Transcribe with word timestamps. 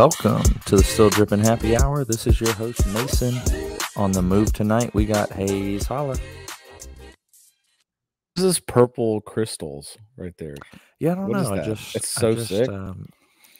Welcome 0.00 0.42
to 0.64 0.76
the 0.78 0.82
Still 0.82 1.10
Dripping 1.10 1.40
Happy 1.40 1.76
Hour. 1.76 2.06
This 2.06 2.26
is 2.26 2.40
your 2.40 2.54
host 2.54 2.86
Mason. 2.86 3.34
On 3.96 4.10
the 4.12 4.22
move 4.22 4.50
tonight, 4.50 4.94
we 4.94 5.04
got 5.04 5.30
Hayes 5.30 5.84
Holla. 5.86 6.16
This 8.34 8.46
is 8.46 8.60
purple 8.60 9.20
crystals 9.20 9.98
right 10.16 10.32
there. 10.38 10.54
Yeah, 11.00 11.12
I 11.12 11.14
don't 11.16 11.28
What 11.28 11.42
know. 11.42 11.52
I 11.52 11.56
that? 11.56 11.66
just 11.66 11.96
It's 11.96 12.16
I 12.16 12.20
so 12.22 12.34
just, 12.34 12.48
sick. 12.48 12.70
Um, 12.70 13.10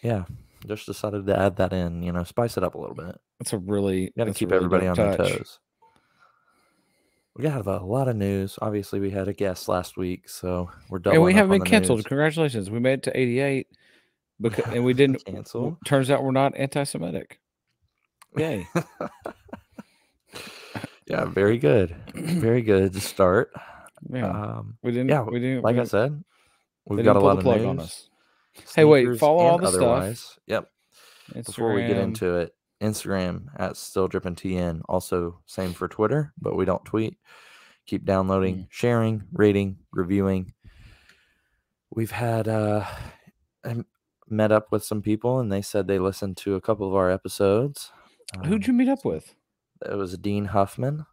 yeah, 0.02 0.24
just 0.66 0.86
decided 0.86 1.26
to 1.26 1.38
add 1.38 1.56
that 1.56 1.74
in. 1.74 2.02
You 2.02 2.12
know, 2.12 2.24
spice 2.24 2.56
it 2.56 2.64
up 2.64 2.74
a 2.74 2.78
little 2.78 2.96
bit. 2.96 3.20
That's 3.38 3.52
a 3.52 3.58
really 3.58 4.10
Got 4.16 4.24
to 4.24 4.30
that's 4.30 4.38
a 4.38 4.38
keep 4.38 4.50
really 4.50 4.64
everybody 4.64 4.86
on 4.86 4.96
dope 4.96 5.18
their 5.18 5.18
touch. 5.18 5.36
toes. 5.36 5.58
We 7.36 7.44
got 7.44 7.66
a 7.66 7.84
lot 7.84 8.08
of 8.08 8.16
news. 8.16 8.58
Obviously, 8.62 8.98
we 8.98 9.10
had 9.10 9.28
a 9.28 9.34
guest 9.34 9.68
last 9.68 9.98
week, 9.98 10.26
so 10.30 10.70
we're 10.88 11.00
doubling 11.00 11.16
And 11.16 11.24
we 11.26 11.32
up 11.32 11.36
haven't 11.36 11.52
on 11.52 11.58
been 11.58 11.64
the 11.64 11.70
canceled. 11.70 11.98
news. 11.98 12.06
Congratulations. 12.06 12.70
We 12.70 12.80
made 12.80 12.94
it 12.94 13.02
to 13.02 13.20
88 13.20 13.66
because 14.40 14.72
and 14.72 14.84
we 14.84 14.92
didn't 14.94 15.24
cancel. 15.24 15.78
turns 15.84 16.10
out 16.10 16.22
we're 16.24 16.30
not 16.32 16.56
anti-Semitic. 16.56 17.38
Yay. 18.36 18.66
Yeah, 21.06 21.24
very 21.24 21.58
good. 21.58 21.96
Very 22.14 22.62
good 22.62 22.92
to 22.92 23.00
start. 23.00 23.50
Yeah. 24.08 24.28
Um, 24.30 24.78
we 24.82 24.92
didn't 24.92 25.08
yeah, 25.08 25.22
we 25.22 25.40
didn't 25.40 25.62
like 25.64 25.74
we 25.74 25.80
I 25.80 25.84
said, 25.84 26.22
we've 26.86 27.04
got 27.04 27.16
a 27.16 27.20
lot 27.20 27.36
of 27.38 27.42
plug 27.42 27.58
news. 27.58 27.66
on 27.66 27.80
us. 27.80 28.08
Hey, 28.76 28.84
wait, 28.84 29.18
follow 29.18 29.38
all 29.40 29.58
the 29.58 29.66
stuff. 29.66 29.82
otherwise. 29.82 30.38
Yep. 30.46 30.68
Before 31.34 31.74
we 31.74 31.82
get 31.86 31.96
into 31.96 32.36
it, 32.36 32.54
Instagram 32.80 33.46
at 33.58 33.76
still 33.76 34.06
dripping 34.06 34.36
tn. 34.36 34.82
Also, 34.88 35.40
same 35.46 35.72
for 35.72 35.88
Twitter, 35.88 36.32
but 36.40 36.54
we 36.56 36.64
don't 36.64 36.84
tweet. 36.84 37.18
Keep 37.86 38.04
downloading, 38.04 38.56
Mm. 38.58 38.66
sharing, 38.70 39.22
rating, 39.32 39.78
reviewing. 39.92 40.52
We've 41.90 42.10
had 42.12 42.46
uh, 42.46 42.86
met 44.30 44.52
up 44.52 44.70
with 44.72 44.84
some 44.84 45.02
people, 45.02 45.38
and 45.40 45.50
they 45.52 45.62
said 45.62 45.86
they 45.86 45.98
listened 45.98 46.36
to 46.38 46.54
a 46.54 46.60
couple 46.60 46.86
of 46.88 46.94
our 46.94 47.10
episodes. 47.10 47.90
Who'd 48.44 48.62
Um, 48.64 48.66
you 48.66 48.72
meet 48.72 48.88
up 48.88 49.04
with? 49.04 49.34
It 49.84 49.94
was 49.96 50.16
Dean 50.18 50.46
Huffman. 50.46 51.06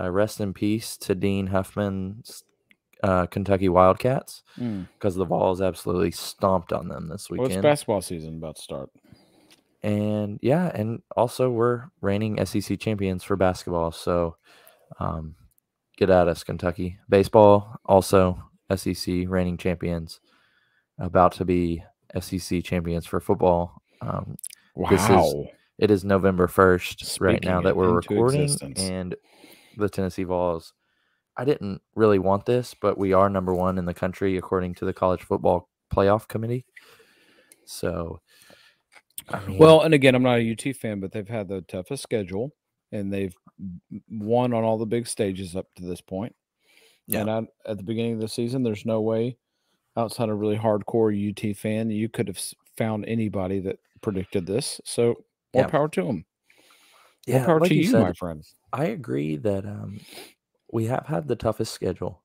Uh, 0.00 0.10
rest 0.10 0.40
in 0.40 0.52
peace 0.52 0.96
to 0.98 1.14
Dean 1.14 1.46
Huffman's 1.48 2.42
uh, 3.02 3.26
Kentucky 3.26 3.68
Wildcats 3.68 4.42
Mm. 4.58 4.88
because 4.94 5.14
the 5.14 5.24
Vols 5.26 5.60
absolutely 5.60 6.10
stomped 6.10 6.72
on 6.72 6.88
them 6.88 7.08
this 7.08 7.28
Well, 7.30 7.40
it's 7.42 7.48
weekend. 7.50 7.62
basketball 7.62 8.00
season 8.00 8.36
about 8.38 8.56
to 8.56 8.62
start. 8.62 8.90
and 9.82 10.38
yeah, 10.42 10.70
and 10.74 11.02
also 11.16 11.50
we're 11.50 11.84
reigning 12.00 12.44
SEC 12.44 12.78
champions 12.80 13.22
for 13.22 13.36
basketball. 13.36 13.92
So 13.92 14.36
um, 14.98 15.34
get 15.96 16.08
at 16.10 16.28
us, 16.28 16.42
Kentucky. 16.44 16.98
Baseball 17.08 17.76
also 17.84 18.42
SEC 18.74 19.26
reigning 19.28 19.58
champions. 19.58 20.20
About 20.98 21.32
to 21.32 21.44
be 21.44 21.82
SEC 22.20 22.62
champions 22.64 23.06
for 23.06 23.20
football. 23.20 23.82
Um, 24.00 24.36
Wow. 24.76 24.90
This 24.90 25.08
is- 25.08 25.34
it 25.78 25.90
is 25.90 26.04
November 26.04 26.46
first 26.48 27.20
right 27.20 27.42
now 27.44 27.60
that 27.60 27.76
we're 27.76 27.92
recording, 27.92 28.42
existence. 28.42 28.80
and 28.80 29.14
the 29.76 29.88
Tennessee 29.88 30.24
Vols. 30.24 30.72
I 31.36 31.44
didn't 31.44 31.80
really 31.94 32.18
want 32.18 32.44
this, 32.46 32.74
but 32.74 32.96
we 32.98 33.12
are 33.12 33.28
number 33.28 33.54
one 33.54 33.78
in 33.78 33.84
the 33.84 33.94
country 33.94 34.36
according 34.36 34.74
to 34.76 34.84
the 34.84 34.92
College 34.92 35.22
Football 35.22 35.68
Playoff 35.92 36.26
Committee. 36.28 36.64
So, 37.66 38.20
I 39.28 39.44
mean, 39.46 39.58
Well, 39.58 39.80
and 39.82 39.94
again, 39.94 40.14
I'm 40.14 40.22
not 40.22 40.38
a 40.38 40.50
UT 40.52 40.72
fan, 40.72 41.00
but 41.00 41.12
they've 41.12 41.28
had 41.28 41.48
the 41.48 41.62
toughest 41.62 42.02
schedule, 42.02 42.52
and 42.92 43.12
they've 43.12 43.34
won 44.10 44.52
on 44.52 44.64
all 44.64 44.78
the 44.78 44.86
big 44.86 45.06
stages 45.06 45.56
up 45.56 45.66
to 45.76 45.84
this 45.84 46.00
point. 46.00 46.34
Yeah. 47.06 47.20
And 47.20 47.30
I, 47.30 47.46
at 47.66 47.76
the 47.78 47.84
beginning 47.84 48.14
of 48.14 48.20
the 48.20 48.28
season, 48.28 48.62
there's 48.62 48.86
no 48.86 49.00
way, 49.00 49.38
outside 49.96 50.28
a 50.28 50.34
really 50.34 50.56
hardcore 50.56 51.12
UT 51.12 51.56
fan, 51.56 51.90
you 51.90 52.08
could 52.08 52.28
have 52.28 52.40
found 52.76 53.04
anybody 53.06 53.60
that 53.60 53.78
predicted 54.02 54.46
this. 54.46 54.80
So 54.84 55.24
more 55.54 55.64
Yeah. 55.64 55.66
power 55.66 55.88
to 55.90 56.02
them. 56.04 56.26
Yeah, 57.26 57.46
More 57.46 57.46
power 57.46 57.60
like 57.60 57.68
to 57.68 57.74
you 57.74 57.82
you, 57.82 57.90
said, 57.90 58.00
my 58.00 58.12
friend. 58.14 58.44
I 58.72 58.86
agree 58.86 59.36
that 59.36 59.66
um, 59.66 60.06
we 60.72 60.86
have 60.86 61.06
had 61.06 61.28
the 61.28 61.36
toughest 61.36 61.72
schedule, 61.72 62.22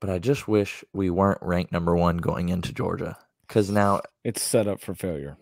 but 0.00 0.10
I 0.10 0.18
just 0.18 0.48
wish 0.48 0.84
we 0.92 1.10
weren't 1.10 1.42
ranked 1.42 1.72
number 1.72 1.94
one 1.96 2.16
going 2.18 2.48
into 2.48 2.72
Georgia 2.72 3.18
because 3.46 3.70
now 3.70 4.00
It's 4.24 4.42
set 4.42 4.66
up 4.68 4.80
for 4.82 4.94
failure. 4.94 5.38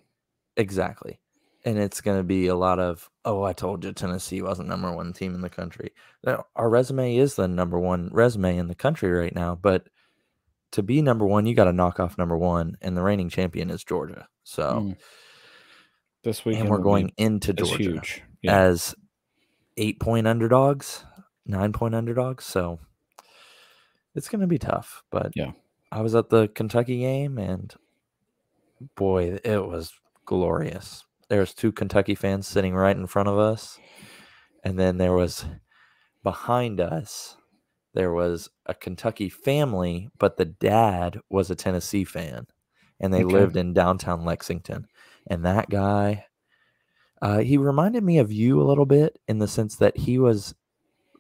Exactly. 0.57 1.21
And 1.65 1.79
it's 1.79 2.01
going 2.01 2.19
to 2.19 2.25
be 2.25 2.47
a 2.47 2.55
lot 2.55 2.79
of, 2.79 3.11
oh, 3.25 3.43
I 3.43 3.53
told 3.55 3.85
you 3.85 3.93
Tennessee 3.93 4.43
wasn't 4.43 4.69
number 4.69 4.93
one 4.95 5.13
team 5.13 5.35
in 5.35 5.41
the 5.41 5.49
country. 5.51 5.93
Now, 6.25 6.45
our 6.57 6.69
resume 6.69 7.17
is 7.17 7.37
the 7.37 7.49
number 7.49 7.79
one 7.79 8.11
resume 8.13 8.59
in 8.59 8.69
the 8.69 8.75
country 8.75 9.11
right 9.11 9.35
now, 9.35 9.55
but 9.55 9.89
to 10.75 10.83
be 10.83 11.03
number 11.03 11.27
one, 11.27 11.47
you 11.47 11.55
got 11.55 11.65
to 11.65 11.73
knock 11.73 11.99
off 12.01 12.19
number 12.19 12.37
one, 12.37 12.77
and 12.83 12.97
the 12.97 13.03
reigning 13.03 13.29
champion 13.29 13.71
is 13.71 13.83
Georgia. 13.85 14.29
So, 14.45 14.81
Mm. 14.81 14.97
This 16.23 16.45
week, 16.45 16.59
and 16.59 16.71
we're 16.71 16.79
going 16.79 17.13
into 17.19 17.53
Georgia 17.53 17.77
huge. 17.77 18.23
Yeah. 18.41 18.59
as 18.59 18.95
eight 19.77 20.01
point 20.01 20.27
underdogs, 20.27 21.05
nine 21.45 21.73
point 21.75 21.95
underdogs. 21.95 22.47
So 22.47 22.79
it's 24.15 24.31
going 24.31 24.41
to 24.41 24.47
be 24.47 24.59
tough. 24.59 25.03
But 25.11 25.33
Yeah. 25.35 25.53
I 25.93 26.01
was 26.01 26.15
at 26.15 26.31
the 26.31 26.49
Kentucky 26.49 27.01
game 27.01 27.37
and 27.37 27.75
boy, 28.97 29.39
it 29.45 29.67
was 29.67 29.93
glorious. 30.25 31.05
There 31.29 31.41
was 31.41 31.53
two 31.53 31.73
Kentucky 31.73 32.15
fans 32.15 32.47
sitting 32.47 32.75
right 32.75 32.97
in 32.97 33.07
front 33.07 33.29
of 33.29 33.39
us. 33.39 33.79
And 34.65 34.79
then 34.79 34.97
there 34.97 35.13
was 35.13 35.45
behind 36.23 36.81
us, 36.81 37.37
there 37.95 38.13
was 38.13 38.49
a 38.67 38.75
Kentucky 38.75 39.29
family, 39.29 40.09
but 40.19 40.37
the 40.37 40.45
dad 40.45 41.21
was 41.31 41.51
a 41.51 41.55
Tennessee 41.55 42.05
fan. 42.05 42.47
And 43.01 43.13
they 43.13 43.25
Okay. 43.25 43.33
lived 43.33 43.57
in 43.57 43.73
downtown 43.73 44.25
Lexington. 44.25 44.87
And 45.29 45.45
that 45.45 45.69
guy, 45.71 46.27
uh, 47.23 47.39
he 47.39 47.57
reminded 47.57 48.03
me 48.05 48.19
of 48.19 48.33
you 48.33 48.61
a 48.61 48.65
little 48.65 48.87
bit 48.87 49.19
in 49.29 49.39
the 49.39 49.49
sense 49.49 49.77
that 49.77 49.97
he 49.97 50.19
was 50.19 50.55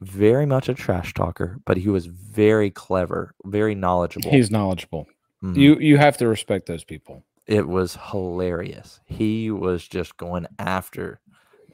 very 0.00 0.46
much 0.46 0.68
a 0.68 0.74
trash 0.74 1.14
talker, 1.14 1.58
but 1.64 1.76
he 1.76 1.88
was 1.88 2.06
very 2.06 2.70
clever, 2.70 3.34
very 3.44 3.74
knowledgeable. 3.74 4.30
He's 4.30 4.50
knowledgeable. 4.50 5.06
Mhm. 5.42 5.56
You 5.56 5.78
you 5.78 5.96
have 5.96 6.16
to 6.18 6.28
respect 6.28 6.66
those 6.66 6.84
people. 6.84 7.24
it 7.46 7.68
was 7.68 7.98
hilarious. 8.10 9.00
He 9.04 9.50
was 9.50 9.86
just 9.86 10.16
going 10.16 10.46
after 10.58 11.20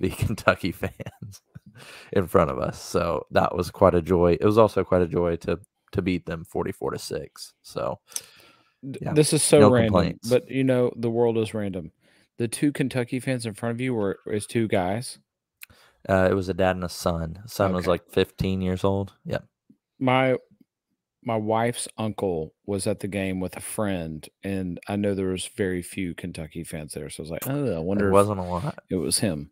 the 0.01 0.09
Kentucky 0.23 0.73
fans 0.73 1.43
in 2.13 2.27
front 2.27 2.51
of 2.51 2.59
us. 2.59 2.81
So 2.81 3.27
that 3.31 3.55
was 3.55 3.71
quite 3.71 3.95
a 3.95 4.03
joy. 4.03 4.37
It 4.41 4.45
was 4.45 4.59
also 4.59 4.85
quite 4.85 5.03
a 5.03 5.09
joy 5.09 5.37
to 5.37 5.59
to 5.93 6.03
beat 6.03 6.25
them 6.27 6.45
44 6.45 6.93
to 6.93 6.99
6. 6.99 7.53
So 7.63 7.99
Yeah, 8.83 9.13
This 9.13 9.33
is 9.33 9.43
so 9.43 9.59
no 9.61 9.71
random, 9.71 9.93
complaints. 9.93 10.29
but 10.29 10.49
you 10.51 10.63
know 10.65 10.93
the 10.97 11.11
world 11.11 11.37
is 11.39 11.53
random. 11.55 11.91
The 12.39 12.47
two 12.49 12.73
Kentucky 12.73 13.21
fans 13.21 13.45
in 13.45 13.55
front 13.55 13.75
of 13.75 13.81
you 13.81 13.93
were 13.95 14.19
is 14.27 14.47
two 14.47 14.69
guys. 14.69 15.19
uh, 16.09 16.29
it 16.31 16.35
was 16.35 16.49
a 16.49 16.55
dad 16.55 16.77
and 16.77 16.85
a 16.85 16.89
son. 16.89 17.43
Son 17.47 17.73
was 17.75 17.87
like 17.87 18.09
15 18.11 18.63
years 18.63 18.85
old. 18.85 19.13
Yep. 19.27 19.45
My 19.99 20.37
my 21.23 21.37
wife's 21.37 21.87
uncle 21.99 22.55
was 22.65 22.87
at 22.87 23.01
the 23.01 23.09
game 23.09 23.41
with 23.41 23.55
a 23.57 23.61
friend, 23.61 24.27
and 24.43 24.81
I 24.89 24.97
know 24.97 25.13
there 25.15 25.27
was 25.27 25.47
very 25.55 25.83
few 25.83 26.15
Kentucky 26.15 26.65
fans 26.65 26.95
there. 26.95 27.11
So 27.11 27.21
I 27.21 27.25
was 27.25 27.31
like, 27.31 27.47
oh, 27.47 27.77
I 27.77 27.79
wonder 27.81 28.09
It 28.09 28.13
wasn't 28.13 28.39
a 28.41 28.43
lot. 28.45 28.79
it 28.89 28.95
was 28.97 29.19
him. 29.19 29.51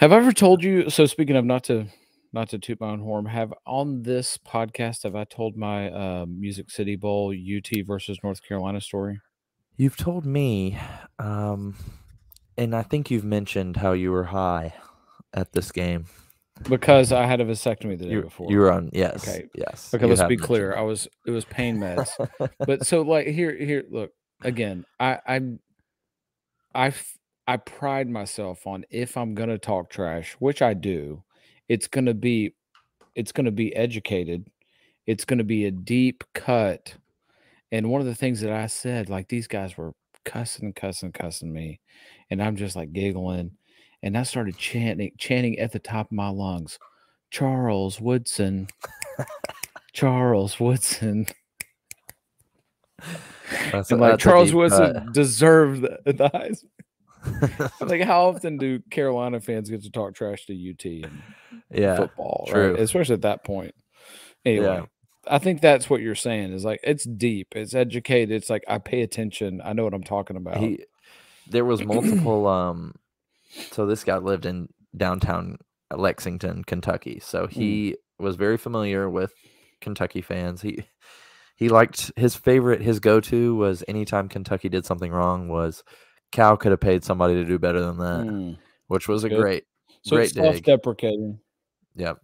Have 0.00 0.12
I 0.14 0.16
ever 0.16 0.32
told 0.32 0.64
you? 0.64 0.88
So 0.88 1.04
speaking 1.04 1.36
of 1.36 1.44
not 1.44 1.64
to 1.64 1.84
not 2.32 2.48
to 2.48 2.58
toot 2.58 2.80
my 2.80 2.86
own 2.88 3.00
horn, 3.00 3.26
have 3.26 3.52
on 3.66 4.02
this 4.02 4.38
podcast 4.38 5.02
have 5.02 5.14
I 5.14 5.24
told 5.24 5.58
my 5.58 5.90
uh, 5.90 6.24
Music 6.26 6.70
City 6.70 6.96
Bowl 6.96 7.34
UT 7.34 7.68
versus 7.86 8.18
North 8.24 8.42
Carolina 8.42 8.80
story? 8.80 9.20
You've 9.76 9.98
told 9.98 10.24
me 10.24 10.78
um 11.18 11.76
and 12.56 12.74
I 12.74 12.80
think 12.82 13.10
you've 13.10 13.26
mentioned 13.26 13.76
how 13.76 13.92
you 13.92 14.10
were 14.10 14.24
high 14.24 14.72
at 15.34 15.52
this 15.52 15.70
game. 15.70 16.06
Because 16.62 17.12
I 17.12 17.26
had 17.26 17.42
a 17.42 17.44
vasectomy 17.44 17.98
the 17.98 18.06
day 18.06 18.12
You, 18.12 18.22
before. 18.22 18.50
you 18.50 18.56
were 18.56 18.72
on 18.72 18.88
yes. 18.94 19.28
Okay. 19.28 19.48
Yes. 19.54 19.92
Okay, 19.92 20.06
let's 20.06 20.22
be 20.22 20.38
clear. 20.38 20.74
I 20.74 20.80
was 20.80 21.08
it 21.26 21.30
was 21.30 21.44
pain 21.44 21.76
meds. 21.76 22.08
but 22.60 22.86
so 22.86 23.02
like 23.02 23.26
here 23.26 23.54
here 23.54 23.84
look 23.90 24.12
again, 24.42 24.86
I 24.98 25.18
I'm 25.26 25.60
I 26.74 26.94
I 27.50 27.56
pride 27.56 28.08
myself 28.08 28.64
on 28.64 28.84
if 28.90 29.16
I'm 29.16 29.34
going 29.34 29.48
to 29.48 29.58
talk 29.58 29.90
trash, 29.90 30.36
which 30.38 30.62
I 30.62 30.72
do, 30.72 31.24
it's 31.68 31.88
going 31.88 32.06
to 32.06 32.14
be 32.14 32.54
it's 33.16 33.32
going 33.32 33.46
to 33.46 33.50
be 33.50 33.74
educated. 33.74 34.48
It's 35.04 35.24
going 35.24 35.38
to 35.38 35.44
be 35.44 35.64
a 35.64 35.72
deep 35.72 36.22
cut. 36.32 36.94
And 37.72 37.90
one 37.90 38.00
of 38.00 38.06
the 38.06 38.14
things 38.14 38.40
that 38.42 38.52
I 38.52 38.68
said 38.68 39.10
like 39.10 39.26
these 39.26 39.48
guys 39.48 39.76
were 39.76 39.94
cussing 40.24 40.72
cussing 40.74 41.10
cussing 41.10 41.52
me 41.52 41.80
and 42.30 42.40
I'm 42.40 42.54
just 42.54 42.76
like 42.76 42.92
giggling 42.92 43.50
and 44.00 44.16
I 44.16 44.22
started 44.22 44.56
chanting 44.56 45.10
chanting 45.18 45.58
at 45.58 45.72
the 45.72 45.80
top 45.80 46.06
of 46.06 46.12
my 46.12 46.28
lungs. 46.28 46.78
Charles 47.32 48.00
Woodson. 48.00 48.68
Charles 49.92 50.60
Woodson. 50.60 51.26
That's 53.72 53.90
and 53.90 54.00
like 54.00 54.20
Charles 54.20 54.54
Woodson 54.54 55.10
deserved 55.10 55.82
the, 55.82 55.98
the 56.04 56.30
Heisman. 56.30 56.66
Like, 57.80 58.02
how 58.02 58.28
often 58.28 58.58
do 58.58 58.80
Carolina 58.90 59.40
fans 59.40 59.70
get 59.70 59.82
to 59.82 59.90
talk 59.90 60.14
trash 60.14 60.46
to 60.46 60.70
UT 60.70 60.84
and 60.84 61.22
yeah, 61.70 61.96
football, 61.96 62.46
true. 62.48 62.72
right? 62.72 62.80
Especially 62.80 63.14
at 63.14 63.22
that 63.22 63.44
point. 63.44 63.74
Anyway, 64.44 64.66
Yeah. 64.66 64.86
I 65.28 65.38
think 65.38 65.60
that's 65.60 65.90
what 65.90 66.00
you're 66.00 66.14
saying 66.14 66.52
is 66.54 66.64
like 66.64 66.80
it's 66.82 67.04
deep, 67.04 67.48
it's 67.54 67.74
educated, 67.74 68.30
it's 68.34 68.48
like 68.48 68.64
I 68.66 68.78
pay 68.78 69.02
attention, 69.02 69.60
I 69.62 69.74
know 69.74 69.84
what 69.84 69.92
I'm 69.92 70.02
talking 70.02 70.36
about. 70.36 70.56
he 70.56 70.84
there 71.50 71.64
was 71.64 71.84
multiple 71.84 72.46
um 72.46 72.94
so 73.72 73.84
this 73.86 74.04
guy 74.04 74.16
lived 74.16 74.46
in 74.46 74.68
downtown 74.96 75.58
lexington 75.94 76.62
kentucky 76.64 77.20
so 77.20 77.46
he 77.46 77.96
was 78.18 78.36
very 78.36 78.56
familiar 78.56 79.10
with 79.10 79.32
kentucky 79.80 80.22
fans 80.22 80.62
he 80.62 80.84
he 81.56 81.68
liked 81.68 82.12
his 82.16 82.36
favorite 82.36 82.80
his 82.80 83.00
go-to 83.00 83.56
was 83.56 83.82
anytime 83.88 84.28
kentucky 84.28 84.68
did 84.68 84.86
something 84.86 85.10
wrong 85.10 85.48
was 85.48 85.82
cal 86.32 86.56
could 86.56 86.70
have 86.72 86.80
paid 86.80 87.02
somebody 87.04 87.34
to 87.34 87.44
do 87.44 87.58
better 87.58 87.80
than 87.80 87.98
that 87.98 88.24
Mm. 88.26 88.58
which 88.88 89.08
was 89.08 89.24
a 89.24 89.28
Good. 89.28 89.40
great 89.40 89.64
So 90.02 90.16
great 90.16 90.26
it's 90.26 90.34
self-deprecating. 90.34 91.38
yep 91.96 92.18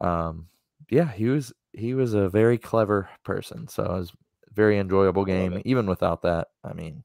um 0.00 0.48
yeah 0.90 1.10
he 1.10 1.26
was 1.26 1.52
he 1.72 1.94
was 1.94 2.14
a 2.14 2.28
very 2.28 2.56
clever 2.58 3.08
person 3.24 3.68
so 3.68 3.82
it 3.84 3.90
was 3.90 4.10
a 4.50 4.54
very 4.54 4.78
enjoyable 4.78 5.24
game 5.24 5.60
even 5.64 5.86
without 5.86 6.22
that 6.22 6.48
i 6.64 6.72
mean 6.72 7.02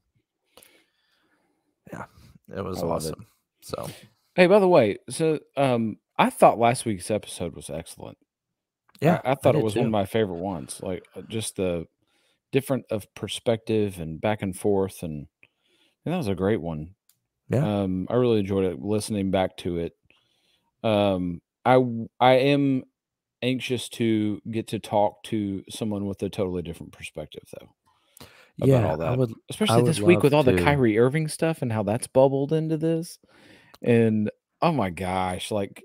yeah 1.92 2.04
it 2.56 2.64
was 2.64 2.78
I 2.82 2.86
love 2.86 3.04
it. 3.04 3.08
awesome 3.08 3.26
so 3.62 3.88
Hey, 4.36 4.48
by 4.48 4.58
the 4.58 4.66
way, 4.68 4.98
so 5.08 5.38
um 5.56 5.98
I 6.18 6.28
thought 6.28 6.58
last 6.58 6.84
week's 6.84 7.08
episode 7.10 7.54
was 7.54 7.70
excellent. 7.70 8.18
Yeah 9.00 9.20
I, 9.24 9.36
thought 9.36 9.54
it 9.54 9.58
did 9.58 9.64
was 9.64 9.76
one 9.76 9.86
of 9.86 9.92
my 9.92 10.06
favorite 10.06 10.38
ones. 10.40 10.80
Like 10.82 11.04
uh, 11.14 11.22
just 11.28 11.54
the 11.56 11.86
different 12.50 12.84
of 12.90 13.06
perspective 13.14 14.00
and 14.00 14.20
back 14.20 14.42
and 14.42 14.56
forth 14.56 15.04
and 15.04 15.28
that 16.04 16.16
was 16.16 16.28
a 16.28 16.34
great 16.34 16.60
one. 16.60 16.94
Yeah. 17.48 17.82
Um 17.82 18.06
I 18.10 18.14
really 18.14 18.40
enjoyed 18.40 18.64
it 18.64 18.80
listening 18.80 19.30
back 19.30 19.56
to 19.58 19.78
it. 19.78 19.96
Um 20.82 21.40
I 21.64 21.82
I 22.20 22.32
am 22.32 22.84
anxious 23.42 23.88
to 23.90 24.40
get 24.50 24.68
to 24.68 24.78
talk 24.78 25.22
to 25.24 25.62
someone 25.68 26.06
with 26.06 26.22
a 26.22 26.30
totally 26.30 26.62
different 26.62 26.92
perspective 26.92 27.42
though. 27.52 27.68
about 28.58 28.68
yeah 28.68 28.90
all 28.92 29.02
i 29.02 29.14
would 29.16 29.32
Especially 29.50 29.82
would 29.82 29.86
this 29.86 30.00
week 30.00 30.22
with 30.22 30.32
all 30.32 30.42
the 30.42 30.56
to. 30.56 30.62
Kyrie 30.62 30.98
Irving 30.98 31.28
stuff 31.28 31.60
and 31.60 31.70
how 31.72 31.82
that's 31.82 32.06
bubbled 32.06 32.52
into 32.52 32.76
this. 32.78 33.18
And 33.82 34.30
oh 34.62 34.72
my 34.72 34.88
gosh, 34.90 35.50
like 35.50 35.84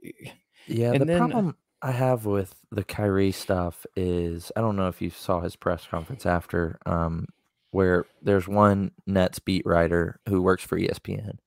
yeah 0.67 0.91
the 0.97 1.03
then- 1.05 1.17
problem 1.17 1.55
i 1.81 1.91
have 1.91 2.25
with 2.25 2.53
the 2.71 2.83
kyrie 2.83 3.31
stuff 3.31 3.85
is 3.95 4.51
i 4.55 4.61
don't 4.61 4.75
know 4.75 4.87
if 4.89 5.01
you 5.01 5.09
saw 5.09 5.39
his 5.39 5.55
press 5.55 5.87
conference 5.87 6.25
after 6.25 6.77
um 6.85 7.25
where 7.71 8.05
there's 8.21 8.47
one 8.47 8.91
nets 9.05 9.39
beat 9.39 9.65
writer 9.65 10.19
who 10.27 10.41
works 10.41 10.63
for 10.63 10.79
espn 10.79 11.37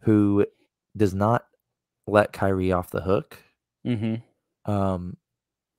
who 0.00 0.46
does 0.96 1.14
not 1.14 1.44
let 2.06 2.32
kyrie 2.32 2.72
off 2.72 2.90
the 2.90 3.02
hook 3.02 3.38
mhm. 3.86 4.22
Um, 4.66 5.16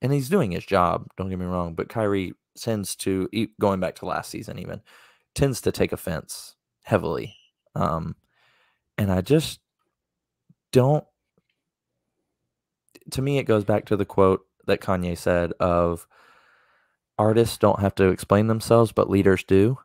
and 0.02 0.12
he's 0.12 0.30
doing 0.30 0.52
his 0.52 0.66
job. 0.66 1.08
Don't 1.18 1.30
get 1.30 1.40
me 1.40 1.46
wrong, 1.46 1.76
but 1.76 1.90
Kyrie 1.90 2.34
tends 2.58 2.96
to, 2.98 3.30
going 3.60 3.80
back 3.80 3.96
to 3.96 4.06
last 4.06 4.30
season, 4.30 4.60
even 4.60 4.82
tends 5.36 5.62
to 5.62 5.72
take 5.72 5.94
offense 5.94 6.56
heavily. 6.84 7.36
Um, 7.76 8.16
and 8.98 9.12
I 9.12 9.22
just 9.22 9.60
don't. 10.72 11.06
To 13.12 13.22
me, 13.22 13.38
it 13.38 13.44
goes 13.44 13.64
back 13.64 13.86
to 13.86 13.98
the 13.98 14.06
quote 14.06 14.42
that 14.68 14.82
Kanye 14.82 15.18
said 15.18 15.54
of 15.60 16.08
artists 17.22 17.58
don't 17.58 17.80
have 17.80 17.94
to 17.96 18.10
explain 18.10 18.48
themselves, 18.48 18.92
but 18.92 19.10
leaders 19.10 19.44
do. 19.44 19.78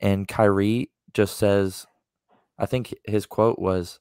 And 0.00 0.26
Kyrie 0.26 0.90
just 1.12 1.36
says, 1.36 1.86
I 2.58 2.66
think 2.66 2.92
his 3.04 3.26
quote 3.26 3.58
was, 3.58 4.00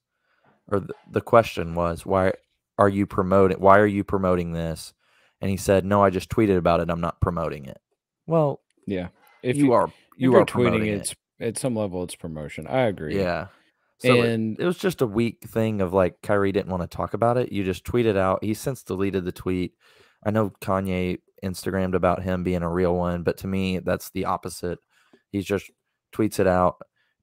or 0.67 0.79
the, 0.79 0.93
the 1.09 1.21
question 1.21 1.75
was, 1.75 2.05
why 2.05 2.33
are 2.77 2.89
you 2.89 3.05
promoting? 3.05 3.59
Why 3.59 3.77
are 3.77 3.85
you 3.87 4.03
promoting 4.03 4.53
this? 4.53 4.93
And 5.39 5.51
he 5.51 5.57
said, 5.57 5.85
no, 5.85 6.03
I 6.03 6.09
just 6.09 6.29
tweeted 6.29 6.57
about 6.57 6.79
it. 6.79 6.89
I'm 6.89 7.01
not 7.01 7.21
promoting 7.21 7.65
it. 7.65 7.79
Well, 8.25 8.59
Yeah. 8.87 9.09
If 9.43 9.57
you, 9.57 9.73
are 9.73 9.91
you 10.17 10.31
you're 10.31 10.45
tweeting 10.45 10.47
promoting 10.47 10.87
it. 10.87 10.93
it's 11.01 11.15
at 11.39 11.57
some 11.57 11.75
level 11.75 12.01
it's 12.03 12.15
promotion. 12.15 12.65
I 12.65 12.83
agree. 12.83 13.17
Yeah. 13.19 13.47
So 13.99 14.21
it- 14.23 14.29
And- 14.29 14.59
it, 14.59 14.65
was 14.65 14.77
just 14.77 15.01
a 15.01 15.07
weak 15.07 15.43
thing 15.47 15.81
of 15.81 15.93
like 15.93 16.21
Kyrie 16.23 16.51
didn't 16.53 16.71
want 16.71 16.81
to 16.89 16.97
talk 16.97 17.13
about 17.13 17.37
it. 17.37 17.51
You 17.51 17.63
just 17.63 17.83
tweeted 17.85 18.17
out. 18.17 18.43
He 18.43 18.53
since 18.53 18.81
deleted 18.83 19.25
the 19.25 19.31
tweet. 19.31 19.73
I 20.25 20.31
know 20.31 20.51
Kanye 20.61 21.19
Instagrammed 21.43 21.93
about 21.95 22.23
him 22.23 22.43
being 22.43 22.63
a 22.63 22.69
real 22.71 22.95
one, 22.95 23.23
but 23.23 23.37
to 23.39 23.47
me, 23.47 23.79
that's 23.79 24.09
the 24.11 24.25
opposite. 24.25 24.79
He's 25.31 25.45
just 25.45 25.69
tweets 26.15 26.39
it 26.39 26.47
out. 26.47 26.77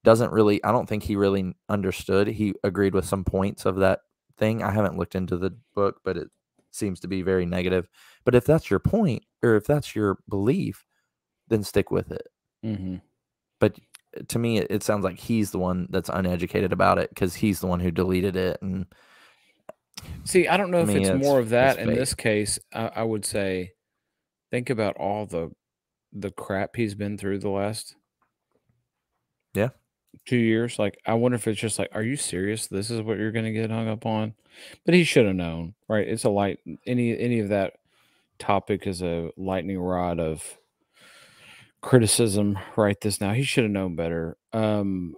Doesn't 0.04 0.32
really, 0.32 0.62
I 0.64 0.72
don't 0.72 0.88
think 0.88 1.02
he 1.02 1.16
really 1.16 1.54
understood. 1.68 2.28
He 2.28 2.54
agreed 2.64 2.94
with 2.94 3.04
some 3.04 3.24
points 3.24 3.66
of 3.66 3.76
that 3.76 4.00
thing. 4.38 4.62
I 4.62 4.70
haven't 4.70 4.96
looked 4.98 5.14
into 5.14 5.36
the 5.36 5.56
book, 5.74 6.00
but 6.04 6.16
it 6.16 6.28
seems 6.70 7.00
to 7.00 7.08
be 7.08 7.22
very 7.22 7.46
negative. 7.46 7.88
But 8.24 8.34
if 8.34 8.44
that's 8.44 8.70
your 8.70 8.78
point 8.78 9.24
or 9.42 9.56
if 9.56 9.66
that's 9.66 9.94
your 9.94 10.18
belief, 10.28 10.84
then 11.48 11.62
stick 11.64 11.90
with 11.90 12.12
it. 12.12 12.26
hmm 12.62 12.96
But 13.58 13.76
to 14.28 14.38
me, 14.38 14.58
it, 14.58 14.68
it 14.70 14.82
sounds 14.82 15.04
like 15.04 15.18
he's 15.18 15.50
the 15.50 15.58
one 15.58 15.86
that's 15.90 16.08
uneducated 16.08 16.72
about 16.72 16.98
it 16.98 17.10
because 17.10 17.34
he's 17.34 17.60
the 17.60 17.66
one 17.66 17.80
who 17.80 17.90
deleted 17.90 18.36
it. 18.36 18.60
And 18.62 18.86
See, 20.24 20.48
I 20.48 20.56
don't 20.56 20.70
know 20.70 20.80
if 20.80 20.88
mean, 20.88 20.96
it's 20.98 21.08
it's- 21.08 21.20
more 21.22 21.38
of 21.38 21.50
that 21.50 21.78
in 21.78 21.88
this 21.94 22.14
case. 22.14 22.58
I, 22.72 22.90
I 22.96 23.02
would 23.02 23.24
say, 23.24 23.72
think 24.50 24.70
about 24.70 24.96
all 24.96 25.26
the 25.26 25.50
the 26.12 26.30
crap 26.32 26.74
he's 26.76 26.94
been 26.94 27.16
through 27.16 27.38
the 27.38 27.48
last 27.48 27.94
Yeah. 29.54 29.68
two 30.26 30.36
years. 30.36 30.78
Like, 30.78 30.98
I 31.06 31.14
wonder 31.14 31.36
if 31.36 31.46
it's 31.46 31.60
just 31.60 31.78
like, 31.78 31.90
are 31.92 32.02
you 32.02 32.16
serious? 32.16 32.66
This 32.66 32.90
is 32.90 33.00
what 33.00 33.18
you're 33.18 33.30
going 33.30 33.44
to 33.44 33.52
get 33.52 33.70
hung 33.70 33.88
up 33.88 34.04
on. 34.06 34.34
But 34.84 34.94
he 34.94 35.04
should 35.04 35.26
have 35.26 35.36
known, 35.36 35.74
right? 35.88 36.06
It's 36.08 36.24
a 36.24 36.30
light. 36.30 36.58
Any 36.86 37.16
any 37.16 37.38
of 37.38 37.50
that 37.50 37.74
topic 38.40 38.86
is 38.88 39.02
a 39.02 39.30
lightning 39.36 39.78
rod 39.78 40.18
of 40.18 40.42
criticism 41.80 42.58
right 42.76 43.00
this 43.00 43.20
now. 43.20 43.32
He 43.32 43.42
should 43.44 43.64
have 43.64 43.70
known 43.70 43.96
better. 43.96 44.36
Um, 44.52 45.14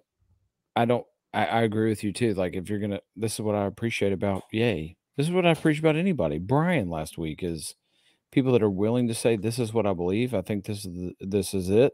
I 0.77 0.85
don't. 0.85 1.07
I, 1.35 1.47
I 1.47 1.63
agree 1.63 1.89
with 1.89 2.05
you 2.05 2.13
too. 2.13 2.35
Like 2.35 2.55
if 2.55 2.69
you're 2.69 2.79
gonna, 2.79 3.01
this 3.17 3.35
is 3.35 3.41
what 3.41 3.55
I 3.55 3.65
appreciate 3.65 4.13
about 4.13 4.43
Yay. 4.53 4.97
This 5.17 5.27
is 5.27 5.33
what 5.33 5.47
I 5.47 5.51
appreciate 5.53 5.81
about 5.81 5.97
anybody. 5.97 6.39
Brian 6.39 6.91
last 6.91 7.17
week 7.19 7.43
is 7.43 7.75
people 8.33 8.53
that 8.53 8.63
are 8.63 8.71
willing 8.71 9.07
to 9.09 9.15
say 9.15 9.37
this 9.37 9.59
is 9.61 9.73
what 9.73 9.87
I 9.87 9.93
believe. 9.93 10.35
I 10.35 10.43
think 10.43 10.65
this 10.65 10.85
is 10.85 10.93
the, 10.93 11.15
this 11.21 11.55
is 11.55 11.71
it. 11.71 11.93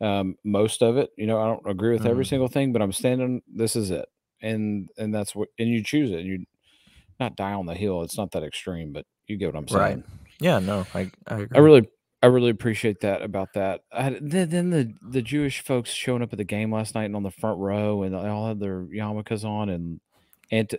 Um, 0.00 0.36
most 0.44 0.82
of 0.82 0.96
it, 0.96 1.10
you 1.16 1.26
know, 1.26 1.40
I 1.40 1.46
don't 1.46 1.66
agree 1.70 1.92
with 1.92 2.06
every 2.06 2.24
Mhm. 2.24 2.28
single 2.28 2.48
thing, 2.48 2.72
but 2.72 2.80
I'm 2.82 2.92
standing. 2.92 3.42
This 3.46 3.76
is 3.76 3.90
it, 3.90 4.08
and 4.42 4.88
and 4.98 5.14
that's 5.14 5.34
what, 5.36 5.48
and 5.58 5.68
you 5.68 5.84
choose 5.84 6.10
it. 6.10 6.24
You 6.24 6.44
not 7.20 7.36
die 7.36 7.52
on 7.52 7.66
the 7.66 7.74
hill. 7.74 8.02
It's 8.02 8.16
not 8.16 8.30
that 8.32 8.42
extreme, 8.42 8.92
but 8.92 9.04
you 9.26 9.36
get 9.36 9.46
what 9.52 9.56
I'm 9.56 9.68
saying. 9.68 9.96
Right. 9.98 10.04
yeah, 10.40 10.58
no, 10.58 10.86
I, 10.94 11.10
I 11.28 11.34
agree. 11.40 11.48
I 11.54 11.58
really, 11.58 11.88
I 12.22 12.26
really 12.28 12.48
appreciate 12.50 13.00
that 13.00 13.20
about 13.20 13.52
that. 13.52 13.82
I, 13.92 14.16
then, 14.22 14.48
then 14.48 14.70
the 14.70 14.94
the 15.02 15.20
Jewish 15.20 15.60
folks 15.60 15.90
showing 15.90 16.22
up 16.22 16.32
at 16.32 16.38
the 16.38 16.44
game 16.44 16.72
last 16.72 16.94
night 16.94 17.04
and 17.04 17.14
on 17.16 17.22
the 17.22 17.30
front 17.30 17.58
row, 17.60 18.02
and 18.02 18.14
they 18.14 18.18
all 18.28 18.48
had 18.48 18.58
their 18.58 18.84
yarmulkes 18.84 19.44
on, 19.44 19.68
and 19.68 20.00
and 20.50 20.74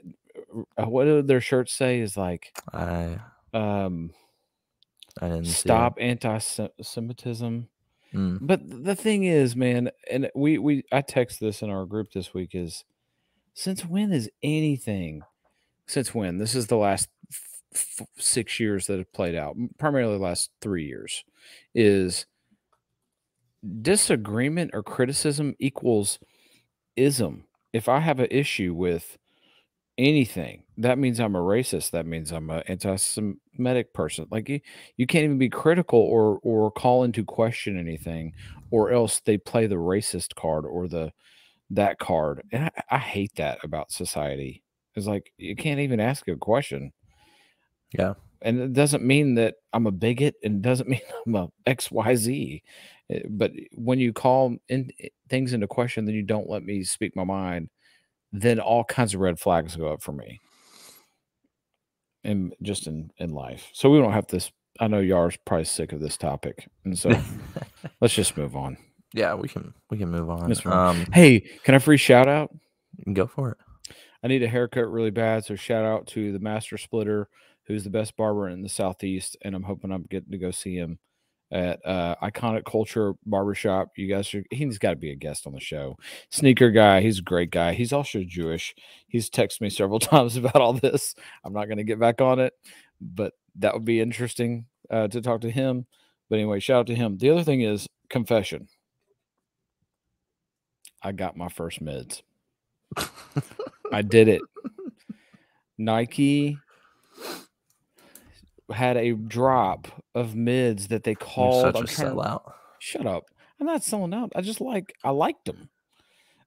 uh, 0.80 0.86
what 0.90 1.06
did 1.06 1.28
their 1.28 1.42
shirts 1.42 1.74
say? 1.74 2.00
Is 2.00 2.18
like, 2.18 2.52
I, 2.74 3.20
um, 3.54 4.10
I 5.20 5.28
didn't 5.30 5.46
stop 5.48 5.98
anti-Semitism. 6.00 7.68
Mm, 8.14 8.38
But 8.42 8.62
the 8.84 8.96
thing 8.96 9.24
is, 9.24 9.56
man, 9.56 9.90
and 10.10 10.30
we 10.36 10.58
we 10.58 10.84
I 10.92 11.02
text 11.02 11.40
this 11.40 11.62
in 11.62 11.70
our 11.70 11.86
group 11.86 12.12
this 12.12 12.34
week 12.34 12.56
is, 12.56 12.84
since 13.54 13.86
when 13.86 14.12
is 14.12 14.30
anything? 14.44 15.22
Since 15.88 16.14
when? 16.14 16.38
This 16.38 16.56
is 16.56 16.68
the 16.68 16.78
last 16.78 17.10
f- 17.32 17.62
f- 17.74 18.08
six 18.18 18.60
years 18.60 18.88
that 18.88 18.98
have 18.98 19.12
played 19.14 19.36
out, 19.36 19.56
primarily 19.78 20.18
the 20.18 20.24
last 20.24 20.52
three 20.62 20.86
years, 20.86 21.24
is 21.74 22.26
disagreement 23.82 24.72
or 24.74 24.84
criticism 24.84 25.56
equals 25.60 26.20
ism. 26.96 27.46
If 27.74 27.88
I 27.88 28.00
have 28.00 28.20
an 28.20 28.28
issue 28.32 28.74
with 28.74 29.18
anything, 29.98 30.64
that 30.78 30.98
means 30.98 31.20
I'm 31.20 31.36
a 31.36 31.40
racist. 31.42 31.92
That 31.92 32.06
means 32.06 32.32
I'm 32.32 32.50
an 32.50 32.64
anti-Semitic 32.68 33.94
person. 33.94 34.28
Like 34.32 34.50
you, 34.50 34.60
you 34.98 35.08
can't 35.08 35.26
even 35.26 35.38
be 35.38 35.50
critical 35.50 36.00
or 36.00 36.40
or 36.44 36.72
call 36.72 37.04
into 37.04 37.24
question 37.24 37.78
anything, 37.78 38.34
or 38.72 38.92
else 38.92 39.20
they 39.22 39.38
play 39.38 39.68
the 39.68 39.76
racist 39.76 40.36
card 40.36 40.66
or 40.66 40.88
the 40.88 41.12
that 41.72 42.00
card. 42.00 42.44
And 42.52 42.66
I, 42.66 42.72
I 42.92 42.98
hate 43.00 43.36
that 43.38 43.60
about 43.64 43.92
society. 43.92 44.64
It's 44.96 45.08
like 45.08 45.34
you 45.38 45.56
can't 45.56 45.80
even 45.82 46.00
ask 46.00 46.28
a 46.28 46.36
question. 46.38 46.94
Yeah. 47.98 48.14
And 48.42 48.60
it 48.60 48.74
doesn't 48.74 49.04
mean 49.04 49.36
that 49.36 49.56
I'm 49.74 49.86
a 49.88 49.92
bigot 49.92 50.36
and 50.44 50.56
it 50.56 50.62
doesn't 50.62 50.90
mean 50.90 51.02
I'm 51.26 51.36
a 51.36 51.48
XYZ. 51.68 52.64
Uh, 53.14 53.20
But 53.30 53.52
when 53.74 54.00
you 54.00 54.14
call 54.14 54.58
in 54.70 54.92
eh, 55.00 55.10
things 55.30 55.54
into 55.54 55.68
question, 55.68 56.06
then 56.06 56.16
you 56.16 56.24
don't 56.24 56.50
let 56.50 56.64
me 56.64 56.84
speak 56.84 57.16
my 57.16 57.24
mind, 57.24 57.70
then 58.32 58.60
all 58.60 58.84
kinds 58.84 59.14
of 59.14 59.20
red 59.22 59.40
flags 59.40 59.76
go 59.76 59.88
up 59.92 60.02
for 60.02 60.12
me. 60.12 60.40
And 62.24 62.54
just 62.62 62.88
in, 62.88 63.12
in 63.18 63.32
life. 63.34 63.70
So 63.74 63.90
we 63.90 64.00
don't 64.00 64.14
have 64.14 64.28
this. 64.28 64.52
I 64.80 64.88
know 64.88 65.00
Yar's 65.00 65.38
probably 65.46 65.66
sick 65.66 65.92
of 65.92 66.00
this 66.00 66.18
topic. 66.18 66.68
And 66.86 66.98
so 66.98 67.10
let's 68.02 68.14
just 68.14 68.38
move 68.38 68.56
on. 68.56 68.78
Yeah, 69.14 69.34
we 69.34 69.50
can 69.50 69.74
we 69.90 69.98
can 69.98 70.10
move 70.10 70.30
on. 70.30 70.48
Um, 70.72 71.06
Hey, 71.12 71.42
can 71.64 71.76
I 71.76 71.80
free 71.80 71.98
shout 71.98 72.28
out? 72.28 72.52
go 73.14 73.28
for 73.28 73.52
it. 73.52 73.58
I 74.24 74.28
need 74.28 74.44
a 74.44 74.48
haircut 74.48 74.90
really 74.92 75.10
bad, 75.10 75.44
so 75.44 75.56
shout 75.56 75.84
out 75.84 76.06
to 76.08 76.32
the 76.32 76.40
Master 76.40 76.78
Splitter, 76.78 77.28
who's 77.66 77.84
the 77.84 77.90
best 77.90 78.16
barber 78.16 78.48
in 78.50 78.62
the 78.62 78.70
Southeast, 78.70 79.36
and 79.42 79.56
I'm 79.56 79.64
hoping 79.64 79.92
I'm 79.92 80.06
getting 80.10 80.32
to 80.32 80.38
go 80.38 80.52
see 80.52 80.76
him 80.76 81.00
at 81.52 81.86
uh, 81.86 82.16
Iconic 82.24 82.66
Culture 82.66 83.14
Barbershop. 83.26 83.90
You 83.98 84.08
guys, 84.08 84.28
should, 84.28 84.46
he's 84.52 84.78
got 84.78 84.92
to 84.92 84.96
be 84.96 85.12
a 85.12 85.16
guest 85.16 85.46
on 85.46 85.54
the 85.54 85.60
show. 85.60 85.98
Sneaker 86.30 86.72
guy, 86.72 87.02
he's 87.02 87.20
a 87.20 87.24
great 87.24 87.52
guy. 87.52 87.74
He's 87.74 87.94
also 87.94 88.24
Jewish. 88.24 88.74
He's 89.08 89.30
texted 89.30 89.62
me 89.62 89.70
several 89.70 90.00
times 90.00 90.38
about 90.38 90.56
all 90.56 90.74
this. 90.74 91.16
I'm 91.44 91.54
not 91.54 91.66
going 91.66 91.78
to 91.78 91.84
get 91.84 92.00
back 92.00 92.22
on 92.22 92.40
it, 92.40 92.54
but 93.00 93.34
that 93.58 93.74
would 93.74 93.86
be 93.86 94.00
interesting 94.00 94.66
uh, 94.90 95.08
to 95.10 95.22
talk 95.22 95.42
to 95.42 95.52
him. 95.52 95.86
But 96.30 96.38
anyway, 96.38 96.60
shout 96.60 96.82
out 96.82 96.88
to 96.88 96.96
him. 96.96 97.18
The 97.18 97.30
other 97.30 97.44
thing 97.44 97.62
is 97.62 97.88
confession. 98.10 98.68
I 101.04 101.12
got 101.12 101.36
my 101.36 101.50
first 101.50 101.82
mids. 101.82 102.24
I 103.92 104.02
did 104.02 104.28
it. 104.28 104.42
Nike 105.78 106.58
had 108.72 108.98
a 108.98 109.14
drop 109.14 109.88
of 110.16 110.36
mids 110.36 110.88
that 110.90 111.04
they 111.04 111.12
You're 111.12 111.16
called. 111.18 111.62
such 111.64 111.76
I'm 111.78 111.84
a 111.84 111.88
trying 111.88 112.10
to- 112.10 112.16
sellout. 112.16 112.54
Shut 112.80 113.06
up. 113.06 113.26
I'm 113.60 113.68
not 113.68 113.84
selling 113.84 114.14
out. 114.14 114.32
I 114.36 114.42
just 114.42 114.60
like 114.62 114.96
I 115.04 115.12
liked 115.12 115.46
them. 115.46 115.70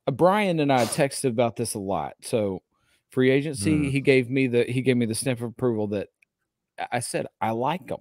Uh, 0.07 0.11
Brian 0.13 0.59
and 0.61 0.73
I 0.73 0.85
texted 0.85 1.31
about 1.31 1.57
this 1.57 1.75
a 1.75 1.79
lot. 1.79 2.15
So 2.23 2.63
free 3.11 3.31
agency, 3.31 3.73
Mm. 3.73 3.91
he 3.91 4.01
gave 4.01 4.29
me 4.29 4.47
the 4.49 4.65
he 4.65 4.83
gave 4.83 4.97
me 4.97 5.07
the 5.07 5.15
stamp 5.15 5.41
of 5.41 5.51
approval 5.51 5.87
that 5.89 6.09
I- 6.91 6.99
said 7.01 7.27
I 7.41 7.51
like 7.53 7.87
them. 7.87 8.01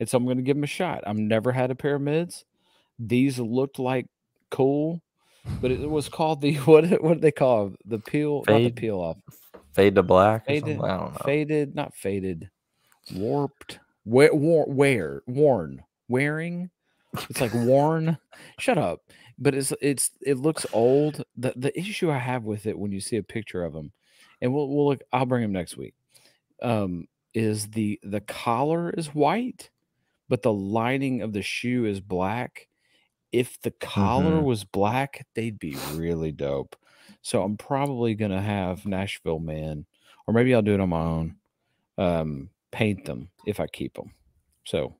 And 0.00 0.08
so 0.08 0.18
I'm 0.18 0.24
going 0.24 0.38
to 0.38 0.42
give 0.42 0.56
them 0.56 0.64
a 0.64 0.66
shot. 0.66 1.04
I've 1.06 1.16
never 1.16 1.52
had 1.52 1.70
a 1.70 1.76
pair 1.76 1.94
of 1.94 2.02
mids. 2.02 2.44
These 2.98 3.38
looked 3.38 3.78
like 3.78 4.06
cool, 4.50 5.00
but 5.60 5.70
it 5.70 5.88
was 5.88 6.08
called 6.18 6.40
the 6.40 6.56
what 6.66 6.84
what 7.02 7.14
did 7.14 7.22
they 7.22 7.30
call 7.32 7.68
it? 7.68 7.72
the 7.84 7.98
peel 8.00 8.38
not 8.38 8.46
Fade? 8.46 8.74
the 8.76 8.80
peel 8.80 8.98
off 9.00 9.16
Fade 9.72 9.94
to 9.94 10.02
black. 10.02 10.46
Faded-? 10.46 10.80
I 10.80 10.88
don't 10.98 11.12
know. 11.12 11.20
faded 11.24 11.74
not 11.76 11.94
faded 11.94 12.50
warped 13.10 13.78
wear, 14.04 14.34
war, 14.34 14.66
wear 14.68 15.22
worn 15.26 15.82
wearing? 16.08 16.70
It's 17.28 17.40
like 17.40 17.52
worn? 17.54 18.18
Shut 18.58 18.78
up. 18.78 19.00
But 19.38 19.54
it's 19.54 19.72
it's 19.80 20.10
it 20.20 20.38
looks 20.38 20.66
old. 20.72 21.24
The 21.36 21.52
the 21.56 21.78
issue 21.78 22.10
i 22.10 22.18
have 22.18 22.44
with 22.44 22.66
it 22.66 22.78
when 22.78 22.92
you 22.92 23.00
see 23.00 23.16
a 23.16 23.22
picture 23.22 23.64
of 23.64 23.72
them 23.72 23.92
and 24.40 24.52
we'll, 24.54 24.68
we'll 24.68 24.86
look 24.88 25.02
i'll 25.12 25.26
bring 25.26 25.42
them 25.42 25.52
next 25.52 25.76
week 25.76 25.94
um 26.62 27.06
is 27.34 27.68
the 27.70 27.98
the 28.02 28.20
collar 28.20 28.90
is 28.90 29.14
white 29.14 29.70
but 30.28 30.42
the 30.42 30.52
lining 30.52 31.22
of 31.22 31.32
the 31.32 31.42
shoe 31.42 31.84
is 31.86 32.00
black. 32.00 32.68
If 33.32 33.60
the 33.62 33.70
collar 33.72 34.40
Mhm. 34.40 34.44
was 34.44 34.64
black 34.64 35.26
they'd 35.34 35.58
be 35.58 35.76
really 35.76 36.32
dope. 36.32 36.76
So 37.22 37.42
i'm 37.42 37.56
probably 37.56 38.14
gonna 38.14 38.42
have 38.42 38.86
nashville 38.86 39.38
man 39.40 39.86
or 40.26 40.34
maybe 40.34 40.54
i'll 40.54 40.62
do 40.62 40.74
it 40.74 40.80
on 40.80 40.88
my 40.90 41.00
own. 41.02 41.36
Um 41.98 42.50
paint 42.72 43.04
them 43.04 43.28
if 43.46 43.60
i 43.60 43.66
keep 43.66 43.94
them 43.94 44.10
so 44.64 44.96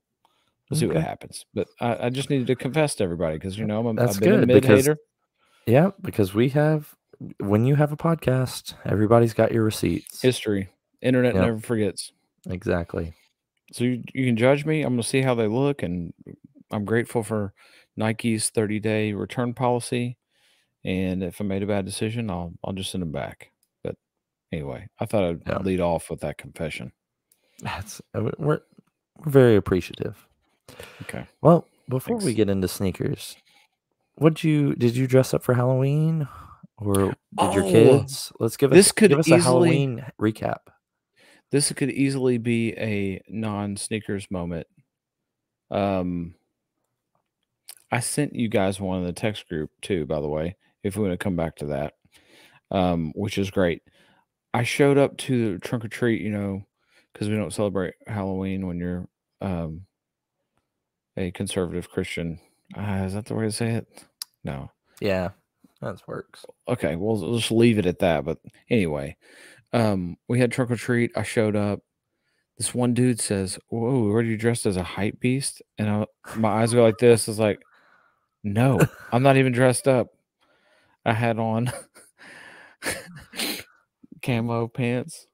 we'll 0.70 0.78
see 0.78 0.86
what 0.86 0.96
happens. 0.96 1.44
But 1.54 1.68
i, 1.80 2.06
I 2.06 2.10
just 2.10 2.30
needed 2.30 2.46
to 2.48 2.54
confess 2.56 2.94
to 2.96 3.04
everybody 3.04 3.36
because 3.38 3.58
you 3.58 3.64
know 3.66 3.80
i'm 3.80 3.86
a, 3.98 4.00
That's 4.00 4.16
i've 4.16 4.20
been 4.20 4.32
a 4.34 4.38
good, 4.38 4.48
mid 4.48 4.62
because 4.62 4.84
hater. 4.86 4.98
Yeah, 5.66 5.90
because 6.00 6.34
we 6.34 6.48
have 6.50 6.94
when 7.38 7.64
you 7.64 7.76
have 7.76 7.92
a 7.92 7.96
podcast, 7.96 8.74
everybody's 8.84 9.32
got 9.32 9.52
your 9.52 9.62
receipts. 9.62 10.20
history. 10.20 10.68
Internet 11.00 11.34
Yep. 11.34 11.44
never 11.44 11.58
forgets. 11.60 12.12
Exactly. 12.50 13.12
so 13.72 13.84
you, 13.84 14.02
you 14.12 14.26
can 14.26 14.36
judge 14.36 14.64
me. 14.66 14.82
I'm 14.82 14.94
gonna 14.94 15.02
see 15.04 15.22
how 15.22 15.34
they 15.34 15.46
look 15.48 15.82
and 15.82 16.12
i'm 16.72 16.84
grateful 16.84 17.22
for 17.22 17.52
nike's 17.96 18.50
30 18.50 18.80
day 18.80 19.12
return 19.12 19.54
policy. 19.54 20.16
And 20.84 21.22
if 21.22 21.40
i 21.40 21.44
made 21.44 21.62
a 21.62 21.66
bad 21.66 21.84
decision 21.84 22.28
i'll 22.30 22.52
i'll 22.64 22.72
just 22.72 22.90
send 22.90 23.02
them 23.02 23.12
back. 23.12 23.52
But 23.84 23.94
anyway 24.50 24.88
i 24.98 25.06
thought 25.06 25.24
i'd 25.24 25.42
Yeah. 25.46 25.58
lead 25.58 25.80
off 25.80 26.10
with 26.10 26.20
that 26.22 26.38
confession 26.38 26.90
That's 27.60 28.00
uh, 28.14 28.22
we- 28.22 28.30
we're 28.38 28.60
we're 29.24 29.30
very 29.32 29.56
appreciative. 29.56 30.26
okay 31.02 31.26
Well, 31.42 31.66
before 31.88 32.16
we 32.18 32.34
get 32.34 32.48
into 32.48 32.68
sneakers, 32.68 33.36
what 34.14 34.42
you 34.42 34.74
did 34.74 34.96
you 34.96 35.06
dress 35.06 35.34
up 35.34 35.42
for 35.42 35.54
Halloween 35.54 36.26
or 36.78 36.94
did 37.38 37.54
your 37.54 37.64
Oh, 37.64 37.70
kids? 37.70 38.32
Let's 38.40 38.56
give 38.56 38.72
us 38.72 38.76
this 38.76 38.92
could 38.92 39.10
give 39.10 39.18
us 39.20 39.30
a 39.30 39.36
easily- 39.36 39.42
Halloween 39.42 40.06
recap. 40.20 40.58
this 41.50 41.70
could 41.72 41.90
easily 41.90 42.38
be 42.38 42.72
a 42.78 43.20
non 43.28 43.76
sneakers 43.76 44.30
moment. 44.30 44.66
Um, 45.70 46.34
I 47.90 48.00
sent 48.00 48.34
you 48.34 48.48
guys 48.48 48.80
one 48.80 49.00
in 49.00 49.04
the 49.04 49.12
text 49.12 49.48
group 49.48 49.70
too, 49.82 50.06
by 50.06 50.20
the 50.20 50.28
way, 50.28 50.56
if 50.82 50.96
we 50.96 51.02
want 51.06 51.12
to 51.18 51.22
come 51.22 51.36
back 51.36 51.56
to 51.56 51.66
that, 51.66 51.94
um, 52.70 53.12
which 53.14 53.36
is 53.38 53.50
great. 53.50 53.82
I 54.54 54.62
showed 54.64 54.98
up 54.98 55.16
to 55.18 55.52
the 55.54 55.58
trunk 55.58 55.84
or 55.84 55.88
treat, 55.88 56.20
you 56.22 56.30
know, 56.30 56.62
because 57.12 57.28
we 57.28 57.36
don't 57.36 57.52
celebrate 57.52 57.94
Halloween 58.06 58.66
when 58.66 58.78
you're 58.78 59.08
um, 59.40 59.82
a 61.16 61.30
conservative 61.32 61.90
Christian. 61.90 62.38
Uh, 62.76 63.02
is 63.04 63.14
that 63.14 63.26
the 63.26 63.34
way 63.34 63.44
to 63.44 63.52
say 63.52 63.72
it? 63.72 64.04
No. 64.44 64.70
Yeah, 65.00 65.30
that 65.80 66.00
works. 66.06 66.44
okay, 66.68 66.96
well, 66.96 67.16
we'll 67.16 67.38
just 67.38 67.50
leave 67.50 67.78
it 67.78 67.86
at 67.86 67.98
that. 67.98 68.24
But 68.24 68.38
anyway, 68.70 69.16
um, 69.72 70.16
we 70.28 70.38
had 70.38 70.52
trunk 70.52 70.70
or 70.70 70.76
treat. 70.76 71.10
I 71.16 71.22
showed 71.22 71.56
up. 71.56 71.80
This 72.58 72.74
one 72.74 72.94
dude 72.94 73.20
says, 73.20 73.58
"Whoa, 73.68 74.04
were 74.04 74.22
you 74.22 74.36
dressed 74.36 74.66
as 74.66 74.76
a 74.76 74.82
hype 74.82 75.18
beast?" 75.20 75.62
And 75.78 75.88
I, 75.88 76.06
my 76.36 76.62
eyes 76.62 76.72
go 76.74 76.82
like 76.82 76.98
this. 76.98 77.28
It's 77.28 77.38
like, 77.38 77.60
no, 78.44 78.78
I'm 79.12 79.22
not 79.22 79.36
even 79.36 79.52
dressed 79.52 79.88
up. 79.88 80.08
I 81.04 81.12
had 81.12 81.38
on 81.38 81.72
camo 84.22 84.68
pants. 84.68 85.26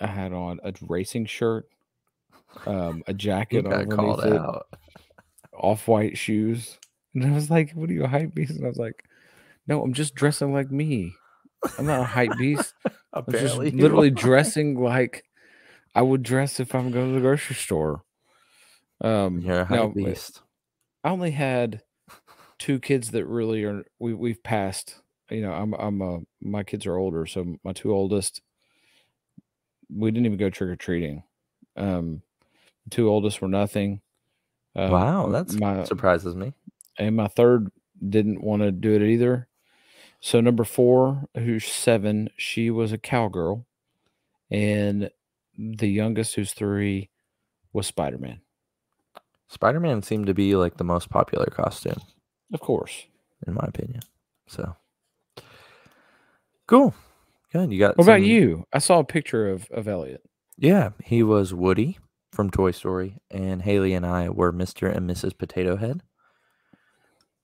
I 0.00 0.06
had 0.06 0.32
on 0.32 0.60
a 0.62 0.72
racing 0.82 1.26
shirt, 1.26 1.66
um, 2.66 3.02
a 3.06 3.14
jacket 3.14 3.66
underneath 3.66 4.24
it, 4.24 4.32
out. 4.34 4.66
off-white 5.52 6.18
shoes. 6.18 6.78
And 7.14 7.24
I 7.24 7.30
was 7.30 7.50
like, 7.50 7.72
"What 7.72 7.88
are 7.90 7.92
you 7.94 8.04
a 8.04 8.08
hype 8.08 8.34
beast?" 8.34 8.52
And 8.52 8.64
I 8.64 8.68
was 8.68 8.78
like, 8.78 9.04
"No, 9.66 9.82
I'm 9.82 9.94
just 9.94 10.14
dressing 10.14 10.52
like 10.52 10.70
me. 10.70 11.14
I'm 11.78 11.86
not 11.86 12.00
a 12.00 12.04
hype 12.04 12.36
beast. 12.38 12.74
I'm 13.12 13.24
just 13.30 13.56
literally 13.56 14.10
dressing 14.26 14.78
like 14.80 15.24
I 15.94 16.02
would 16.02 16.22
dress 16.22 16.60
if 16.60 16.74
I'm 16.74 16.90
going 16.90 17.08
to 17.08 17.14
the 17.14 17.20
grocery 17.20 17.56
store." 17.56 18.02
Um, 19.00 19.40
You're 19.40 19.60
a 19.60 19.64
hype 19.64 19.78
now, 19.78 19.88
beast. 19.88 20.42
I 21.04 21.10
only 21.10 21.30
had 21.30 21.82
two 22.58 22.78
kids 22.78 23.10
that 23.12 23.26
really 23.26 23.64
are. 23.64 23.84
We 23.98 24.14
we've 24.14 24.42
passed. 24.42 25.00
You 25.30 25.42
know, 25.42 25.52
I'm 25.52 25.72
I'm 25.74 26.02
uh 26.02 26.18
my 26.40 26.62
kids 26.62 26.86
are 26.86 26.96
older, 26.96 27.26
so 27.26 27.56
my 27.64 27.72
two 27.72 27.92
oldest. 27.92 28.42
We 29.94 30.10
didn't 30.10 30.26
even 30.26 30.38
go 30.38 30.50
trick 30.50 30.70
or 30.70 30.76
treating. 30.76 31.22
Um, 31.76 32.22
two 32.90 33.08
oldest 33.08 33.40
were 33.40 33.48
nothing. 33.48 34.00
Um, 34.74 34.90
wow, 34.90 35.44
my 35.54 35.84
surprises 35.84 36.34
me. 36.34 36.52
and 36.98 37.16
my 37.16 37.28
third 37.28 37.70
didn't 38.06 38.42
want 38.42 38.62
to 38.62 38.70
do 38.72 38.94
it 38.94 39.02
either. 39.02 39.48
So 40.20 40.40
number 40.40 40.64
four, 40.64 41.24
who's 41.36 41.64
seven, 41.66 42.30
she 42.36 42.70
was 42.70 42.92
a 42.92 42.98
cowgirl, 42.98 43.64
and 44.50 45.10
the 45.58 45.88
youngest, 45.88 46.34
who's 46.34 46.52
three, 46.52 47.10
was 47.72 47.86
Spider 47.86 48.18
Man. 48.18 48.40
Spider 49.48 49.78
Man 49.80 50.02
seemed 50.02 50.26
to 50.26 50.34
be 50.34 50.56
like 50.56 50.76
the 50.76 50.84
most 50.84 51.08
popular 51.10 51.46
costume, 51.46 52.00
Of 52.52 52.60
course. 52.60 53.06
in 53.46 53.54
my 53.54 53.64
opinion. 53.66 54.00
So 54.48 54.74
cool. 56.66 56.94
Good. 57.52 57.72
You 57.72 57.78
got 57.78 57.96
What 57.96 58.04
about 58.04 58.16
some- 58.20 58.24
you? 58.24 58.64
I 58.72 58.78
saw 58.78 58.98
a 59.00 59.04
picture 59.04 59.48
of 59.50 59.68
of 59.70 59.86
Elliot. 59.88 60.22
Yeah, 60.58 60.90
he 61.04 61.22
was 61.22 61.52
Woody 61.54 61.98
from 62.32 62.50
Toy 62.50 62.70
Story, 62.70 63.18
and 63.30 63.62
Haley 63.62 63.92
and 63.94 64.04
I 64.06 64.28
were 64.30 64.52
Mr. 64.52 64.94
and 64.94 65.08
Mrs. 65.08 65.36
Potato 65.36 65.76
Head. 65.76 66.02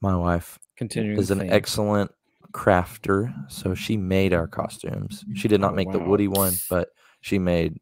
My 0.00 0.16
wife 0.16 0.58
Continuing 0.76 1.18
is 1.18 1.30
an 1.30 1.40
theme. 1.40 1.52
excellent 1.52 2.10
crafter, 2.52 3.32
so 3.50 3.74
she 3.74 3.96
made 3.96 4.32
our 4.34 4.46
costumes. 4.48 5.24
She 5.34 5.48
did 5.48 5.60
not 5.60 5.72
Oh, 5.72 5.76
make 5.76 5.92
the. 5.92 5.98
Woody 5.98 6.28
one, 6.28 6.54
but 6.68 6.88
she 7.20 7.38
made 7.38 7.78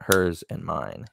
hers 0.00 0.44
and 0.50 0.62
mine. 0.64 1.06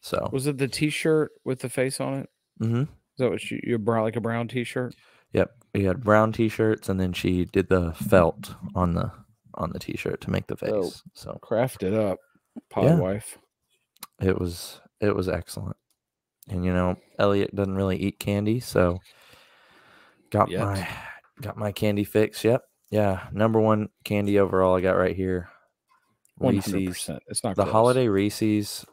So, 0.00 0.30
Was 0.32 0.46
it 0.46 0.58
the 0.58 0.68
T-shirt 0.68 1.32
with 1.44 1.60
the 1.60 1.68
face 1.68 2.00
on 2.00 2.14
it? 2.20 2.30
Mm-hmm. 2.60 2.80
Is 2.82 2.86
that 3.18 3.30
what 3.30 3.50
you, 3.50 3.60
you 3.62 3.78
brown 3.78 4.04
like 4.04 4.16
a 4.16 4.20
brown 4.20 4.48
T-shirt? 4.48 4.94
yep, 5.32 5.50
we 5.74 5.84
had 5.84 6.02
brown 6.02 6.32
t-shirts, 6.32 6.88
and 6.88 6.98
then 6.98 7.12
she 7.12 7.44
did 7.44 7.68
the 7.68 7.92
felt 7.92 8.54
on 8.74 8.94
the 8.94 9.12
on 9.58 9.70
the 9.72 9.78
t-shirt 9.78 10.20
to 10.22 10.30
make 10.30 10.46
the 10.46 10.56
face. 10.56 10.70
Dope. 10.70 10.92
So 11.14 11.38
it 11.82 11.94
up, 11.94 12.18
pod 12.70 12.84
Yeah. 12.84 12.96
wife. 12.98 13.38
it 14.20 14.38
was 14.38 14.80
it 15.00 15.14
was 15.14 15.28
excellent. 15.28 15.76
And 16.48 16.64
you 16.64 16.72
know, 16.72 16.96
Elliot 17.18 17.54
doesn't 17.54 17.76
really 17.76 17.98
eat 17.98 18.18
candy, 18.18 18.58
so 18.60 18.98
got 20.30 20.48
Yet. 20.50 20.60
my 20.60 20.88
got 21.42 21.56
my 21.56 21.72
candy 21.72 22.04
fix. 22.04 22.42
Yep. 22.44 22.62
Yeah. 22.90 23.28
Number 23.32 23.60
one 23.60 23.90
candy 24.04 24.38
overall 24.38 24.76
I 24.76 24.80
got 24.80 24.96
right 24.96 25.14
here. 25.14 25.50
One 26.36 26.54
hundred 26.54 26.74
Reese's. 26.74 26.88
percent. 26.88 27.22
It's 27.26 27.44
not 27.44 27.56
The 27.56 27.64
holiday 27.64 28.08
Reese's, 28.08 28.86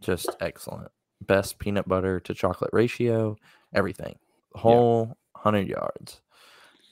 just 0.00 0.28
excellent. 0.40 0.90
Best 1.22 1.58
peanut 1.58 1.88
butter 1.88 2.20
to 2.20 2.34
chocolate 2.34 2.70
ratio, 2.72 3.36
everything. 3.74 4.18
whole 4.54 5.16
hundred 5.36 5.68
yards. 5.68 6.20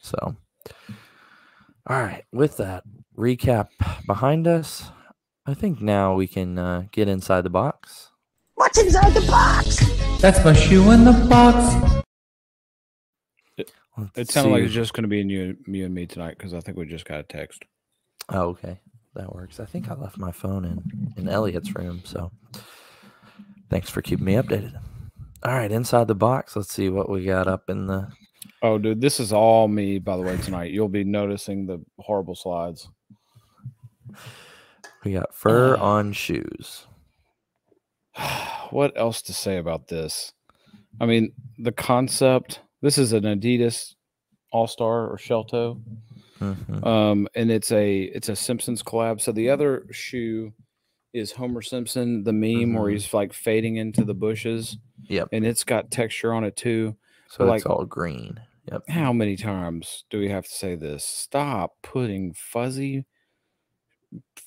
So, 0.00 0.16
all 1.88 2.00
right. 2.02 2.24
With 2.32 2.56
that 2.58 2.84
recap 3.16 3.68
behind 4.06 4.46
us, 4.46 4.90
I 5.46 5.54
think 5.54 5.80
now 5.80 6.14
we 6.14 6.26
can 6.26 6.58
uh, 6.58 6.84
get 6.92 7.08
inside 7.08 7.42
the 7.42 7.50
box. 7.50 8.10
What's 8.54 8.78
inside 8.78 9.14
the 9.14 9.26
box? 9.26 9.78
That's 10.20 10.42
my 10.44 10.52
shoe 10.52 10.90
in 10.90 11.04
the 11.04 11.12
box. 11.28 12.02
Let's 13.98 14.18
It 14.18 14.30
sounded 14.30 14.50
like 14.50 14.62
it's 14.62 14.74
just 14.74 14.92
going 14.92 15.04
to 15.04 15.08
be 15.08 15.20
in 15.20 15.30
you, 15.30 15.56
you 15.66 15.86
and 15.86 15.94
me 15.94 16.06
tonight 16.06 16.36
because 16.36 16.52
I 16.52 16.60
think 16.60 16.76
we 16.76 16.86
just 16.86 17.06
got 17.06 17.20
a 17.20 17.22
text. 17.22 17.64
Oh, 18.28 18.48
okay. 18.48 18.80
That 19.14 19.34
works. 19.34 19.60
I 19.60 19.64
think 19.64 19.90
I 19.90 19.94
left 19.94 20.18
my 20.18 20.30
phone 20.30 20.66
in 20.66 21.14
in 21.16 21.28
Elliot's 21.28 21.74
room, 21.74 22.02
so 22.04 22.30
thanks 23.70 23.88
for 23.88 24.02
keeping 24.02 24.26
me 24.26 24.34
updated. 24.34 24.78
All 25.42 25.54
right, 25.54 25.72
inside 25.72 26.06
the 26.08 26.14
box. 26.14 26.54
Let's 26.54 26.72
see 26.72 26.90
what 26.90 27.08
we 27.08 27.24
got 27.24 27.48
up 27.48 27.70
in 27.70 27.86
the. 27.86 28.08
Oh, 28.62 28.76
dude, 28.76 29.00
this 29.00 29.18
is 29.18 29.32
all 29.32 29.68
me, 29.68 29.98
by 29.98 30.16
the 30.16 30.22
way, 30.22 30.36
tonight. 30.36 30.72
You'll 30.72 30.88
be 30.88 31.04
noticing 31.04 31.66
the 31.66 31.82
horrible 31.98 32.34
slides. 32.34 32.88
We 35.04 35.12
got 35.12 35.34
fur 35.34 35.76
Uh. 35.76 35.80
on 35.80 36.12
shoes. 36.12 36.86
what 38.70 38.92
else 38.96 39.22
to 39.22 39.32
say 39.32 39.58
about 39.58 39.88
this? 39.88 40.32
I 41.00 41.06
mean, 41.06 41.32
the 41.58 41.72
concept. 41.72 42.60
This 42.82 42.98
is 42.98 43.12
an 43.12 43.24
Adidas 43.24 43.94
All 44.52 44.66
Star 44.66 45.08
or 45.08 45.18
Shell 45.18 45.44
Toe, 45.44 45.80
Mhm. 46.40 46.86
um, 46.86 47.28
and 47.34 47.50
it's 47.50 47.72
a 47.72 48.02
it's 48.02 48.28
a 48.28 48.36
Simpsons 48.36 48.82
collab. 48.82 49.20
So 49.20 49.32
the 49.32 49.50
other 49.50 49.86
shoe 49.90 50.52
is 51.12 51.32
Homer 51.32 51.62
Simpson, 51.62 52.24
the 52.24 52.32
meme 52.32 52.74
where 52.74 52.90
Mhm. 52.90 52.92
he's 52.92 53.12
like 53.14 53.32
fading 53.32 53.76
into 53.76 54.04
the 54.04 54.14
bushes, 54.14 54.76
Yep. 55.08 55.28
and 55.32 55.46
it's 55.46 55.64
got 55.64 55.90
texture 55.90 56.32
on 56.32 56.44
it 56.44 56.56
too. 56.56 56.96
So 57.28 57.44
like- 57.44 57.58
it's 57.58 57.66
all 57.66 57.84
green. 57.86 58.40
Yep. 58.70 58.88
How 58.88 59.12
many 59.12 59.36
times 59.36 60.04
do 60.10 60.18
we 60.18 60.28
have 60.28 60.44
to 60.44 60.50
say 60.52 60.74
this? 60.74 61.04
Stop 61.04 61.76
putting 61.82 62.34
fuzzy, 62.34 63.04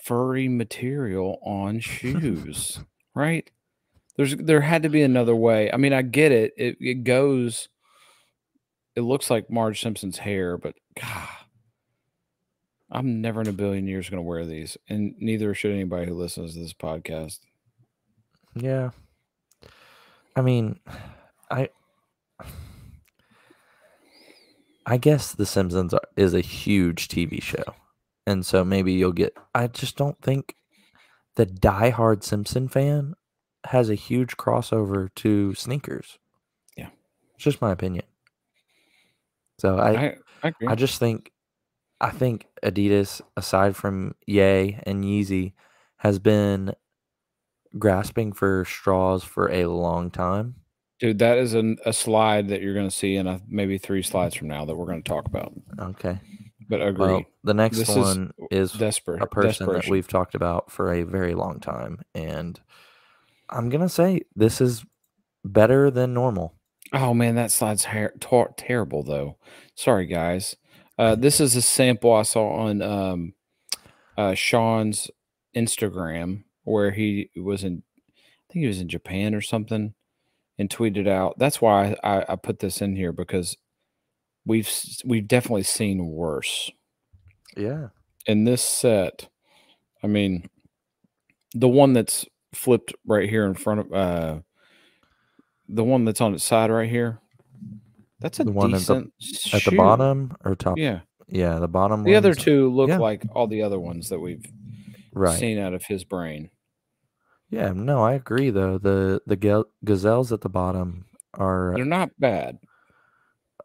furry 0.04 0.48
material 0.48 1.40
on 1.44 1.80
shoes, 1.80 2.80
right? 3.16 3.50
There's 4.18 4.36
there 4.36 4.62
had 4.62 4.84
to 4.84 4.90
be 4.90 5.02
another 5.02 5.36
way. 5.36 5.72
I 5.72 5.78
mean, 5.78 5.94
I 5.94 6.02
get 6.02 6.32
it. 6.32 6.54
It 6.58 6.78
it 6.80 7.04
goes. 7.04 7.70
It 8.96 9.02
looks 9.02 9.30
like 9.30 9.50
Marge 9.50 9.82
Simpson's 9.82 10.18
hair, 10.18 10.58
but 10.58 10.76
God, 11.00 11.30
I'm 12.92 13.22
never 13.22 13.42
in 13.42 13.48
a 13.48 13.54
billion 13.54 13.88
years 13.88 14.10
going 14.10 14.22
to 14.22 14.28
wear 14.28 14.46
these, 14.46 14.78
and 14.90 15.16
neither 15.20 15.54
should 15.54 15.72
anybody 15.72 16.08
who 16.08 16.16
listens 16.16 16.54
to 16.54 16.60
this 16.60 16.74
podcast. 16.74 17.40
Yeah. 18.56 18.90
I 20.36 20.42
mean, 20.42 20.80
I 21.52 21.70
I 24.86 24.98
guess 24.98 25.34
The 25.34 25.46
Simpsons 25.46 25.94
are, 25.94 26.02
is 26.18 26.34
a 26.34 26.42
huge 26.42 27.10
TV 27.10 27.42
show. 27.42 27.64
And 28.30 28.46
so 28.46 28.64
maybe 28.64 28.94
you'll 28.94 29.12
get 29.12 29.36
I 29.56 29.66
just 29.66 29.98
don't 29.98 30.22
think 30.22 30.54
the 31.36 31.48
diehard 31.48 32.24
Simpson 32.24 32.68
fan 32.68 33.16
has 33.66 33.90
a 33.90 33.96
huge 33.96 34.38
crossover 34.38 35.10
to 35.16 35.56
sneakers. 35.56 36.20
Yeah. 36.78 36.90
It's 37.34 37.44
just 37.44 37.60
my 37.60 37.72
opinion. 37.72 38.06
So 39.58 39.80
I 39.80 39.90
I 39.90 40.18
I 40.44 40.48
agree. 40.50 40.68
I 40.68 40.76
just 40.76 41.00
think 41.00 41.32
I 42.00 42.12
think 42.12 42.46
Adidas, 42.64 43.20
aside 43.36 43.76
from 43.76 44.14
Yay 44.28 44.80
and 44.84 45.04
Yeezy, 45.04 45.54
has 45.98 46.20
been 46.20 46.74
grasping 47.80 48.32
for 48.32 48.64
straws 48.64 49.24
for 49.24 49.52
a 49.52 49.66
long 49.66 50.12
time. 50.12 50.56
Dude, 51.00 51.18
that 51.20 51.40
is 51.40 51.56
an, 51.56 51.78
a 51.84 51.94
slide 51.94 52.50
that 52.50 52.62
you're 52.62 52.76
going 52.76 52.90
to 52.90 52.96
see 52.96 53.16
in 53.16 53.26
a, 53.26 53.42
maybe 53.48 53.80
three 53.80 54.04
slides 54.04 54.36
from 54.36 54.50
now 54.50 54.66
that 54.66 54.76
we're 54.76 54.86
going 54.86 55.02
to 55.02 55.10
talk 55.10 55.26
about. 55.26 55.52
Okay. 55.80 56.20
But 56.70 56.82
agree. 56.82 57.08
Well, 57.08 57.24
the 57.44 57.56
next 57.56 57.78
This 57.78 57.90
is 57.90 57.98
one 57.98 58.32
is, 58.52 58.72
Desperate. 58.74 59.24
a 59.24 59.28
person 59.28 59.68
that 59.74 59.88
we've 59.88 60.08
talked 60.08 60.36
about 60.36 60.72
for 60.72 60.94
a 60.94 61.02
very 61.02 61.34
long 61.34 61.60
time. 61.60 62.02
And 62.14 62.60
I'm 63.50 63.70
going 63.70 63.82
to 63.82 63.90
say 63.90 64.22
this 64.36 64.62
is 64.62 64.86
better 65.44 65.90
than 65.90 66.14
normal. 66.14 66.54
Oh 66.94 67.14
man, 67.14 67.36
that 67.36 67.52
slide's 67.52 67.86
hair, 67.86 68.14
tor- 68.20 68.54
terrible 68.56 69.04
though. 69.04 69.38
Sorry 69.76 70.06
guys. 70.06 70.56
Uh, 70.98 71.16
this 71.20 71.40
is 71.40 71.56
a 71.56 71.62
sample 71.62 72.14
I 72.14 72.22
saw 72.24 72.50
on 72.50 72.82
um, 72.82 73.34
uh, 74.18 74.36
Sean's 74.36 75.10
Instagram 75.56 76.44
where 76.64 76.92
he 76.92 77.32
was 77.36 77.64
in, 77.64 77.84
I 78.18 78.54
think 78.54 78.64
he 78.64 78.68
was 78.68 78.80
in 78.80 78.90
Japan 78.90 79.34
or 79.34 79.42
something, 79.42 79.94
and 80.58 80.70
tweeted 80.70 81.08
out. 81.08 81.40
That's 81.40 81.62
why 81.62 81.96
I, 82.04 82.26
I 82.30 82.36
put 82.36 82.60
this 82.60 82.82
in 82.82 82.96
here 82.96 83.12
because 83.12 83.58
we've 84.50 84.70
we've 85.06 85.28
definitely 85.28 85.64
seen 85.64 86.06
worse 86.08 86.72
Yeah. 87.56 87.90
in 88.26 88.44
this 88.44 88.62
set. 88.62 89.30
I 90.04 90.08
mean, 90.08 90.50
the 91.54 91.68
one 91.70 91.94
that's 91.94 92.26
flipped 92.54 92.94
right 93.06 93.30
here 93.30 93.46
in 93.46 93.54
front 93.54 93.80
of 93.82 93.94
uh, 93.94 94.40
the 95.68 95.84
one 95.84 96.04
that's 96.04 96.20
on 96.20 96.34
its 96.34 96.44
side 96.44 96.72
right 96.72 96.90
here. 96.90 97.20
That's 98.20 98.40
a 98.40 98.44
The 98.44 98.52
one 98.52 98.74
at 98.74 98.82
the- 98.82 99.10
decent 99.20 99.54
At 99.54 99.64
the 99.64 99.78
bottom 99.78 100.36
or 100.44 100.56
top? 100.56 100.78
Yeah, 100.78 101.02
Yeah, 101.30 101.60
the 101.60 101.68
bottom 101.70 102.04
the 102.04 102.16
other 102.16 102.34
two 102.34 102.70
look 102.74 102.90
yeah. 102.90 102.98
like 102.98 103.24
all 103.34 103.48
the 103.48 103.62
other 103.62 103.80
ones 103.80 104.10
that 104.10 104.20
we've 104.20 104.44
Right. 105.14 105.40
seen 105.40 105.58
out 105.58 105.74
of 105.74 105.84
his 105.86 106.04
brain. 106.04 106.50
Yeah, 107.50 107.72
no, 107.74 108.04
I 108.04 108.14
agree 108.14 108.50
though. 108.50 108.78
The 108.78 109.22
the 109.26 109.64
gazelles 109.86 110.32
at 110.34 110.42
the 110.42 110.50
bottom 110.50 111.06
are 111.34 111.74
They're 111.76 111.86
not 111.86 112.12
bad. 112.20 112.60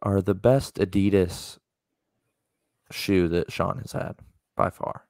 Are 0.03 0.21
the 0.23 0.35
best 0.35 0.77
Adidas 0.77 1.59
shoe 2.91 3.29
that 3.29 3.51
Sean 3.53 3.79
has 3.79 3.93
had 3.93 4.17
by 4.57 4.71
far. 4.71 5.07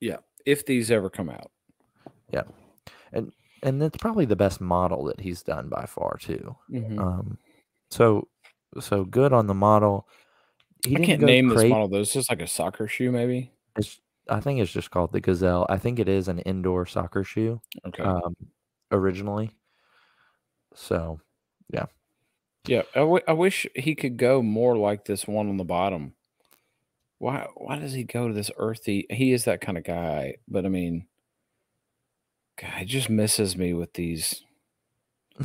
Yeah, 0.00 0.18
if 0.44 0.66
these 0.66 0.90
ever 0.90 1.08
come 1.10 1.30
out, 1.30 1.50
Yeah, 2.32 2.42
And 3.12 3.32
and 3.62 3.82
it's 3.82 3.96
probably 3.96 4.26
the 4.26 4.36
best 4.36 4.60
model 4.60 5.04
that 5.04 5.20
he's 5.20 5.42
done 5.42 5.68
by 5.68 5.86
far 5.86 6.18
too. 6.18 6.54
Mhm. 6.70 6.98
Um 6.98 7.38
so 7.90 8.28
so 8.80 9.04
good 9.04 9.32
on 9.32 9.46
the 9.46 9.54
model. 9.54 10.08
He 10.84 10.96
I 10.96 11.04
can't 11.04 11.22
name 11.22 11.48
this 11.48 11.64
model 11.64 11.88
though. 11.88 12.00
It's 12.00 12.12
just 12.12 12.28
like 12.30 12.42
a 12.42 12.46
soccer 12.46 12.86
shoe, 12.88 13.10
maybe. 13.10 13.52
It's, 13.76 14.00
I 14.28 14.40
think 14.40 14.60
it's 14.60 14.72
just 14.72 14.90
called 14.90 15.12
the 15.12 15.20
Gazelle. 15.20 15.66
I 15.68 15.78
think 15.78 15.98
it 15.98 16.08
is 16.08 16.28
an 16.28 16.40
indoor 16.40 16.84
soccer 16.86 17.24
shoe 17.24 17.60
Okay. 17.86 18.02
um 18.02 18.36
originally. 18.90 19.50
So 20.74 21.20
yeah, 21.72 21.86
I, 22.94 23.00
w- 23.00 23.24
I 23.26 23.32
wish 23.32 23.66
he 23.74 23.94
could 23.94 24.16
go 24.16 24.42
more 24.42 24.76
like 24.76 25.04
this 25.04 25.26
one 25.26 25.48
on 25.48 25.56
the 25.56 25.64
bottom. 25.64 26.14
Why? 27.18 27.46
Why 27.54 27.78
does 27.78 27.92
he 27.92 28.04
go 28.04 28.28
to 28.28 28.34
this 28.34 28.50
earthy? 28.56 29.06
He 29.10 29.32
is 29.32 29.44
that 29.44 29.60
kind 29.60 29.78
of 29.78 29.84
guy, 29.84 30.36
but 30.48 30.66
I 30.66 30.68
mean, 30.68 31.06
God, 32.60 32.72
he 32.78 32.84
just 32.84 33.08
misses 33.08 33.56
me 33.56 33.72
with 33.72 33.92
these 33.94 34.42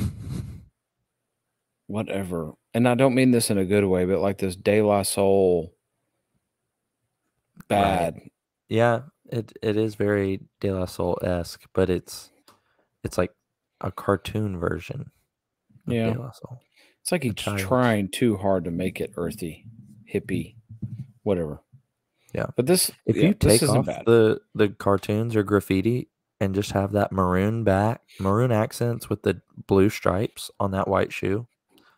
whatever. 1.88 2.54
And 2.74 2.88
I 2.88 2.96
don't 2.96 3.16
mean 3.16 3.32
this 3.32 3.50
in 3.50 3.58
a 3.58 3.66
good 3.66 3.86
way, 3.86 4.06
but 4.06 4.20
like 4.20 4.38
this 4.38 4.56
De 4.56 4.82
La 4.82 5.04
Soul 5.04 5.74
bad. 7.68 8.22
Yeah, 8.70 9.02
it 9.30 9.52
it 9.62 9.78
is 9.78 9.96
very 9.96 10.42
De 10.60 10.72
La 10.72 10.86
Soul 10.86 11.18
esque, 11.22 11.64
but 11.74 11.90
it's 11.90 12.32
it's 13.04 13.18
like 13.18 13.32
a 13.82 13.92
cartoon 13.92 14.58
version. 14.60 15.12
Yeah. 15.88 16.12
De 16.12 16.20
La 16.20 16.32
Soul. 16.32 16.60
It's 17.02 17.12
like 17.12 17.24
he's 17.24 17.34
trying 17.36 18.10
too 18.10 18.38
hard 18.38 18.66
to 18.66 18.72
make 18.72 19.02
it 19.02 19.12
earthy, 19.18 19.66
hippie, 20.12 20.56
whatever. 21.24 21.62
Yeah. 22.34 22.48
But 22.56 22.68
this, 22.68 22.92
If 23.06 23.18
yeah, 23.18 23.30
you 23.30 23.34
take 23.34 23.64
off 23.64 23.86
bad. 23.86 24.06
the 24.06 24.40
the 24.56 24.70
cartoons 24.70 25.36
or 25.36 25.44
graffiti 25.44 26.10
and 26.40 26.56
just 26.56 26.72
have 26.72 26.92
that 26.94 27.12
maroon 27.12 27.64
back, 27.64 28.02
maroon 28.20 28.52
accents 28.52 29.10
with 29.10 29.24
the 29.24 29.42
blue 29.68 29.90
stripes 29.90 30.50
on 30.60 30.72
that 30.72 30.88
white 30.88 31.12
shoe, 31.12 31.48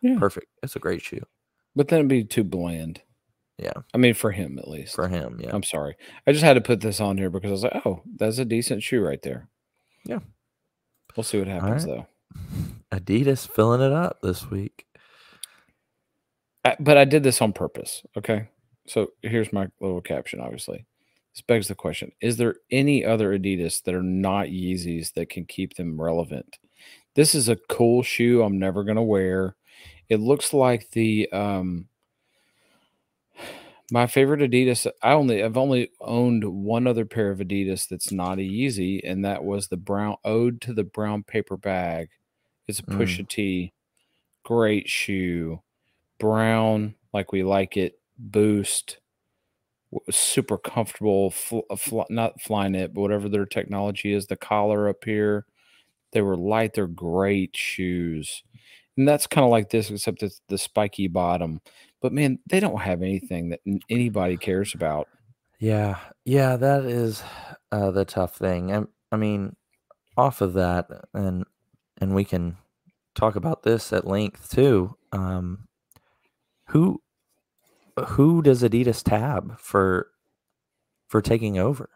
Yeah. 0.02 0.18
perfect. 0.18 0.46
It's 0.62 0.76
a 0.76 0.80
great 0.80 1.02
shoe 1.02 1.24
but 1.76 1.88
then 1.88 1.98
it'd 2.00 2.08
be 2.08 2.24
too 2.24 2.44
bland. 2.44 3.02
Yeah. 3.58 3.72
I 3.92 3.98
mean, 3.98 4.14
for 4.14 4.30
him 4.32 4.58
at 4.58 4.68
least. 4.68 4.94
for 4.94 5.08
him. 5.08 5.38
Yeah, 5.42 5.50
I'm 5.52 5.62
sorry. 5.62 5.96
I 6.26 6.32
just 6.32 6.44
had 6.44 6.54
to 6.54 6.60
put 6.60 6.80
this 6.80 7.00
on 7.00 7.18
here 7.18 7.30
because 7.30 7.50
I 7.50 7.52
was 7.52 7.62
like, 7.64 7.82
oh, 7.86 8.02
that's 8.16 8.38
a 8.38 8.44
decent 8.44 8.82
shoe 8.82 9.00
right 9.02 9.20
there. 9.22 9.48
Yeah. 10.04 10.20
We'll 11.16 11.24
see 11.24 11.38
what 11.38 11.48
happens 11.48 11.84
right. 11.84 11.96
though. 11.96 12.06
Adidas 12.96 13.48
filling 13.48 13.80
it 13.80 13.92
up 13.92 14.20
this 14.22 14.50
week. 14.50 14.86
I, 16.64 16.76
but 16.80 16.96
I 16.96 17.04
did 17.04 17.22
this 17.22 17.42
on 17.42 17.52
purpose. 17.52 18.02
Okay. 18.16 18.48
So 18.86 19.12
here's 19.22 19.52
my 19.52 19.68
little 19.80 20.00
caption, 20.00 20.40
obviously. 20.40 20.84
This 21.34 21.42
begs 21.42 21.68
the 21.68 21.74
question 21.74 22.12
Is 22.20 22.36
there 22.36 22.56
any 22.70 23.04
other 23.04 23.36
Adidas 23.36 23.82
that 23.82 23.94
are 23.94 24.02
not 24.02 24.46
Yeezys 24.46 25.12
that 25.14 25.30
can 25.30 25.44
keep 25.44 25.74
them 25.74 26.00
relevant? 26.00 26.58
This 27.14 27.34
is 27.34 27.48
a 27.48 27.56
cool 27.68 28.02
shoe 28.02 28.42
I'm 28.42 28.58
never 28.58 28.84
going 28.84 28.96
to 28.96 29.02
wear. 29.02 29.56
It 30.08 30.20
looks 30.20 30.52
like 30.52 30.90
the, 30.90 31.28
um, 31.32 31.86
my 33.90 34.06
favorite 34.06 34.40
Adidas. 34.40 34.86
I 35.02 35.12
only, 35.12 35.42
I've 35.42 35.56
only 35.56 35.90
owned 36.00 36.44
one 36.44 36.86
other 36.86 37.04
pair 37.04 37.30
of 37.30 37.38
Adidas 37.38 37.88
that's 37.88 38.12
not 38.12 38.38
a 38.38 38.42
Yeezy, 38.42 39.00
and 39.04 39.24
that 39.24 39.44
was 39.44 39.68
the 39.68 39.76
brown 39.76 40.16
Ode 40.24 40.60
to 40.62 40.72
the 40.72 40.84
Brown 40.84 41.22
Paper 41.22 41.56
Bag. 41.56 42.08
It's 42.66 42.80
a 42.80 42.82
Mm. 42.82 42.98
Pusha 42.98 43.28
T. 43.28 43.72
Great 44.42 44.88
shoe 44.88 45.62
brown, 46.18 46.94
like 47.12 47.32
we 47.32 47.42
like 47.42 47.76
it, 47.76 47.98
boost, 48.18 48.98
super 50.10 50.58
comfortable, 50.58 51.30
fl- 51.30 51.60
uh, 51.70 51.76
fl- 51.76 52.02
not 52.10 52.40
flying 52.40 52.74
it, 52.74 52.94
but 52.94 53.00
whatever 53.00 53.28
their 53.28 53.46
technology 53.46 54.12
is, 54.12 54.26
the 54.26 54.36
collar 54.36 54.88
up 54.88 55.04
here. 55.04 55.46
They 56.12 56.22
were 56.22 56.36
light, 56.36 56.74
they're 56.74 56.86
great 56.86 57.56
shoes. 57.56 58.42
And 58.96 59.08
that's 59.08 59.26
kind 59.26 59.44
of 59.44 59.50
like 59.50 59.70
this, 59.70 59.90
except 59.90 60.22
it's 60.22 60.40
the 60.48 60.58
spiky 60.58 61.08
bottom. 61.08 61.60
But 62.00 62.12
man, 62.12 62.38
they 62.48 62.60
don't 62.60 62.80
have 62.80 63.02
anything 63.02 63.48
that 63.48 63.60
anybody 63.90 64.36
cares 64.36 64.74
about. 64.74 65.08
Yeah, 65.58 65.98
yeah, 66.24 66.56
that 66.56 66.84
is 66.84 67.22
uh, 67.72 67.90
the 67.90 68.04
tough 68.04 68.36
thing. 68.36 68.74
I, 68.74 68.82
I 69.10 69.16
mean, 69.16 69.56
off 70.16 70.40
of 70.40 70.54
that, 70.54 70.88
and 71.14 71.44
and 72.00 72.14
we 72.14 72.24
can 72.24 72.56
talk 73.14 73.36
about 73.36 73.62
this 73.62 73.92
at 73.92 74.06
length 74.06 74.50
too. 74.50 74.96
Um, 75.12 75.66
who 76.68 77.00
who 78.06 78.42
does 78.42 78.62
Adidas 78.62 79.02
tab 79.02 79.58
for 79.58 80.08
for 81.08 81.22
taking 81.22 81.58
over 81.58 81.90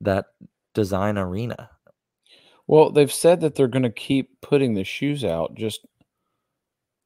that 0.00 0.26
design 0.74 1.18
arena? 1.18 1.70
Well, 2.66 2.90
they've 2.90 3.12
said 3.12 3.40
that 3.40 3.54
they're 3.54 3.68
going 3.68 3.82
to 3.82 3.90
keep 3.90 4.40
putting 4.40 4.74
the 4.74 4.84
shoes 4.84 5.24
out. 5.24 5.54
Just, 5.54 5.86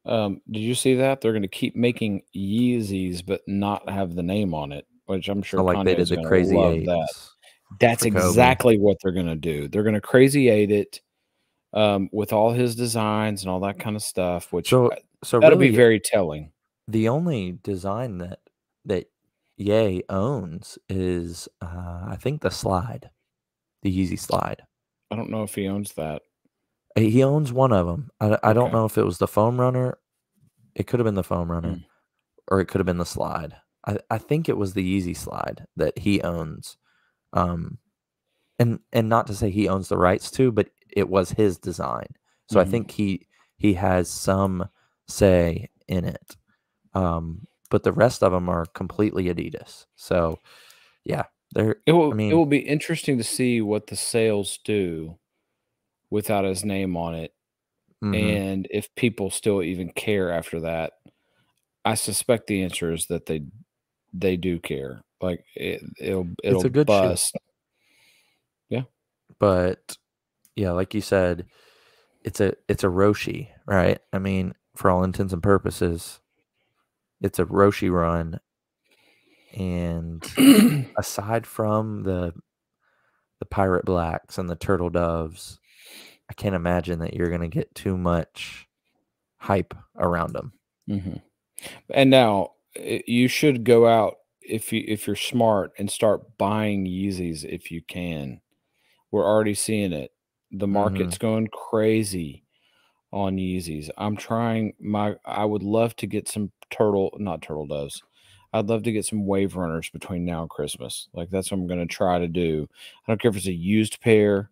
um, 0.04 0.40
did 0.50 0.60
you 0.60 0.74
see 0.74 0.94
that? 0.96 1.20
They're 1.20 1.32
going 1.32 1.42
to 1.42 1.48
keep 1.48 1.74
making 1.74 2.22
Yeezys, 2.36 3.24
but 3.24 3.40
not 3.46 3.88
have 3.88 4.14
the 4.14 4.22
name 4.22 4.54
on 4.54 4.72
it, 4.72 4.86
which 5.06 5.28
I'm 5.28 5.42
sure 5.42 5.60
So 5.60 5.64
like 5.64 5.84
they 5.84 5.94
Kanye's 5.94 6.10
did 6.10 6.18
the 6.18 6.28
crazy 6.28 6.54
love 6.56 6.74
eights. 6.74 6.86
that. 6.86 7.14
That's 7.80 8.04
exactly 8.04 8.78
what 8.78 8.98
they're 9.02 9.12
going 9.12 9.26
to 9.26 9.34
do. 9.34 9.68
They're 9.68 9.82
going 9.82 9.94
to 9.94 10.00
crazy 10.00 10.48
eight 10.50 10.70
it 10.70 11.00
um, 11.72 12.08
with 12.12 12.32
all 12.32 12.52
his 12.52 12.76
designs 12.76 13.42
and 13.42 13.50
all 13.50 13.60
that 13.60 13.78
kind 13.78 13.96
of 13.96 14.02
stuff, 14.02 14.52
which 14.52 14.70
So 14.70 14.92
so 15.24 15.40
that'll 15.40 15.58
really, 15.58 15.70
be 15.70 15.76
very 15.76 16.00
telling. 16.00 16.52
the 16.88 17.08
only 17.08 17.58
design 17.62 18.18
that 18.18 18.40
that 18.84 19.06
Ye 19.56 20.02
owns 20.10 20.78
is 20.88 21.48
uh, 21.62 22.04
I 22.08 22.16
think 22.20 22.42
the 22.42 22.50
slide, 22.50 23.10
the 23.82 23.90
Yeezy 23.90 24.18
slide. 24.18 24.62
I 25.10 25.16
don't 25.16 25.30
know 25.30 25.42
if 25.44 25.54
he 25.54 25.66
owns 25.66 25.92
that. 25.94 26.22
Uh, 26.96 27.00
He 27.00 27.22
owns 27.24 27.52
one 27.52 27.72
of 27.72 27.86
them. 27.86 28.10
I, 28.20 28.38
I 28.42 28.52
don't 28.52 28.66
Okay. 28.66 28.72
know 28.76 28.84
if 28.84 28.98
it 28.98 29.04
was 29.04 29.18
the 29.18 29.26
foam 29.28 29.58
runner. 29.60 29.98
It 30.74 30.86
could 30.86 31.00
have 31.00 31.04
been 31.06 31.14
the 31.14 31.24
foam 31.24 31.50
runner, 31.50 31.72
Mm. 31.76 31.84
or 32.48 32.60
it 32.60 32.66
could 32.66 32.80
have 32.80 32.86
been 32.86 32.98
the 32.98 33.06
slide. 33.06 33.54
I, 33.86 33.98
I 34.10 34.18
think 34.18 34.48
it 34.48 34.56
was 34.58 34.74
the 34.74 34.84
Yeezy 35.00 35.16
slide 35.16 35.66
that 35.76 35.96
he 35.98 36.20
owns. 36.22 36.76
Um, 37.32 37.78
and 38.58 38.80
and 38.92 39.08
not 39.08 39.26
to 39.28 39.34
say 39.34 39.50
he 39.50 39.68
owns 39.68 39.88
the 39.88 39.96
rights 39.98 40.30
to, 40.32 40.52
but 40.52 40.68
it 40.94 41.08
was 41.08 41.30
his 41.30 41.58
design. 41.58 42.06
So 42.50 42.60
I 42.60 42.64
Mhm. 42.64 42.70
think 42.70 42.90
he 42.90 43.26
he 43.58 43.72
has 43.74 44.08
some 44.10 44.68
say 45.08 45.68
in 45.88 46.04
it. 46.04 46.36
Um, 46.94 47.46
but 47.70 47.82
the 47.82 47.92
rest 47.92 48.22
of 48.22 48.32
them 48.32 48.48
are 48.48 48.66
completely 48.66 49.24
Adidas. 49.24 49.86
So 49.96 50.38
yeah, 51.04 51.24
they're 51.52 51.76
It 51.86 51.92
will. 51.92 52.12
mean- 52.12 52.30
it 52.30 52.34
will 52.34 52.46
be 52.46 52.58
interesting 52.58 53.18
to 53.18 53.24
see 53.24 53.60
what 53.60 53.86
the 53.86 53.96
sales 53.96 54.58
do 54.64 55.18
without 56.10 56.44
his 56.44 56.64
name 56.64 56.96
on 56.96 57.14
it, 57.14 57.34
mhm. 58.02 58.14
and 58.14 58.68
if 58.70 58.94
people 58.94 59.30
still 59.30 59.62
even 59.62 59.90
care 59.90 60.30
after 60.30 60.60
that. 60.60 60.94
I 61.84 61.94
suspect 61.94 62.48
the 62.48 62.64
answer 62.64 62.92
is 62.92 63.06
that 63.06 63.26
they 63.26 63.42
they 64.12 64.36
do 64.36 64.58
care. 64.58 65.02
Like 65.20 65.44
it, 65.54 65.82
it'll 66.00 66.28
it'll 66.42 66.66
a 66.66 66.70
good 66.70 66.88
shoe. 66.90 67.16
Yeah, 68.68 68.82
but 69.38 69.96
yeah, 70.56 70.72
like 70.72 70.94
you 70.94 71.00
said, 71.00 71.46
it's 72.24 72.40
a 72.40 72.54
it's 72.68 72.82
a 72.82 72.88
Roshe, 72.88 73.48
right? 73.66 74.00
I 74.12 74.18
mean, 74.18 74.54
for 74.76 74.90
all 74.90 75.02
intents 75.02 75.32
and 75.32 75.42
purposes, 75.42 76.20
it's 77.20 77.38
a 77.38 77.44
Roshe 77.44 77.90
run. 77.90 78.40
And 79.54 80.22
aside 80.98 81.46
from 81.46 82.02
the 82.02 82.32
the 83.38 83.46
pirate 83.46 83.84
blacks 83.84 84.38
and 84.38 84.48
the 84.48 84.56
turtle 84.56 84.88
doves, 84.90 85.58
I 86.30 86.34
can't 86.34 86.54
imagine 86.54 87.00
that 87.00 87.14
you're 87.14 87.30
gonna 87.30 87.48
get 87.48 87.74
too 87.74 87.96
much 87.96 88.66
hype 89.38 89.74
around 89.98 90.32
them. 90.32 90.52
Mhm. 90.88 91.22
And 91.92 92.10
now 92.10 92.52
you 93.06 93.28
should 93.28 93.64
go 93.64 93.86
out 93.86 94.16
if 94.40 94.72
you 94.72 94.84
if 94.86 95.06
you're 95.06 95.16
smart 95.16 95.72
and 95.78 95.90
start 95.90 96.36
buying 96.38 96.84
Yeezys 96.86 97.44
if 97.44 97.70
you 97.70 97.82
can. 97.82 98.40
We're 99.10 99.26
already 99.26 99.54
seeing 99.54 99.92
it. 99.92 100.12
The 100.50 100.66
market's 100.66 101.18
going 101.18 101.48
crazy 101.48 102.45
on 103.16 103.36
Yeezys. 103.36 103.88
I'm 103.96 104.16
trying 104.16 104.74
my 104.78 105.16
I 105.24 105.44
would 105.44 105.62
love 105.62 105.96
to 105.96 106.06
get 106.06 106.28
some 106.28 106.52
turtle 106.70 107.16
not 107.18 107.40
turtle 107.40 107.66
doves. 107.66 108.02
I'd 108.52 108.66
love 108.66 108.82
to 108.84 108.92
get 108.92 109.06
some 109.06 109.26
wave 109.26 109.56
runners 109.56 109.88
between 109.90 110.24
now 110.24 110.42
and 110.42 110.50
Christmas. 110.50 111.08
Like 111.14 111.30
that's 111.30 111.50
what 111.50 111.58
I'm 111.58 111.66
going 111.66 111.86
to 111.86 111.92
try 111.92 112.18
to 112.18 112.28
do. 112.28 112.68
I 113.06 113.10
don't 113.10 113.20
care 113.20 113.30
if 113.30 113.36
it's 113.36 113.46
a 113.46 113.52
used 113.52 114.00
pair. 114.00 114.50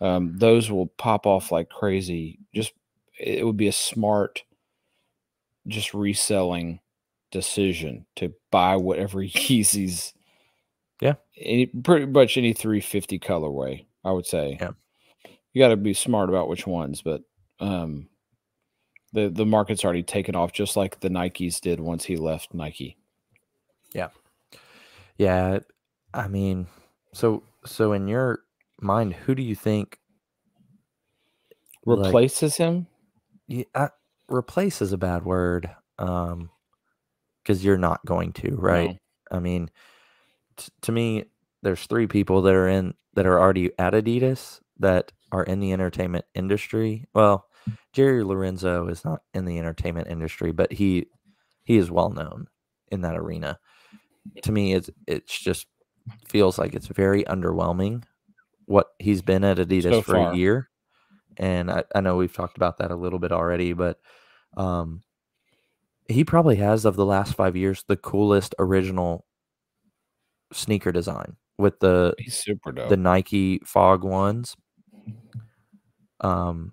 Um, 0.00 0.36
those 0.38 0.70
will 0.70 0.86
pop 0.86 1.26
off 1.26 1.52
like 1.52 1.68
crazy. 1.68 2.38
Just 2.54 2.72
it 3.18 3.44
would 3.44 3.56
be 3.56 3.68
a 3.68 3.72
smart 3.72 4.42
just 5.66 5.92
reselling 5.92 6.80
decision 7.30 8.06
to 8.16 8.32
buy 8.50 8.76
whatever 8.76 9.18
Yeezys. 9.22 10.14
Yeah. 11.00 11.14
Any, 11.36 11.66
pretty 11.66 12.06
much 12.06 12.38
any 12.38 12.54
350 12.54 13.18
colorway, 13.18 13.84
I 14.02 14.12
would 14.12 14.26
say. 14.26 14.56
Yeah. 14.60 14.70
You 15.52 15.62
got 15.62 15.68
to 15.68 15.76
be 15.76 15.94
smart 15.94 16.28
about 16.28 16.48
which 16.48 16.66
ones, 16.66 17.02
but 17.02 17.22
um, 17.60 18.08
the 19.12 19.28
the 19.30 19.46
market's 19.46 19.84
already 19.84 20.02
taken 20.02 20.34
off, 20.34 20.52
just 20.52 20.76
like 20.76 21.00
the 21.00 21.08
Nikes 21.08 21.60
did 21.60 21.80
once 21.80 22.04
he 22.04 22.16
left 22.16 22.54
Nike. 22.54 22.96
Yeah, 23.94 24.08
yeah. 25.16 25.60
I 26.14 26.28
mean, 26.28 26.66
so 27.12 27.42
so 27.64 27.92
in 27.92 28.08
your 28.08 28.40
mind, 28.80 29.14
who 29.14 29.34
do 29.34 29.42
you 29.42 29.54
think 29.54 29.98
Like- 31.86 32.06
Replaces 32.06 32.56
him? 32.56 32.86
Yeah, 33.46 33.64
I, 33.74 33.88
replace 34.28 34.82
is 34.82 34.92
a 34.92 34.98
bad 34.98 35.24
word. 35.24 35.70
Um, 35.98 36.50
because 37.42 37.64
you're 37.64 37.78
not 37.78 38.04
going 38.04 38.34
to, 38.34 38.54
right? 38.56 38.90
No. 39.30 39.38
I 39.38 39.40
mean, 39.40 39.70
t- 40.58 40.70
to 40.82 40.92
me, 40.92 41.24
there's 41.62 41.86
three 41.86 42.06
people 42.06 42.42
that 42.42 42.54
are 42.54 42.68
in 42.68 42.92
that 43.14 43.24
are 43.26 43.40
already 43.40 43.70
at 43.78 43.94
Adidas 43.94 44.60
that 44.80 45.12
are 45.32 45.44
in 45.44 45.58
the 45.60 45.72
entertainment 45.72 46.26
industry. 46.34 47.06
Well, 47.14 47.46
Jerry 47.92 48.22
Lorenzo 48.24 48.88
is 48.88 49.04
not 49.04 49.22
in 49.34 49.44
the 49.44 49.58
entertainment 49.58 50.08
industry, 50.08 50.52
but 50.52 50.72
he 50.72 51.06
he 51.64 51.76
is 51.76 51.90
well 51.90 52.10
known 52.10 52.46
in 52.90 53.02
that 53.02 53.16
arena. 53.16 53.58
To 54.42 54.52
me, 54.52 54.74
it's 54.74 54.90
it's 55.06 55.38
just 55.38 55.66
feels 56.28 56.58
like 56.58 56.74
it's 56.74 56.86
very 56.86 57.24
underwhelming 57.24 58.04
what 58.66 58.88
he's 58.98 59.22
been 59.22 59.44
at 59.44 59.58
Adidas 59.58 59.82
So 59.92 60.02
for 60.02 60.16
a 60.16 60.36
year. 60.36 60.70
And 61.36 61.70
I, 61.70 61.84
I 61.94 62.00
know 62.00 62.16
we've 62.16 62.32
talked 62.32 62.56
about 62.56 62.78
that 62.78 62.90
a 62.90 62.96
little 62.96 63.18
bit 63.18 63.32
already, 63.32 63.72
but 63.72 63.98
um 64.56 65.02
he 66.08 66.24
probably 66.24 66.56
has 66.56 66.84
of 66.84 66.96
the 66.96 67.04
last 67.04 67.34
five 67.34 67.54
years 67.56 67.84
the 67.86 67.96
coolest 67.96 68.54
original 68.58 69.26
sneaker 70.52 70.90
design 70.92 71.36
with 71.58 71.80
the 71.80 72.14
super 72.28 72.72
the 72.72 72.96
Nike 72.96 73.60
Fog 73.64 74.04
ones. 74.04 74.56
Um, 76.20 76.72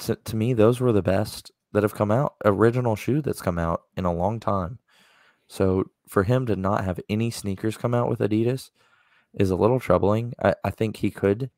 to 0.00 0.16
to 0.16 0.36
me, 0.36 0.52
those 0.52 0.80
were 0.80 0.92
the 0.92 1.02
best 1.02 1.50
that 1.72 1.82
have 1.82 1.94
come 1.94 2.10
out. 2.10 2.34
Original 2.44 2.96
shoe 2.96 3.20
that's 3.20 3.42
come 3.42 3.58
out 3.58 3.82
in 3.96 4.04
a 4.04 4.12
long 4.12 4.40
time. 4.40 4.78
So 5.48 5.90
for 6.08 6.22
him 6.22 6.46
to 6.46 6.56
not 6.56 6.84
have 6.84 7.00
any 7.08 7.30
sneakers 7.30 7.76
come 7.76 7.94
out 7.94 8.08
with 8.08 8.20
Adidas 8.20 8.70
is 9.34 9.50
a 9.50 9.56
little 9.56 9.80
troubling. 9.80 10.32
I, 10.42 10.54
I 10.64 10.70
think 10.70 10.96
he 10.96 11.10
could 11.10 11.50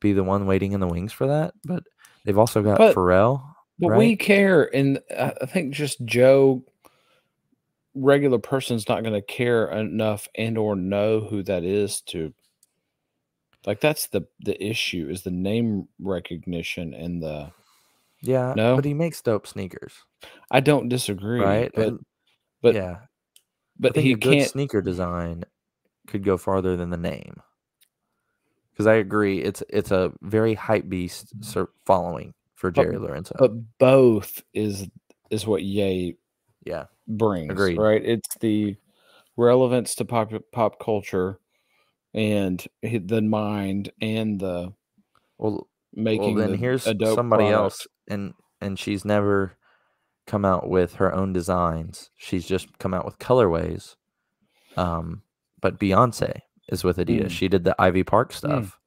be 0.00 0.12
the 0.12 0.24
one 0.24 0.46
waiting 0.46 0.72
in 0.72 0.80
the 0.80 0.88
wings 0.88 1.12
for 1.12 1.26
that, 1.26 1.54
but 1.64 1.84
they've 2.24 2.38
also 2.38 2.62
got 2.62 2.78
But- 2.78 2.94
Pharrell. 2.96 3.42
But 3.78 3.88
right? 3.88 3.98
we 3.98 4.16
care, 4.16 4.72
and 4.74 5.00
I 5.10 5.32
I 5.42 5.46
think 5.46 5.74
just 5.74 6.04
Joe, 6.04 6.62
regular 7.94 8.38
person's 8.38 8.88
not 8.88 9.02
going 9.02 9.14
to 9.14 9.22
care 9.22 9.66
enough 9.66 10.28
and 10.36 10.56
or 10.56 10.76
know 10.76 11.20
who 11.20 11.42
that 11.44 11.64
is 11.64 12.00
to. 12.02 12.32
Like 13.66 13.80
that's 13.80 14.08
the 14.08 14.22
the 14.40 14.60
issue 14.62 15.08
is 15.10 15.22
the 15.22 15.30
name 15.30 15.88
recognition 16.00 16.94
and 16.94 17.22
the. 17.22 17.50
Yeah, 18.24 18.54
No? 18.56 18.76
but 18.76 18.84
he 18.84 18.94
makes 18.94 19.20
dope 19.20 19.48
sneakers, 19.48 19.94
I 20.50 20.60
don't 20.60 20.88
disagree, 20.88 21.40
right? 21.40 21.72
But 21.74 21.86
And- 21.88 22.04
but 22.60 22.74
yeah, 22.76 22.98
but 23.80 23.94
think 23.94 24.04
he 24.06 24.12
a 24.12 24.16
good 24.16 24.38
can't. 24.38 24.50
sneaker 24.50 24.80
design 24.80 25.42
could 26.06 26.22
go 26.22 26.36
farther 26.36 26.76
than 26.76 26.90
the 26.90 26.96
name. 26.96 27.42
Because 28.70 28.86
I 28.86 28.94
agree, 28.94 29.40
it's 29.42 29.62
it's 29.68 29.90
a 29.90 30.12
very 30.22 30.54
hype 30.54 30.88
beast 30.88 31.32
following 31.84 32.32
for 32.54 32.70
But- 32.70 32.82
Jerry 32.82 32.98
Lorenzo. 32.98 33.34
But 33.38 33.52
both 33.78 34.42
is 34.54 34.88
is 35.30 35.44
what 35.46 35.62
Ye 35.64 36.16
yeah, 36.64 36.84
brings, 37.08 37.50
Agreed. 37.50 37.76
right? 37.78 38.04
It's 38.04 38.36
the 38.38 38.76
relevance 39.36 39.96
to 39.96 40.04
pop 40.04 40.30
pop 40.52 40.78
culture, 40.78 41.40
and 42.14 42.64
the 42.82 43.22
mind 43.22 43.90
and 44.00 44.38
the 44.40 44.72
well, 45.38 45.68
making. 45.94 46.34
well 46.34 46.42
then 46.42 46.50
the- 46.52 46.56
here's 46.56 46.82
somebody 46.84 47.44
product. 47.44 47.52
else, 47.52 47.86
and 48.08 48.34
and 48.60 48.78
she's 48.78 49.04
never 49.04 49.56
come 50.26 50.44
out 50.44 50.68
with 50.68 50.94
her 50.94 51.12
own 51.14 51.32
designs. 51.32 52.10
She's 52.16 52.46
just 52.46 52.78
come 52.78 52.94
out 52.94 53.04
with 53.04 53.18
colorways. 53.18 53.96
Um, 54.76 55.22
but 55.60 55.78
Beyonce 55.80 56.40
is 56.68 56.84
with 56.84 56.96
Adidas. 56.98 57.26
Mm. 57.26 57.30
She 57.30 57.48
did 57.48 57.64
the 57.64 57.74
Ivy 57.78 58.04
Park 58.04 58.30
Mm. 58.32 58.36
stuff. 58.36 58.78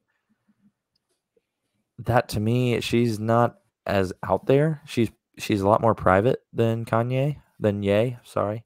That 1.98 2.28
to 2.30 2.40
me, 2.40 2.80
she's 2.80 3.18
not 3.18 3.56
as 3.86 4.12
out 4.22 4.46
there. 4.46 4.82
She's 4.86 5.10
she's 5.38 5.60
a 5.60 5.68
lot 5.68 5.80
more 5.80 5.94
private 5.94 6.40
than 6.52 6.84
Kanye, 6.84 7.36
than 7.58 7.82
yay 7.82 8.18
sorry. 8.24 8.64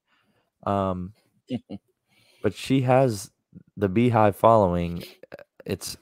Um, 0.67 1.13
but 2.43 2.55
she 2.55 2.83
has 2.83 3.31
the 3.77 3.89
BeyHive 3.89 4.35
following. 4.35 5.05
It's 5.65 5.97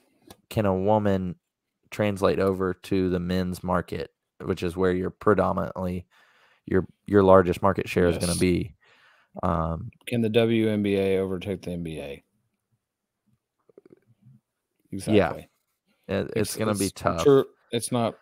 can 0.50 0.66
a 0.66 0.74
woman 0.74 1.36
translate 1.90 2.38
over 2.38 2.74
to 2.74 3.10
the 3.10 3.18
men's 3.20 3.62
market, 3.62 4.10
which 4.42 4.62
is 4.62 4.76
where 4.76 4.92
you're 4.92 5.10
predominantly 5.10 6.06
your 6.66 6.86
your 7.06 7.22
largest 7.22 7.62
market 7.62 7.88
share 7.88 8.08
is 8.08 8.18
going 8.18 8.32
to 8.32 8.38
be. 8.38 8.74
Um, 9.42 9.90
Can 10.06 10.20
the 10.20 10.30
WNBA 10.30 11.18
overtake 11.18 11.62
the 11.62 11.70
NBA? 11.72 12.22
Exactly. 14.90 15.48
it- 16.08 16.30
it's, 16.34 16.56
going 16.56 16.72
to 16.72 16.78
be 16.78 16.90
tough, 16.90 17.22
Sure, 17.22 17.44
it's 17.72 17.92
not. 17.92 18.14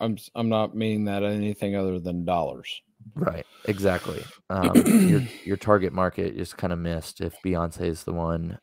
I'm 0.00 0.16
I'm 0.34 0.48
not 0.48 0.74
meaning 0.76 1.04
that 1.06 1.22
anything 1.22 1.76
other 1.76 1.98
than 2.00 2.24
dollars. 2.24 2.82
Right? 3.14 3.46
Exactly. 3.66 4.22
Um, 4.50 4.74
your 5.08 5.22
your 5.44 5.56
target 5.56 5.92
market 5.92 6.36
is 6.36 6.52
kind 6.52 6.72
of 6.72 6.78
missed 6.78 7.20
if 7.20 7.34
Beyonce 7.44 7.82
is 7.82 8.04
the 8.04 8.12
one 8.12 8.58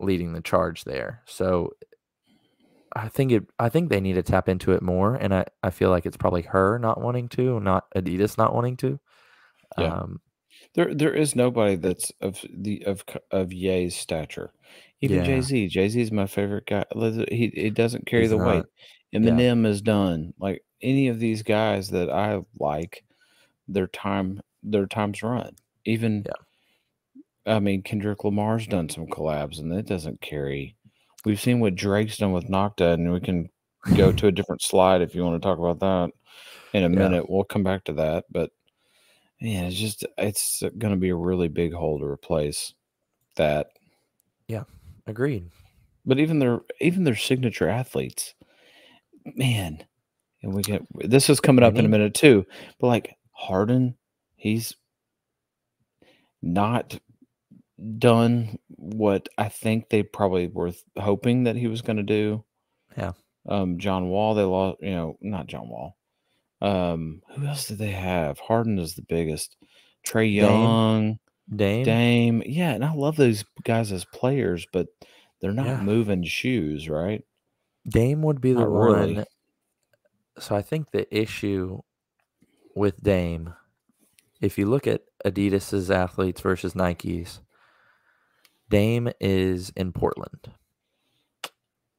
leading 0.00 0.32
the 0.32 0.40
charge 0.40 0.84
there. 0.84 1.22
So 1.26 1.70
I 2.96 3.08
think 3.08 3.32
it 3.32 3.44
I 3.58 3.68
think 3.68 3.88
they 3.90 4.00
need 4.00 4.14
to 4.14 4.22
tap 4.22 4.48
into 4.48 4.72
it 4.72 4.82
more 4.82 5.14
and 5.16 5.34
I, 5.34 5.46
I 5.62 5.70
feel 5.70 5.90
like 5.90 6.06
it's 6.06 6.16
probably 6.16 6.42
her 6.42 6.78
not 6.78 7.00
wanting 7.00 7.28
to, 7.30 7.60
not 7.60 7.84
Adidas 7.96 8.38
not 8.38 8.54
wanting 8.54 8.76
to. 8.78 9.00
Yeah. 9.78 9.94
Um 9.94 10.20
There 10.74 10.94
there 10.94 11.14
is 11.14 11.34
nobody 11.34 11.76
that's 11.76 12.12
of 12.20 12.44
the 12.52 12.84
of 12.86 13.04
of 13.30 13.52
Ye's 13.52 13.96
stature. 13.96 14.52
Even 15.00 15.18
Yeah. 15.18 15.24
Jay 15.24 15.40
Z. 15.40 15.68
Jay 15.68 15.88
Z 15.88 16.00
is 16.00 16.12
my 16.12 16.26
favorite 16.26 16.66
guy. 16.66 16.84
He 17.30 17.50
he 17.54 17.70
doesn't 17.70 18.06
carry 18.06 18.22
He's 18.22 18.30
the 18.30 18.38
not. 18.38 18.46
weight. 18.46 18.64
Eminem 19.14 19.66
is 19.66 19.82
done. 19.82 20.32
Like 20.38 20.62
any 20.82 21.08
of 21.08 21.18
these 21.18 21.42
guys 21.42 21.90
that 21.90 22.10
I 22.10 22.40
like, 22.58 23.04
their 23.68 23.86
time 23.88 24.40
their 24.62 24.86
time's 24.86 25.22
run. 25.22 25.54
Even 25.84 26.24
yeah. 26.26 27.54
I 27.54 27.60
mean 27.60 27.82
Kendrick 27.82 28.24
Lamar's 28.24 28.66
done 28.66 28.88
some 28.88 29.06
collabs 29.06 29.58
and 29.58 29.72
it 29.72 29.86
doesn't 29.86 30.20
carry. 30.20 30.76
We've 31.24 31.40
seen 31.40 31.60
what 31.60 31.74
Drake's 31.74 32.18
done 32.18 32.32
with 32.32 32.48
Nocta, 32.48 32.92
and 32.92 33.10
we 33.12 33.20
can 33.20 33.48
go 33.96 34.12
to 34.12 34.26
a 34.26 34.32
different 34.32 34.62
slide 34.62 35.00
if 35.00 35.14
you 35.14 35.24
want 35.24 35.40
to 35.40 35.46
talk 35.46 35.58
about 35.58 35.80
that 35.80 36.10
in 36.74 36.84
a 36.84 36.88
Yeah. 36.88 37.08
minute. 37.08 37.30
We'll 37.30 37.44
come 37.44 37.62
back 37.62 37.84
to 37.84 37.94
that, 37.94 38.24
but 38.30 38.50
yeah, 39.40 39.62
it's 39.62 39.76
just 39.76 40.04
it's 40.18 40.62
going 40.78 40.94
to 40.94 41.00
be 41.00 41.10
a 41.10 41.16
really 41.16 41.48
big 41.48 41.72
hole 41.72 41.98
to 41.98 42.04
replace 42.04 42.74
that. 43.36 43.68
Yeah, 44.48 44.64
agreed. 45.06 45.50
But 46.06 46.18
even 46.18 46.38
their 46.38 46.60
even 46.80 47.04
their 47.04 47.16
signature 47.16 47.68
athletes, 47.68 48.34
man, 49.24 49.84
and 50.42 50.54
we 50.54 50.62
get 50.62 50.82
this 50.94 51.30
is 51.30 51.40
coming 51.40 51.64
up 51.64 51.72
in 51.74 51.80
a 51.80 51.82
mm-hmm. 51.82 51.90
minute 51.90 52.14
too. 52.14 52.46
But 52.78 52.88
like 52.88 53.16
Harden, 53.34 53.96
he's 54.36 54.74
not 56.42 56.98
done 57.98 58.58
what 58.68 59.28
I 59.36 59.48
think 59.48 59.88
they 59.88 60.02
probably 60.02 60.46
were 60.46 60.70
th- 60.70 60.82
hoping 60.98 61.44
that 61.44 61.56
he 61.56 61.66
was 61.66 61.82
going 61.82 61.96
to 61.96 62.02
do. 62.02 62.44
Yeah. 62.96 63.12
Um, 63.48 63.78
John 63.78 64.08
Wall, 64.08 64.34
they 64.34 64.42
lost. 64.42 64.78
You 64.80 64.90
know, 64.92 65.18
not 65.20 65.46
John 65.48 65.68
Wall. 65.68 65.96
Um, 66.62 67.22
who 67.30 67.46
else 67.46 67.66
did 67.66 67.78
they 67.78 67.90
have? 67.90 68.38
Harden 68.38 68.78
is 68.78 68.94
the 68.94 69.02
biggest. 69.02 69.56
Trae 70.06 70.32
Young. 70.32 71.18
Dame, 71.54 71.84
Dame, 71.84 72.42
yeah, 72.46 72.70
and 72.72 72.82
I 72.82 72.94
love 72.94 73.16
those 73.16 73.44
guys 73.64 73.92
as 73.92 74.06
players, 74.06 74.66
but 74.72 74.86
they're 75.40 75.52
not 75.52 75.66
Yeah. 75.66 75.82
moving 75.82 76.22
shoes, 76.24 76.88
right? 76.88 77.22
Dame 77.86 78.22
would 78.22 78.40
be 78.40 78.54
the 78.54 78.60
Not 78.60 78.70
really. 78.70 79.14
one. 79.16 79.24
So 80.38 80.56
I 80.56 80.62
think 80.62 80.90
the 80.90 81.06
issue 81.14 81.82
with 82.74 83.02
Dame, 83.02 83.54
if 84.40 84.58
you 84.58 84.66
look 84.66 84.86
at 84.86 85.02
Adidas's 85.24 85.90
athletes 85.90 86.40
versus 86.40 86.74
Nike's, 86.74 87.40
Dame 88.68 89.10
is 89.20 89.72
in 89.76 89.92
Portland. 89.92 90.50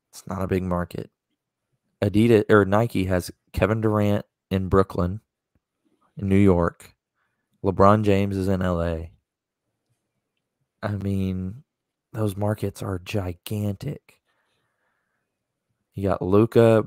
It's 0.10 0.28
not 0.28 0.42
a 0.42 0.48
big 0.48 0.64
market. 0.64 1.10
Adidas 2.02 2.46
or 2.50 2.66
Nike 2.66 3.06
has 3.06 3.32
Kevin 3.54 3.82
Durant 3.82 4.26
in 4.52 4.68
Brooklyn, 4.68 5.22
in 6.18 6.30
New 6.30 6.38
York. 6.38 6.96
LeBron 7.64 8.04
James 8.04 8.38
is 8.38 8.48
in 8.48 8.60
LA. 8.60 9.08
I 10.84 10.92
mean, 11.02 11.64
those 12.14 12.38
markets 12.38 12.84
are 12.84 13.00
gigantic. 13.00 14.22
You 15.94 16.10
got 16.10 16.22
Luka 16.22 16.86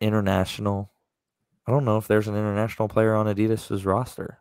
international. 0.00 0.90
I 1.70 1.72
don't 1.72 1.84
know 1.84 1.98
if 1.98 2.08
there's 2.08 2.26
an 2.26 2.34
international 2.34 2.88
player 2.88 3.14
on 3.14 3.26
Adidas's 3.26 3.86
roster 3.86 4.40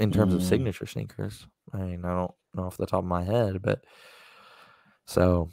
in 0.00 0.10
terms 0.10 0.34
of 0.34 0.40
Mm. 0.40 0.44
signature 0.44 0.84
sneakers. 0.84 1.46
I 1.72 1.76
mean, 1.78 2.04
I 2.04 2.08
don't 2.16 2.32
know 2.52 2.64
off 2.64 2.76
the 2.76 2.84
top 2.86 2.98
of 2.98 3.04
my 3.04 3.22
head, 3.22 3.62
but 3.62 3.84
so 5.06 5.50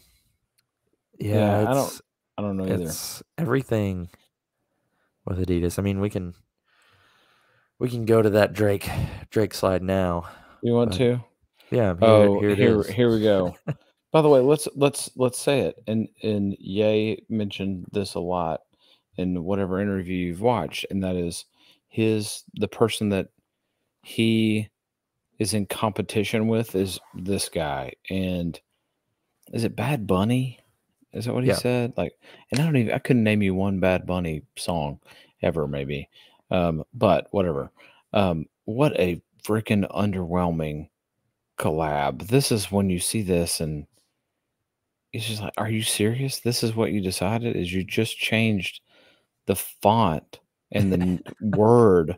yeah, 1.20 1.62
Yeah, 1.62 1.70
I 1.70 1.74
don't 1.76 2.02
I 2.40 2.42
don't 2.42 2.58
know 2.58 2.64
either. 2.66 2.86
it's 2.86 3.22
everything 3.38 4.10
with 5.28 5.38
Adidas. 5.38 5.78
I 5.78 5.84
mean, 5.84 6.00
we 6.00 6.10
can 6.10 6.34
we 7.78 7.88
can 7.88 8.06
go 8.06 8.24
to 8.24 8.32
that 8.32 8.54
Drake 8.54 8.90
Drake 9.30 9.54
slide 9.54 9.84
now. 9.84 10.26
You 10.64 10.74
want 10.74 10.94
to? 10.94 11.24
Yeah, 11.70 11.94
here, 11.94 12.00
Oh, 12.02 12.40
here 12.40 12.56
here, 12.56 12.82
here, 12.82 13.12
we 13.12 13.22
go. 13.22 13.56
By 14.12 14.24
the 14.24 14.30
way, 14.30 14.40
let's 14.40 14.68
let's 14.76 15.12
let's 15.18 15.38
say 15.40 15.60
it. 15.60 15.76
And 15.86 16.08
and 16.24 16.56
Ye 16.60 17.24
mentioned 17.30 17.86
this 17.92 18.16
a 18.16 18.20
lot 18.20 18.62
in 19.17 19.43
whatever 19.43 19.80
interview 19.80 20.28
you've 20.28 20.41
watched, 20.41 20.86
and 20.89 21.04
that 21.04 21.15
is 21.15 21.45
his 21.88 22.43
the 22.56 22.67
person 22.67 23.10
that 23.10 23.30
he 24.04 24.69
is 25.39 25.54
in 25.54 25.65
competition 25.65 26.47
with 26.47 26.76
is 26.76 26.99
this 27.13 27.49
guy. 27.49 27.93
And 28.10 28.60
is 29.52 29.63
it 29.63 29.76
Bad 29.76 30.08
Bunny? 30.08 30.60
Is 31.13 31.26
that 31.26 31.34
what 31.34 31.43
he 31.43 31.49
Yeah. 31.49 31.56
said? 31.56 31.93
Like, 31.97 32.13
and 32.52 32.60
I 32.60 32.65
don't 32.65 32.78
even 32.78 32.93
I 32.93 32.99
couldn't 32.99 33.23
name 33.23 33.41
you 33.41 33.54
one 33.56 33.80
Bad 33.80 34.06
Bunny 34.06 34.43
song 34.58 34.99
ever, 35.41 35.67
maybe. 35.67 36.10
Um, 36.52 36.84
but 36.93 37.28
whatever. 37.32 37.71
Um, 38.13 38.47
what 38.65 38.99
a 38.99 39.21
freaking 39.43 39.89
underwhelming 39.91 40.89
collab. 41.58 42.28
This 42.28 42.52
is 42.52 42.71
when 42.71 42.89
you 42.89 42.99
see 42.99 43.21
this 43.21 43.60
and 43.60 43.86
it's 45.12 45.28
just 45.28 45.41
like, 45.41 45.54
are 45.58 45.69
you 45.69 45.84
serious? 45.84 46.39
This 46.39 46.63
is 46.63 46.76
what 46.76 46.91
you 46.91 46.99
decided? 47.02 47.56
Is 47.56 47.71
you 47.71 47.84
just 47.84 48.17
changed 48.17 48.82
the 49.46 49.56
font 49.56 50.40
and 50.72 50.92
the 50.92 51.34
word 51.58 52.18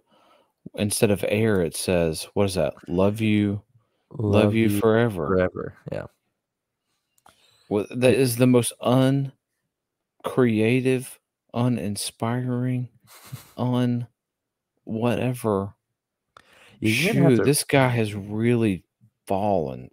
instead 0.75 1.11
of 1.11 1.23
air, 1.27 1.61
it 1.61 1.75
says, 1.75 2.27
what 2.33 2.45
is 2.45 2.55
that? 2.55 2.73
Love 2.87 3.21
you, 3.21 3.61
love, 4.11 4.53
you, 4.53 4.79
forever. 4.79 5.27
forever. 5.27 5.73
Yeah. 5.91 6.05
Well, 7.69 7.85
that 7.89 8.13
is 8.13 8.37
the 8.37 8.47
most 8.47 8.73
uncreative, 10.23 11.19
uninspiring, 11.53 12.89
un 13.57 14.07
whatever. 14.83 15.73
You 16.79 16.91
Shoot, 16.91 17.37
to- 17.37 17.43
this 17.43 17.63
guy 17.63 17.87
has 17.87 18.13
really 18.13 18.83
fallen 19.25 19.89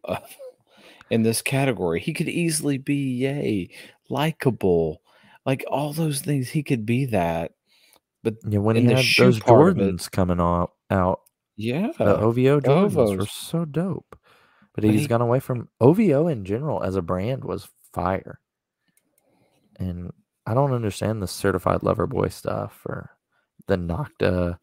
in 1.10 1.22
this 1.22 1.40
category. 1.40 2.00
He 2.00 2.12
could 2.12 2.28
easily 2.28 2.76
be 2.78 3.14
yay, 3.14 3.70
likable, 4.10 5.00
like 5.46 5.64
all 5.68 5.92
those 5.92 6.20
things. 6.20 6.48
He 6.48 6.62
could 6.62 6.86
be 6.86 7.06
that. 7.06 7.52
But 8.22 8.34
Yeah, 8.48 8.60
when 8.60 8.76
he 8.76 8.84
had 8.84 8.98
those 9.18 9.38
it- 9.38 9.42
Jordans 9.44 10.10
coming 10.10 10.40
out, 10.40 10.72
out 10.90 11.20
yeah, 11.56 11.90
the 11.98 12.16
OVO 12.18 12.60
Jordans 12.60 13.18
were 13.18 13.26
so 13.26 13.64
dope. 13.64 14.16
But 14.74 14.84
he's 14.84 15.02
he- 15.02 15.06
gone 15.06 15.20
away 15.20 15.40
from 15.40 15.68
OVO 15.80 16.28
in 16.28 16.44
general 16.44 16.82
as 16.82 16.96
a 16.96 17.02
brand 17.02 17.44
was 17.44 17.68
fire. 17.92 18.38
And 19.78 20.12
I 20.46 20.54
don't 20.54 20.72
understand 20.72 21.20
the 21.22 21.26
certified 21.28 21.82
lover 21.82 22.06
boy 22.06 22.28
stuff 22.28 22.80
or 22.86 23.10
the 23.66 23.76
Nocta. 23.76 24.58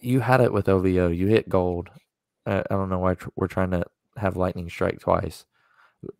You 0.00 0.20
had 0.20 0.40
it 0.40 0.52
with 0.52 0.68
OVO. 0.68 1.08
You 1.08 1.26
hit 1.26 1.48
gold. 1.48 1.90
I, 2.46 2.60
I 2.60 2.64
don't 2.70 2.88
know 2.88 2.98
why 2.98 3.14
tr- 3.14 3.28
we're 3.36 3.46
trying 3.48 3.70
to 3.72 3.84
have 4.16 4.36
lightning 4.36 4.68
strike 4.70 5.00
twice. 5.00 5.44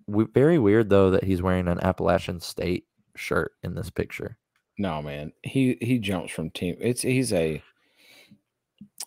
We, 0.06 0.24
very 0.24 0.58
weird 0.58 0.88
though 0.90 1.10
that 1.12 1.24
he's 1.24 1.42
wearing 1.42 1.68
an 1.68 1.80
Appalachian 1.80 2.40
State 2.40 2.84
shirt 3.18 3.52
in 3.62 3.74
this 3.74 3.90
picture. 3.90 4.36
no 4.78 5.00
man, 5.02 5.32
he 5.42 5.76
he 5.80 5.98
jumps 5.98 6.32
from 6.32 6.50
team. 6.50 6.76
It's 6.80 7.02
he's 7.02 7.32
a. 7.32 7.62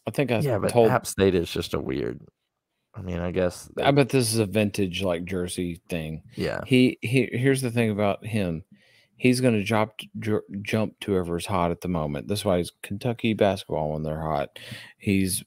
I 0.08 0.12
think 0.12 0.32
I 0.32 0.39
yeah, 0.39 0.58
but 0.58 0.72
told. 0.72 0.89
App 0.89 1.06
State 1.06 1.36
is 1.36 1.52
just 1.52 1.74
a 1.74 1.80
weird. 1.80 2.22
I 2.95 3.02
mean, 3.02 3.19
I 3.19 3.32
guess. 3.32 3.69
I 3.82 3.91
bet 3.91 4.10
this 4.10 4.34
is 4.34 4.39
a 4.39 4.45
vintage 4.45 5.04
like 5.04 5.24
jersey 5.26 5.82
thing. 5.89 6.24
yeah. 6.36 6.62
He 6.65 6.98
he. 7.02 7.30
Here's 7.32 7.62
the 7.62 7.72
thing 7.72 7.91
about 7.91 8.26
him. 8.26 8.63
he's 9.15 9.41
going 9.41 9.54
to 9.54 9.63
jump 9.63 9.91
jump 10.62 11.00
to 11.02 11.12
whoever's 11.12 11.45
hot 11.45 11.72
at 11.72 11.82
the 11.82 11.88
moment. 11.88 12.28
That's 12.28 12.43
why 12.45 12.58
he's 12.58 12.72
Kentucky 12.82 13.34
basketball 13.34 13.91
when 13.93 14.04
they're 14.04 14.22
hot. 14.22 14.58
He's 14.98 15.43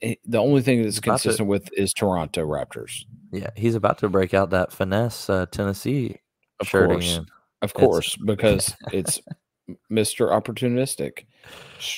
he- 0.00 0.18
the 0.24 0.38
only 0.38 0.62
thing 0.62 0.82
that's 0.82 0.98
About 0.98 1.18
to- 1.20 1.22
consistent 1.24 1.48
with 1.48 1.68
is 1.74 1.92
Toronto 1.92 2.44
Raptors. 2.46 3.04
Yeah, 3.32 3.50
he's 3.56 3.74
about 3.74 3.98
to 3.98 4.08
break 4.08 4.32
out 4.34 4.50
that 4.50 4.72
finesse 4.72 5.28
uh, 5.30 5.46
Tennessee 5.50 6.16
Of 6.60 6.66
shirt 6.68 6.88
course. 6.90 7.12
again. 7.16 7.26
Of 7.62 7.70
It's- 7.70 7.84
course, 7.84 8.16
because 8.16 8.74
it's 8.92 9.20
Mr. 9.90 10.30
Opportunistic. 10.30 11.24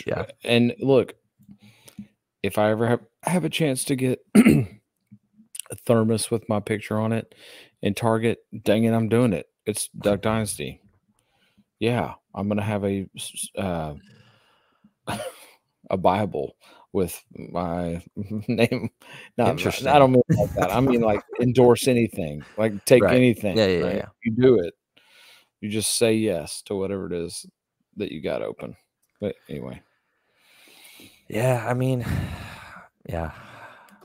Yeah. 0.07 0.27
And 0.45 0.75
look, 0.81 1.15
if 2.43 2.57
I 2.59 2.71
ever 2.71 2.87
have, 2.89 3.01
have 3.25 3.45
a 3.45 3.51
chance 3.51 3.85
to 3.85 3.97
get 3.97 4.25
a 4.37 4.67
thermos 5.87 6.31
with 6.31 6.49
my 6.49 6.61
picture 6.61 6.99
on 6.99 7.13
it 7.13 7.35
in 7.83 7.95
Target, 7.95 8.39
dang 8.63 8.85
it, 8.85 8.93
I'm 8.93 9.09
doing 9.09 9.33
it. 9.33 9.47
It's 9.67 9.89
Duck 9.89 10.21
Dynasty. 10.23 10.81
Yeah, 11.79 12.15
I'm 12.35 12.49
gonna 12.49 12.63
have 12.63 12.85
a 12.85 13.07
uh, 13.57 13.95
a 15.91 15.97
Bible 15.97 16.57
with 16.93 17.23
my 17.35 18.03
name. 18.49 18.91
Not, 19.39 19.51
Interesting. 19.51 19.87
I 19.89 19.99
don't 19.99 20.13
mean 20.13 20.23
like 20.29 20.55
that. 20.55 20.73
I 20.73 20.81
mean 20.81 21.01
like 21.01 21.23
endorse 21.41 21.89
anything, 21.89 22.45
like 22.57 22.85
take 22.85 23.03
Right. 23.05 23.17
anything. 23.17 23.57
Yeah, 23.57 23.67
yeah, 23.67 23.85
right? 23.85 23.97
yeah. 23.97 24.07
You 24.25 24.33
do 24.33 24.59
it. 24.59 24.75
You 25.61 25.69
just 25.69 25.97
say 25.97 26.15
yes 26.15 26.63
to 26.63 26.75
whatever 26.75 27.07
it 27.07 27.13
is 27.13 27.47
that 27.97 28.13
you 28.13 28.23
got 28.23 28.43
open. 28.43 28.77
But 29.21 29.37
anyway, 29.49 29.83
Yeah, 31.29 31.65
I 31.67 31.75
mean, 31.75 32.05
yeah, 33.09 33.33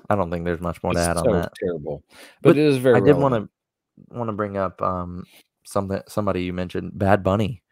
I 0.10 0.16
don't 0.16 0.30
think 0.30 0.46
there's 0.46 0.62
much 0.62 0.84
more 0.84 0.94
to 0.94 1.00
add 1.00 1.18
so 1.18 1.28
on 1.28 1.34
that. 1.34 1.52
terrible, 1.60 2.04
but, 2.42 2.50
But 2.50 2.58
it 2.58 2.66
is 2.66 2.78
very. 2.78 2.98
I 2.98 3.00
did 3.00 3.18
want 3.18 3.36
to 3.36 3.50
want 4.10 4.28
to 4.28 4.34
bring 4.34 4.58
up 4.58 4.82
um 4.82 5.26
something 5.66 6.02
somebody 6.08 6.44
you 6.44 6.54
mentioned, 6.54 6.98
Bad 6.98 7.24
Bunny. 7.24 7.64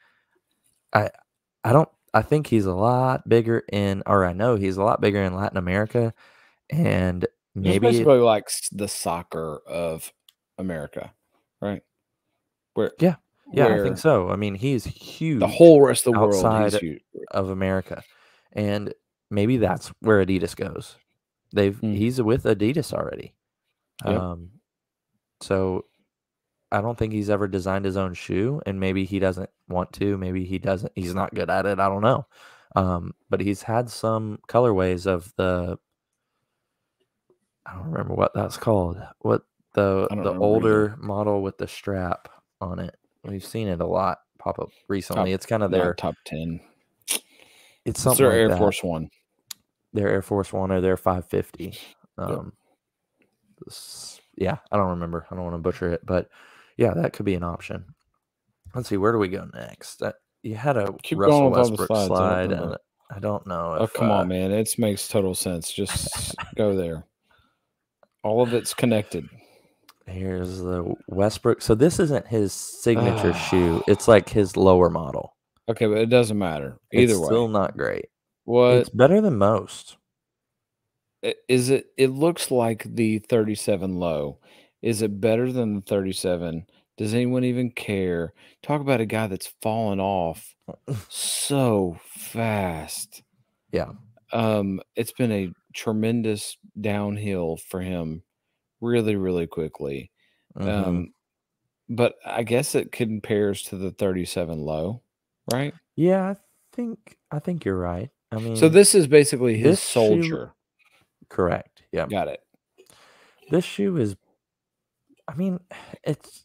I 0.94 1.10
I 1.64 1.74
don't 1.74 1.90
I 2.14 2.22
think 2.22 2.48
he's 2.48 2.66
a 2.66 2.74
lot 2.74 3.28
bigger 3.28 3.64
in 3.72 4.04
or 4.06 4.26
I 4.26 4.34
know 4.34 4.56
he's 4.56 4.78
a 4.78 4.84
lot 4.84 5.02
bigger 5.02 5.22
in 5.24 5.36
Latin 5.36 5.58
America 5.58 6.14
and 6.70 7.26
He's 7.56 7.64
maybe 7.64 7.88
basically 7.88 8.18
like 8.18 8.50
the 8.72 8.88
soccer 8.88 9.62
of 9.68 10.12
America, 10.58 11.14
right? 11.62 11.84
Where 12.74 12.92
Yeah, 13.00 13.16
yeah, 13.54 13.68
I 13.68 13.84
think 13.84 13.98
so. 13.98 14.30
I 14.30 14.36
mean, 14.36 14.56
he's 14.56 14.84
huge 14.86 15.40
The 15.40 15.48
whole 15.48 15.82
rest 15.82 16.08
of 16.08 16.14
the 16.14 16.20
world 16.20 16.34
outside 16.46 16.74
huge. 16.82 17.02
of 17.32 17.50
America. 17.50 18.04
And 18.54 18.94
maybe 19.30 19.58
that's 19.58 19.90
where 20.00 20.24
Adidas 20.26 20.56
goes. 20.56 20.96
They've 21.54 21.78
Hmm. 21.78 21.94
he's 21.94 22.22
with 22.22 22.44
Adidas 22.44 22.94
already. 22.94 23.34
Yep. 24.06 24.20
Um 24.20 24.50
so 25.42 25.86
I 26.72 26.82
don't 26.82 26.98
think 26.98 27.14
he's 27.14 27.30
ever 27.30 27.48
designed 27.48 27.86
his 27.86 27.98
own 27.98 28.14
shoe 28.16 28.62
and 28.66 28.80
maybe 28.80 29.06
he 29.06 29.20
doesn't 29.20 29.50
want 29.70 29.92
to, 29.94 30.18
maybe 30.18 30.46
he 30.46 30.58
doesn't 30.58 30.92
he's 30.96 31.14
not 31.14 31.34
good 31.36 31.50
at 31.50 31.66
it, 31.66 31.80
I 31.80 31.88
don't 31.90 32.02
know. 32.02 32.26
Um 32.76 33.14
but 33.30 33.40
he's 33.42 33.62
had 33.62 33.90
some 33.90 34.40
colorways 34.48 35.06
of 35.08 35.32
the 35.38 35.78
I 37.66 37.74
don't 37.76 37.92
remember 37.92 38.14
what 38.16 38.34
that's 38.34 38.58
called. 38.58 38.98
What 39.20 39.44
the 39.74 40.08
the 40.10 40.34
older 40.34 40.96
model 41.00 41.42
with 41.42 41.58
the 41.58 41.68
strap 41.68 42.30
on 42.62 42.80
it. 42.80 42.96
We've 43.24 43.46
seen 43.46 43.68
it 43.68 43.80
a 43.80 43.86
lot 43.86 44.20
pop 44.38 44.60
up 44.60 44.70
recently. 44.88 45.32
Top- 45.32 45.36
it's 45.36 45.46
kind 45.46 45.64
of 45.64 45.72
their 45.72 45.94
top 45.94 46.16
ten. 46.26 46.60
it's 47.08 47.22
It's 47.86 48.02
something 48.02 48.24
their 48.24 48.32
like 48.32 48.40
Air 48.40 48.50
that. 48.50 48.58
Force 48.58 48.84
One. 48.84 49.10
their 49.94 50.10
Air 50.10 50.22
Force 50.22 50.52
One 50.52 50.72
or 50.72 50.82
their 50.82 50.98
550. 50.98 51.78
Um, 52.18 52.54
this- 53.66 54.20
yeah, 54.36 54.58
I 54.72 54.78
don't 54.78 54.90
remember. 54.90 55.26
I 55.30 55.36
don't 55.36 55.44
want 55.44 55.56
to 55.56 55.60
butcher 55.60 55.94
it, 55.94 56.06
but 56.06 56.30
yeah, 56.78 56.94
that 56.96 57.14
could 57.14 57.26
be 57.26 57.36
an 57.36 57.44
option. 57.44 57.86
Let's 58.74 58.90
see, 58.90 58.98
where 58.98 59.12
do 59.12 59.20
we 59.20 59.28
go 59.28 59.48
next? 59.54 60.02
Uh, 60.02 60.14
you 60.42 60.56
had 60.56 60.76
a 60.76 60.92
Keep 61.04 61.20
Russell 61.20 61.40
going 61.40 61.52
with 61.52 61.60
all 61.60 61.66
the 61.66 61.72
Westbrook 61.72 61.88
slides, 61.88 62.12
I 62.12 62.16
slide, 62.16 62.52
and. 62.52 62.78
I 63.16 63.20
don't 63.20 63.46
know. 63.46 63.78
Oh 63.80 63.88
come 63.88 64.10
uh, 64.10 64.16
on, 64.16 64.28
man! 64.28 64.52
It 64.52 64.74
makes 64.80 65.08
total 65.08 65.36
sense. 65.36 65.72
Just 65.72 66.36
go 66.56 66.76
there. 66.76 67.06
All 68.24 68.42
of 68.42 68.54
it's 68.54 68.74
connected. 68.74 69.30
Here's 70.08 70.60
the 70.60 70.94
Westbrook. 71.08 71.62
So 71.62 71.76
this 71.76 72.00
isn't 72.00 72.28
his 72.28 72.52
signature 72.54 73.32
Ah. 73.34 73.38
shoe. 73.50 73.84
It's 73.88 74.08
like 74.08 74.30
his 74.30 74.58
lower 74.58 74.90
model. 74.90 75.36
Okay, 75.70 75.86
but 75.86 75.98
it 76.00 76.10
doesn't 76.10 76.38
matter 76.38 76.78
either 76.92 77.14
it's 77.14 77.20
way. 77.22 77.26
still 77.28 77.48
not 77.48 77.78
great. 77.78 78.06
what 78.44 78.74
it's 78.76 78.90
better 78.90 79.22
than 79.22 79.38
most. 79.38 79.96
i- 81.24 81.36
is 81.48 81.70
it? 81.70 81.86
It 81.98 82.10
looks 82.10 82.52
like 82.52 82.84
the 82.84 83.20
37 83.20 83.96
low. 83.96 84.40
Is 84.82 85.02
it 85.02 85.22
better 85.22 85.52
than 85.54 85.76
the 85.76 85.82
37? 85.82 86.66
Does 86.98 87.14
anyone 87.14 87.46
even 87.46 87.72
care? 87.72 88.34
Talk 88.62 88.82
about 88.82 89.00
a 89.00 89.06
guy 89.06 89.28
that's 89.28 89.54
fallen 89.62 90.02
off 90.02 90.54
so 91.10 91.98
fast. 92.10 93.24
Yeah. 93.72 93.92
Um, 94.34 94.82
it's 94.98 95.14
been 95.14 95.32
a 95.32 95.50
tremendous 95.74 96.58
downhill 96.80 97.58
for 97.70 97.80
him 97.82 98.24
really, 98.84 99.16
really 99.16 99.48
quickly. 99.48 100.12
Mhm. 100.58 100.68
Um, 100.88 101.14
but 101.90 102.16
I 102.26 102.44
guess 102.44 102.76
it 102.76 102.92
compares 102.92 103.64
to 103.64 103.78
the 103.78 103.92
37 103.92 104.60
low, 104.60 105.02
right? 105.52 105.74
yeah, 105.96 106.30
I 106.32 106.36
think 106.74 107.18
I 107.32 107.40
think 107.40 107.66
you're 107.66 107.78
right. 107.80 108.10
I 108.32 108.38
mean, 108.38 108.56
So 108.56 108.68
this 108.70 108.94
is 108.96 109.08
basically 109.08 109.56
his 109.58 109.78
this 109.78 109.82
shoe- 109.82 110.22
soldier. 110.22 110.54
correct. 111.30 111.84
Yeah. 111.92 112.08
Got 112.08 112.28
it. 112.30 112.42
This 113.52 113.66
shoe 113.66 113.98
is 113.98 114.16
I 115.28 115.36
mean, 115.36 115.60
it's 116.04 116.44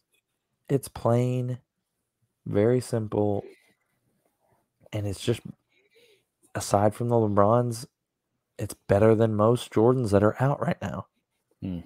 it's 0.68 0.88
plain, 0.88 1.58
very 2.46 2.80
simple, 2.80 3.44
and 4.92 5.06
it's 5.06 5.20
just 5.20 5.40
aside 6.54 6.94
from 6.94 7.08
the 7.08 7.14
LeBrons, 7.16 7.86
it's 8.58 8.74
better 8.74 9.14
than 9.14 9.34
most 9.34 9.72
Jordans 9.72 10.10
that 10.10 10.22
are 10.22 10.36
out 10.42 10.60
right 10.60 10.80
now. 10.82 11.06
Hmm. 11.62 11.80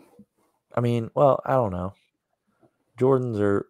I 0.77 0.81
mean, 0.81 1.11
well, 1.15 1.41
I 1.45 1.53
don't 1.53 1.73
know. 1.73 1.95
Jordans 2.99 3.39
are 3.41 3.67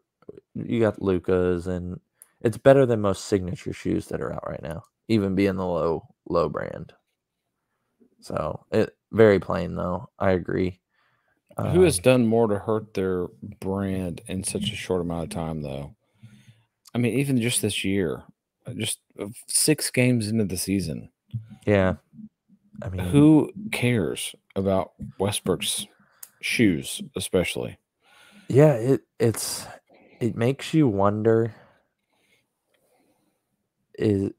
you 0.55 0.81
got 0.81 1.01
Lucas 1.03 1.67
and 1.67 1.99
it's 2.43 2.59
better 2.59 2.85
than 2.87 3.01
most 3.01 3.27
signature 3.27 3.73
shoes 3.73 4.07
that 4.09 4.21
are 4.21 4.33
out 4.33 4.47
right 4.49 4.63
now, 4.63 4.83
even 5.09 5.35
being 5.35 5.57
the 5.57 5.67
low 5.67 6.07
low 6.29 6.49
brand. 6.49 6.93
So 8.21 8.65
it 8.71 8.97
very 9.13 9.39
plain 9.41 9.75
though. 9.75 10.11
I 10.19 10.33
agree. 10.33 10.81
Who 11.59 11.83
has 11.83 11.99
Um, 11.99 12.03
done 12.03 12.27
more 12.27 12.49
to 12.49 12.59
hurt 12.59 12.95
their 12.95 13.27
brand 13.61 14.23
in 14.27 14.43
such 14.43 14.71
a 14.73 14.77
short 14.77 15.03
amount 15.03 15.25
of 15.25 15.29
time, 15.31 15.61
though? 15.61 15.95
I 16.95 16.99
mean, 16.99 17.19
even 17.19 17.41
just 17.43 17.61
this 17.61 17.85
year, 17.85 18.23
uh, 18.67 18.73
just 18.73 19.01
uh, 19.21 19.27
six 19.49 19.91
games 19.91 20.29
into 20.29 20.47
the 20.47 20.57
season, 20.57 21.11
Yeah. 21.67 21.97
I 22.83 22.89
mean, 22.89 23.01
who 23.01 23.53
cares 23.71 24.35
about 24.57 24.93
Westbrook's 25.19 25.87
shoes, 26.43 27.01
especially? 27.17 27.79
yeah, 28.49 28.73
it 28.75 29.03
it's 29.19 29.67
it 30.21 30.37
makes 30.37 30.75
you 30.75 30.87
wonder 30.89 31.55
is 33.99 34.31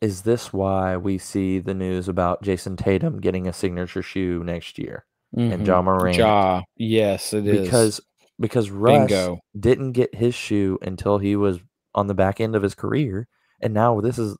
is 0.00 0.22
this 0.22 0.52
why 0.52 0.96
we 0.96 1.16
see 1.18 1.58
the 1.58 1.72
news 1.74 2.08
about 2.08 2.42
Jayson 2.42 2.76
Tatum 2.76 3.20
getting 3.20 3.46
a 3.48 3.52
signature 3.52 4.02
shoe 4.02 4.42
next 4.44 4.78
year 4.78 5.04
and 5.36 5.62
Mhm. 5.62 5.66
John 5.66 5.84
Morant? 5.86 6.16
Ja, 6.16 6.62
yes, 6.76 7.32
it 7.32 7.46
is 7.46 7.60
because 7.66 8.00
because 8.40 8.70
Russ 8.70 9.08
bingo. 9.08 9.38
didn't 9.58 9.92
get 9.92 10.14
his 10.14 10.34
shoe 10.34 10.78
until 10.82 11.18
he 11.18 11.36
was 11.36 11.60
on 11.94 12.06
the 12.08 12.14
back 12.14 12.40
end 12.40 12.54
of 12.56 12.62
his 12.62 12.74
career, 12.74 13.28
and 13.60 13.72
now 13.72 14.00
this 14.00 14.18
is 14.18 14.36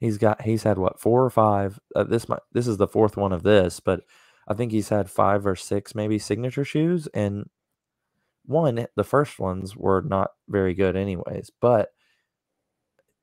he's 0.00 0.18
got 0.18 0.42
he's 0.42 0.62
had 0.62 0.78
what 0.78 1.00
four 1.00 1.24
or 1.24 1.30
five. 1.30 1.78
Uh, 1.94 2.04
this 2.04 2.28
might 2.28 2.40
this 2.52 2.66
is 2.66 2.76
the 2.78 2.88
fourth 2.88 3.16
one 3.16 3.32
of 3.32 3.42
this, 3.42 3.80
but 3.80 4.00
I 4.50 4.54
think 4.54 4.72
he's 4.72 4.90
had 4.90 5.10
five 5.10 5.46
or 5.46 5.56
six 5.56 5.94
maybe 5.96 6.20
signature 6.20 6.66
shoes, 6.66 7.08
and 7.14 7.50
one 8.46 8.86
the 8.96 9.04
first 9.04 9.38
ones 9.38 9.76
were 9.76 10.02
not 10.02 10.32
very 10.48 10.74
good 10.74 10.96
anyways, 10.96 11.50
but 11.60 11.92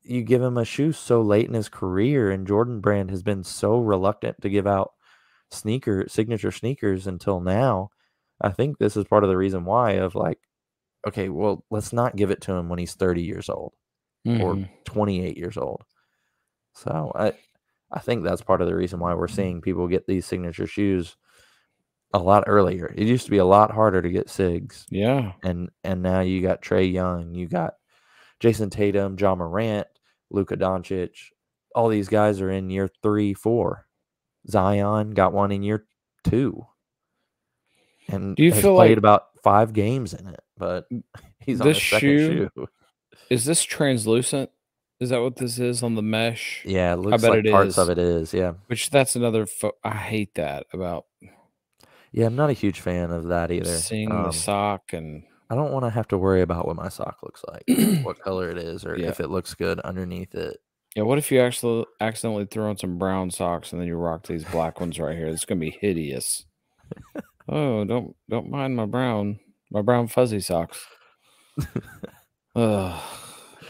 you 0.03 0.23
give 0.23 0.41
him 0.41 0.57
a 0.57 0.65
shoe 0.65 0.91
so 0.91 1.21
late 1.21 1.47
in 1.47 1.53
his 1.53 1.69
career, 1.69 2.31
and 2.31 2.47
Jordan 2.47 2.79
Brand 2.79 3.09
has 3.09 3.23
been 3.23 3.43
so 3.43 3.77
reluctant 3.79 4.41
to 4.41 4.49
give 4.49 4.67
out 4.67 4.93
sneaker 5.51 6.05
signature 6.09 6.51
sneakers 6.51 7.07
until 7.07 7.39
now. 7.41 7.89
I 8.41 8.51
think 8.51 8.77
this 8.79 8.97
is 8.97 9.05
part 9.05 9.23
of 9.23 9.29
the 9.29 9.37
reason 9.37 9.65
why 9.65 9.93
of 9.93 10.15
like, 10.15 10.39
okay, 11.07 11.29
well, 11.29 11.65
let's 11.71 11.93
not 11.93 12.17
give 12.17 12.31
it 12.31 12.41
to 12.43 12.53
him 12.53 12.69
when 12.69 12.79
he's 12.79 12.95
30 12.95 13.23
years 13.23 13.49
old 13.49 13.73
or 14.37 14.59
Mhm. 14.59 14.69
28 14.85 15.37
years 15.37 15.57
old. 15.57 15.83
So 16.73 17.11
I 17.15 17.33
I 17.91 17.99
think 17.99 18.23
that's 18.23 18.41
part 18.41 18.61
of 18.61 18.67
the 18.67 18.75
reason 18.75 18.99
why 18.99 19.13
we're 19.13 19.27
mm-hmm. 19.27 19.35
seeing 19.35 19.61
people 19.61 19.87
get 19.87 20.07
these 20.07 20.25
signature 20.25 20.67
shoes 20.67 21.15
a 22.13 22.19
lot 22.19 22.45
earlier. 22.47 22.93
It 22.95 23.07
used 23.07 23.25
to 23.25 23.31
be 23.31 23.37
a 23.37 23.45
lot 23.45 23.71
harder 23.71 24.01
to 24.01 24.09
get 24.09 24.27
SIGs 24.27 24.85
yeah, 24.89 25.33
and 25.43 25.69
and 25.83 26.01
now 26.01 26.21
you 26.21 26.41
got 26.41 26.61
Trae 26.61 26.91
Young, 26.91 27.33
you 27.33 27.47
got 27.47 27.73
Jayson 28.39 28.69
Tatum, 28.69 29.17
John 29.17 29.37
Morant, 29.39 29.87
Luka 30.29 30.57
Doncic. 30.57 31.11
All 31.75 31.89
these 31.89 32.07
guys 32.07 32.41
are 32.41 32.49
in 32.49 32.69
year 32.69 32.89
three, 33.03 33.33
four. 33.33 33.85
Zion 34.49 35.11
got 35.11 35.33
one 35.33 35.51
in 35.51 35.63
year 35.63 35.85
two, 36.23 36.65
and 38.07 38.35
Do 38.35 38.43
you 38.43 38.51
has 38.51 38.61
feel 38.61 38.75
played 38.75 38.91
like- 38.91 38.97
about 38.97 39.23
five 39.43 39.73
games 39.73 40.13
in 40.13 40.27
it, 40.27 40.41
but 40.57 40.89
mm, 40.89 41.03
he's 41.39 41.61
on 41.61 41.67
This 41.67 41.81
second 41.81 41.99
shoe- 41.99 42.49
shoe. 42.55 42.67
Is 43.29 43.43
this 43.45 43.61
translucent? 43.63 44.49
Is 44.99 45.09
that 45.09 45.21
what 45.21 45.35
this 45.35 45.59
is 45.59 45.83
on 45.83 45.93
the 45.95 46.01
mesh? 46.01 46.63
Yeah, 46.65 46.93
it 46.93 46.97
looks 46.97 47.21
bet 47.21 47.31
like 47.31 47.45
it 47.45 47.51
parts 47.51 47.77
of 47.77 47.89
it 47.89 47.97
is. 47.99 48.33
Yeah, 48.33 48.53
Which 48.65 48.89
that's 48.89 49.15
another. 49.15 49.45
Fo- 49.45 49.77
I 49.83 49.95
hate 49.95 50.33
that 50.35 50.65
about 50.73 51.05
yeah. 52.11 52.25
I'm 52.25 52.35
not 52.35 52.49
a 52.49 52.53
huge 52.53 52.79
fan 52.79 53.11
of 53.11 53.27
that 53.27 53.51
either. 53.51 53.75
seeing 53.77 54.11
Um, 54.11 54.23
the 54.23 54.31
sock 54.31 54.93
and 54.93 55.23
I 55.49 55.55
don't 55.55 55.71
want 55.71 55.85
to 55.85 55.91
have 55.91 56.07
to 56.09 56.17
worry 56.17 56.41
about 56.41 56.65
what 56.65 56.75
my 56.75 56.89
sock 56.89 57.17
looks 57.23 57.43
like, 57.47 57.63
what 58.03 58.19
color 58.19 58.49
it 58.49 58.57
is, 58.57 58.85
or 58.85 58.97
Yeah. 58.97 59.09
if 59.09 59.19
it 59.19 59.29
looks 59.29 59.53
good 59.53 59.79
underneath 59.81 60.33
it. 60.33 60.57
yeah. 60.95 61.03
What 61.03 61.19
if 61.19 61.31
you 61.31 61.39
actually 61.41 61.85
accidentally 62.01 62.45
throw 62.45 62.69
on 62.69 62.77
some 62.77 62.97
brown 62.97 63.29
socks 63.29 63.71
and 63.71 63.79
then 63.79 63.87
you 63.87 63.95
rock 63.95 64.25
these 64.25 64.45
black 64.45 64.79
ones 64.79 64.99
right 64.99 65.15
here? 65.15 65.27
It's 65.27 65.45
gonna 65.45 65.59
be 65.61 65.77
hideous. 65.79 66.43
oh, 67.47 67.83
don't 67.85 68.15
don't 68.29 68.49
mind 68.49 68.75
my 68.75 68.85
brown 68.87 69.39
my 69.69 69.81
brown 69.83 70.07
fuzzy 70.07 70.39
socks. 70.39 70.83
Ugh. 72.55 73.01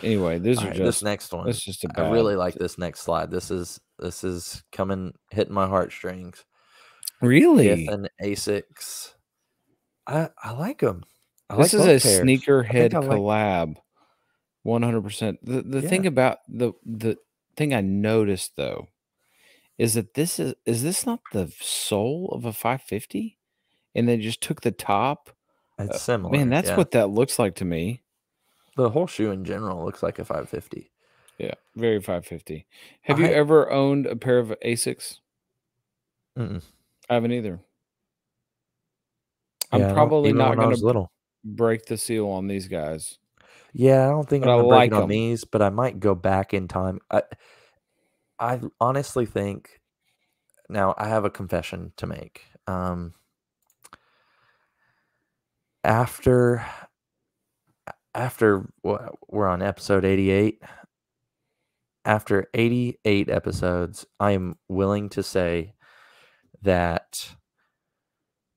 Anyway, 0.04 0.38
these 0.40 0.58
All 0.60 0.66
are 0.66 0.68
right, 0.68 0.76
just 0.78 1.00
this 1.00 1.04
next 1.04 1.34
one. 1.34 1.48
it's 1.50 1.62
just 1.64 1.84
a 1.84 1.88
bad, 1.90 2.06
I 2.06 2.12
really 2.12 2.36
like 2.36 2.54
this 2.56 2.78
next 2.78 3.02
slide. 3.02 3.32
This 3.32 3.50
is 3.52 3.80
this 4.00 4.24
is 4.24 4.64
coming 4.72 5.14
hitting 5.32 5.54
my 5.54 5.68
heartstrings. 5.68 6.44
really. 7.22 7.88
And 7.88 8.10
Asics. 8.22 9.14
I 10.06 10.30
I 10.44 10.52
like 10.52 10.80
them. 10.80 11.04
I 11.50 11.56
this 11.58 11.74
like 11.74 11.88
is 11.90 12.06
a 12.06 12.08
pairs. 12.08 12.22
sneakerhead 12.24 12.94
I 12.94 13.00
like- 13.00 13.18
collab 13.18 13.76
100% 14.66 15.38
the 15.44 15.62
the 15.62 15.82
thing 15.82 16.06
about 16.06 16.40
the 16.50 16.74
the 16.86 17.16
thing 17.56 17.74
i 17.74 17.80
noticed 17.80 18.58
though 18.58 18.88
is 19.78 19.94
that 19.94 20.14
this 20.14 20.40
is 20.40 20.54
is 20.66 20.84
this 20.84 21.06
not 21.06 21.22
the 21.32 21.50
sole 21.62 22.30
of 22.34 22.44
a 22.44 22.52
550 22.52 23.38
and 23.96 24.10
they 24.10 24.18
just 24.18 24.42
took 24.42 24.60
the 24.62 24.72
top 24.72 25.30
It's 25.80 25.96
uh, 25.96 25.98
similar. 25.98 26.32
man 26.38 26.50
that's 26.50 26.68
yeah. 26.70 26.76
what 26.76 26.92
that 26.92 27.10
looks 27.10 27.40
like 27.40 27.56
to 27.56 27.66
me 27.66 28.04
the 28.78 28.90
whole 28.90 29.08
shoe 29.08 29.32
in 29.32 29.44
general 29.44 29.84
looks 29.86 30.02
like 30.04 30.20
a 30.20 30.26
550. 30.26 30.90
yeah 31.40 31.54
very 31.76 32.00
550 32.00 32.66
have 33.02 33.20
you 33.20 33.26
ever 33.28 33.72
owned 33.72 34.06
a 34.08 34.16
pair 34.16 34.40
of 34.40 34.54
asics 34.66 35.20
Mm-mm. 36.38 36.64
i 37.10 37.14
haven't 37.16 37.32
either 37.34 37.60
I 39.72 39.76
i'm 39.78 39.82
don't- 39.82 39.94
probably 39.94 40.34
not 40.34 40.56
going 40.56 40.76
to 40.76 40.86
little. 40.86 41.12
break 41.44 41.86
the 41.86 41.98
seal 41.98 42.28
on 42.30 42.48
these 42.48 42.68
guys 42.68 43.18
Yeah, 43.74 44.08
I 44.08 44.10
don't 44.10 44.28
think 44.28 44.44
But 44.46 44.52
I'm 44.52 44.60
I 44.60 44.62
gonna 44.62 44.68
break 44.70 44.80
like 44.80 44.92
it 44.92 44.94
on 44.94 45.10
these, 45.10 45.44
but 45.46 45.62
I 45.62 45.70
might 45.70 46.00
go 46.00 46.16
back 46.16 46.54
in 46.54 46.68
time. 46.68 47.00
I 47.12 47.24
I 48.40 48.62
honestly 48.80 49.26
think 49.26 49.80
now 50.70 50.94
I 50.98 51.08
have 51.10 51.26
a 51.26 51.30
confession 51.30 51.94
to 51.98 52.08
make. 52.08 52.44
Um 52.68 53.14
after 55.84 56.66
after 58.18 58.68
we're 58.84 59.48
on 59.48 59.62
episode 59.62 60.04
88 60.04 60.62
after 62.06 62.48
88 62.54 63.30
episodes 63.30 64.06
i 64.20 64.32
am 64.32 64.56
willing 64.68 65.10
to 65.10 65.22
say 65.24 65.74
that 66.64 67.36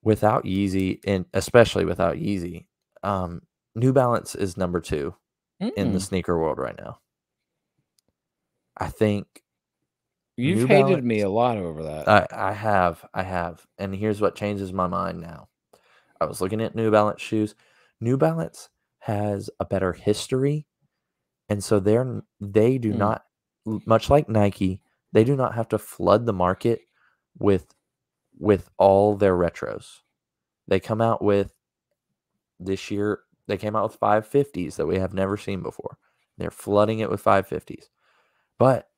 without 0.03 0.45
yeezy 0.45 0.99
and 1.05 1.25
especially 1.33 1.85
without 1.85 2.15
yeezy 2.15 2.65
um 3.03 3.41
new 3.75 3.93
balance 3.93 4.35
is 4.35 4.57
number 4.57 4.79
two 4.81 5.13
in 5.77 5.91
the 5.93 5.99
Mm. 5.99 6.01
sneaker 6.01 6.39
world 6.39 6.57
right 6.57 6.77
now 6.77 6.99
i 8.77 8.87
think 8.87 9.27
you've 10.37 10.59
New 10.59 10.65
hated 10.67 11.03
me 11.05 11.21
a 11.21 11.29
lot 11.29 11.57
over 11.57 11.83
that 11.83 12.07
I, 12.09 12.25
I 12.49 12.51
have, 12.53 13.05
I 13.13 13.21
have, 13.21 13.63
and 13.77 13.93
here's 13.93 14.21
what 14.21 14.33
changes 14.33 14.73
my 14.73 14.87
mind 14.87 15.19
now. 15.21 15.49
I 16.19 16.25
was 16.25 16.41
looking 16.41 16.61
at 16.61 16.73
New 16.73 16.89
Balance 16.89 17.21
shoes. 17.21 17.53
New 17.99 18.17
Balance 18.17 18.69
has 19.01 19.51
a 19.59 19.65
better 19.65 19.93
history, 19.93 20.67
and 21.49 21.63
so 21.63 21.79
they're 21.79 22.23
they 22.41 22.77
do 22.79 22.93
Hmm. 22.93 22.97
not, 22.99 23.25
much 23.65 24.09
like 24.09 24.29
Nike, 24.29 24.81
they 25.13 25.23
do 25.25 25.35
not 25.35 25.55
have 25.55 25.69
to 25.69 25.79
flood 25.79 26.25
the 26.27 26.33
market 26.33 26.81
with 27.39 27.75
with 28.39 28.69
all 28.77 29.15
their 29.17 29.35
retros. 29.35 29.99
They 30.67 30.79
come 30.79 31.01
out 31.01 31.23
with 31.23 31.53
this 32.59 32.91
year. 32.91 33.21
They 33.47 33.57
came 33.57 33.75
out 33.75 33.83
with 33.91 33.99
550s 33.99 34.77
that 34.77 34.87
we 34.87 34.97
have 34.99 35.13
never 35.13 35.37
seen 35.37 35.63
before. 35.63 35.97
They're 36.37 36.51
flooding 36.51 36.99
it 36.99 37.09
with 37.11 37.23
550s, 37.23 37.85
but 38.59 38.89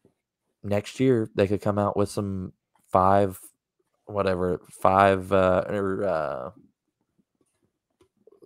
next 0.63 0.99
year 0.99 1.29
they 1.35 1.47
could 1.47 1.61
come 1.61 1.79
out 1.79 1.97
with 1.97 2.09
some 2.09 2.53
five 2.91 3.39
whatever 4.05 4.61
five 4.71 5.31
uh 5.33 5.63
or 5.69 6.03
uh 6.05 6.51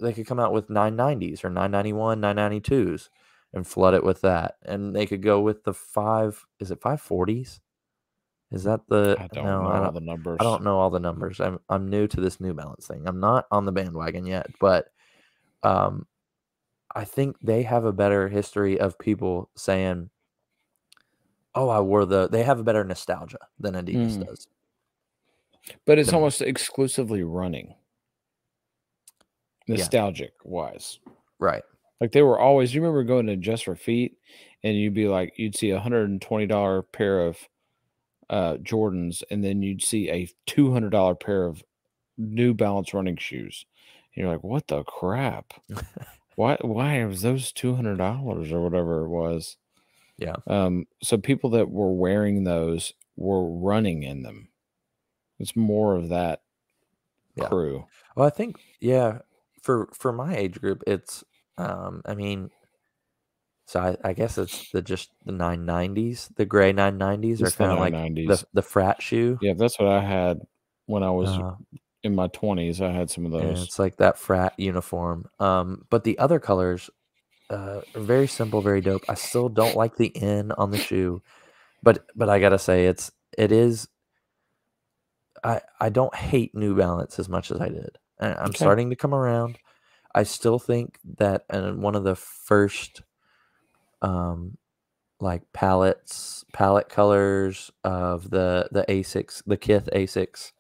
they 0.02 0.14
could 0.14 0.28
come 0.28 0.39
out 0.39 0.54
with 0.54 0.70
990s 0.70 1.43
or 1.43 1.50
991 1.50 2.22
992s 2.22 3.10
and 3.54 3.66
flood 3.68 3.93
it 3.93 4.04
with 4.04 4.22
that. 4.22 4.56
And 4.64 4.95
they 4.95 5.06
could 5.06 5.22
go 5.22 5.41
with 5.41 5.64
the 5.64 5.74
five 5.74 6.45
is 6.60 6.72
it 6.72 6.82
540s 6.82 7.60
is 8.52 8.64
that 8.64 8.82
the 8.88 9.20
i 9.20 9.28
don't 9.28 9.43
no 9.43 9.62
know 9.62 9.68
I 9.68 9.80
don't, 9.80 9.93
the 9.93 10.02
numbers. 10.02 10.38
I 10.39 10.43
don't 10.43 10.64
know 10.64 10.80
all 10.80 10.89
the 10.89 11.00
numbers. 11.00 11.39
I'm 11.39 11.60
I'm 11.70 11.89
new 11.89 12.08
to 12.08 12.22
this 12.22 12.39
new 12.39 12.54
balance 12.54 12.88
thing. 12.88 13.08
I'm 13.08 13.20
not 13.20 13.45
on 13.52 13.66
the 13.66 13.72
bandwagon 13.72 14.26
yet 14.26 14.48
but 14.60 14.88
um 15.64 16.08
I 16.95 17.04
think 17.06 17.38
they 17.41 17.64
have 17.64 17.86
a 17.86 17.93
better 17.93 18.28
history 18.30 18.80
of 18.80 18.98
people 19.00 19.50
saying 19.58 20.10
oh 21.56 21.70
I 21.70 21.80
wore 21.82 22.06
the 22.06 22.28
they 22.30 22.43
have 22.43 22.60
a 22.60 22.64
better 22.64 22.84
nostalgia 22.84 23.39
than 23.60 23.74
Adidas 23.76 24.18
Mm. 24.20 24.28
does. 24.28 24.48
But 25.86 26.00
it's 26.00 26.14
almost 26.14 26.41
exclusively 26.41 27.24
running 27.24 27.76
Yeah. 29.68 29.76
nostalgic 29.78 30.34
wise. 30.43 30.99
Right. 31.39 31.63
Like 32.01 32.11
they 32.11 32.22
were 32.22 32.39
always 32.39 32.74
you 32.74 32.82
remember 32.82 33.03
going 33.03 33.28
to 33.28 33.36
just 33.36 33.65
for 33.65 33.76
feet 33.76 34.18
and 34.63 34.76
you'd 34.78 34.93
be 34.93 35.07
like 35.07 35.34
you'd 35.38 35.55
see 35.55 35.72
a 35.72 35.80
hundred 35.80 36.09
and 36.09 36.22
twenty 36.22 36.45
dollar 36.47 36.82
pair 36.82 37.26
of 37.26 37.38
uh 38.30 38.55
jordans 38.57 39.24
and 39.32 39.43
then 39.43 39.61
you'd 39.61 39.82
see 39.84 40.09
a 40.09 40.30
two 40.45 40.72
hundred 40.74 40.91
dollar 40.91 41.15
pair 41.15 41.45
of 41.45 41.63
new 42.18 42.53
balance 42.53 42.93
running 42.93 43.18
shoes. 43.18 43.65
And 44.15 44.24
you're 44.24 44.32
like 44.32 44.43
what 44.43 44.68
the 44.68 44.84
crap? 44.84 45.53
Why 46.36 46.55
why 46.61 47.03
was 47.05 47.22
those 47.24 47.51
two 47.51 47.74
hundred 47.76 47.97
dollars 47.97 48.51
or 48.51 48.61
whatever 48.61 49.03
it 49.05 49.09
was? 49.09 49.57
Yeah. 50.20 50.36
um 50.45 50.86
so 51.01 51.18
people 51.18 51.49
that 51.51 51.70
were 51.70 51.93
wearing 51.93 52.43
those 52.43 52.93
were 53.15 53.49
running 53.49 54.03
in 54.03 54.22
them. 54.22 54.49
It's 55.39 55.55
more 55.55 55.95
of 55.95 56.09
that 56.09 56.41
Yeah. 57.36 57.47
crew. 57.47 57.86
Well, 58.15 58.28
I 58.28 58.30
think 58.30 58.57
yeah, 58.80 59.20
for 59.68 59.89
for 59.93 60.13
my 60.13 60.34
age 60.36 60.61
group, 60.61 60.82
it's 60.88 61.26
um, 61.57 62.01
I 62.05 62.15
mean, 62.15 62.49
so 63.65 63.82
I, 63.82 63.97
I 64.09 64.13
guess 64.13 64.38
it's 64.38 64.72
the 64.72 64.82
just 64.82 65.09
the 65.26 65.34
nine 65.34 65.65
nineties, 65.65 66.30
the 66.38 66.45
gray 66.45 66.72
nine 66.72 66.97
nineties 66.97 67.41
are 67.41 67.51
kind 67.51 67.74
of 67.74 67.80
like 67.80 67.93
990s. 67.93 68.28
the 68.28 68.47
the 68.53 68.61
frat 68.61 69.01
shoe. 69.01 69.38
yeah 69.41 69.53
that's 69.57 69.78
what 69.78 69.89
i 69.89 69.99
had 70.01 70.39
when 70.86 71.03
i 71.03 71.09
was 71.11 71.30
Uh, 71.30 71.55
in 72.03 72.15
my 72.15 72.28
20s 72.30 72.80
i 72.80 72.91
had 72.93 73.09
some 73.09 73.26
of 73.26 73.34
those 73.34 73.63
it's 73.63 73.78
like 73.80 73.97
that 73.97 74.18
frat 74.18 74.53
uniform. 74.57 75.26
Um, 75.39 75.86
but 75.89 76.05
the 76.05 76.18
other 76.20 76.39
colors, 76.39 76.89
uh, 77.49 77.82
are 77.95 78.01
very 78.01 78.28
simple, 78.28 78.61
very 78.61 78.80
dope. 78.82 79.03
I 79.09 79.15
still 79.15 79.49
don't 79.49 79.76
like 79.76 79.97
the 79.97 80.15
N 80.15 80.51
on 80.57 80.72
the 80.72 80.78
shoe, 80.78 81.22
but 81.84 82.05
but 82.15 82.30
I 82.30 82.39
gotta 82.39 82.59
say 82.59 82.86
it's 82.86 83.11
it 83.38 83.51
is. 83.51 83.88
I 85.43 85.61
I 85.80 85.89
don't 85.89 86.15
hate 86.15 86.55
New 86.55 86.76
Balance 86.76 87.20
as 87.20 87.28
much 87.30 87.51
as 87.51 87.59
I 87.59 87.70
did. 87.70 87.97
I'm 88.20 88.55
Okay. 88.55 88.55
starting 88.55 88.89
to 88.89 88.95
come 88.95 89.13
around. 89.13 89.59
I 90.15 90.24
still 90.24 90.59
think 90.59 90.99
that 91.18 91.45
and 91.49 91.82
one 91.82 91.95
of 91.95 92.03
the 92.03 92.15
first, 92.15 93.01
um, 94.01 94.57
like 95.20 95.43
palettes, 95.53 96.45
palette 96.53 96.89
colors 96.89 97.72
of 97.84 98.30
the 98.30 98.70
the 98.72 98.86
Asics, 98.89 99.43
the 99.45 99.57
Kith 99.57 99.89
Asics, 99.93 100.51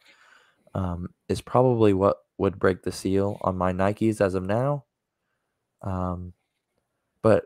um, 0.75 1.09
is 1.29 1.41
probably 1.41 1.93
what 1.93 2.17
would 2.37 2.59
break 2.59 2.83
the 2.83 2.91
seal 2.91 3.39
on 3.41 3.57
my 3.57 3.73
Nikes 3.73 4.21
as 4.21 4.35
of 4.35 4.43
now. 4.45 4.85
Um, 5.81 6.33
but 7.23 7.45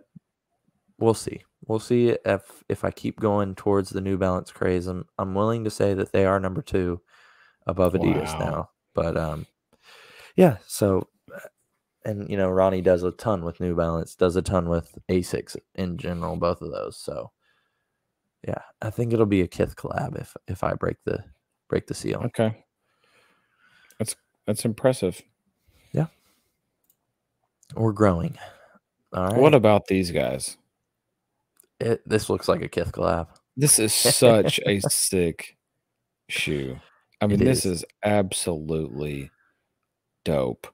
we'll 0.99 1.14
see. 1.14 1.43
We'll 1.68 1.80
see 1.80 2.09
if 2.26 2.64
if 2.70 2.84
I 2.86 2.91
keep 2.91 3.20
going 3.20 3.55
towards 3.55 3.91
the 3.91 4.01
New 4.01 4.18
Balance 4.18 4.51
craze. 4.51 4.88
I'm 4.88 5.05
I'm 5.20 5.36
willing 5.36 5.64
to 5.66 5.72
say 5.72 5.93
that 5.95 6.12
they 6.12 6.26
are 6.26 6.39
number 6.39 6.62
two 6.62 7.01
above 7.68 7.93
Adidas 7.93 8.38
Wow. 8.38 8.39
now. 8.39 8.72
But 8.95 9.18
um, 9.18 9.47
yeah. 10.36 10.58
So, 10.68 11.08
uh, 11.36 11.40
and 12.06 12.30
you 12.30 12.38
know, 12.38 12.50
Ronnie 12.50 12.82
does 12.82 13.04
a 13.04 13.12
ton 13.12 13.44
with 13.46 13.60
New 13.60 13.76
Balance, 13.76 14.16
does 14.16 14.36
a 14.36 14.42
ton 14.42 14.70
with 14.70 14.98
Asics 15.10 15.58
in 15.76 15.98
general, 15.98 16.36
both 16.38 16.62
of 16.62 16.72
those. 16.72 16.98
So, 16.98 17.32
yeah, 18.48 18.62
I 18.82 18.90
think 18.90 19.14
it'll 19.14 19.26
be 19.26 19.42
a 19.42 19.48
Kith 19.48 19.76
collab 19.76 20.20
if 20.20 20.36
if 20.48 20.64
I 20.64 20.74
break 20.74 20.98
the 21.06 21.24
break 21.70 21.88
the 21.88 21.94
seal. 21.94 22.22
Okay. 22.28 22.64
That's 24.00 24.16
that's 24.48 24.66
impressive. 24.66 25.22
Yeah, 25.94 26.08
we're 27.76 27.94
growing. 27.94 28.38
All 29.14 29.26
right. 29.26 29.38
What 29.38 29.54
about 29.56 29.88
these 29.88 30.12
guys? 30.12 30.58
it, 31.80 32.02
this 32.08 32.30
looks 32.30 32.48
like 32.48 32.62
a 32.62 32.68
Kith 32.70 32.92
collab. 32.92 33.28
This 33.58 33.80
is 33.80 33.94
such 33.94 34.60
a 34.66 34.80
sick 34.90 35.58
shoe. 36.30 36.80
I 37.22 37.28
mean, 37.28 37.42
It 37.42 37.46
this 37.46 37.66
is. 37.66 37.66
is 37.66 37.86
absolutely 38.04 39.32
dope. 40.24 40.68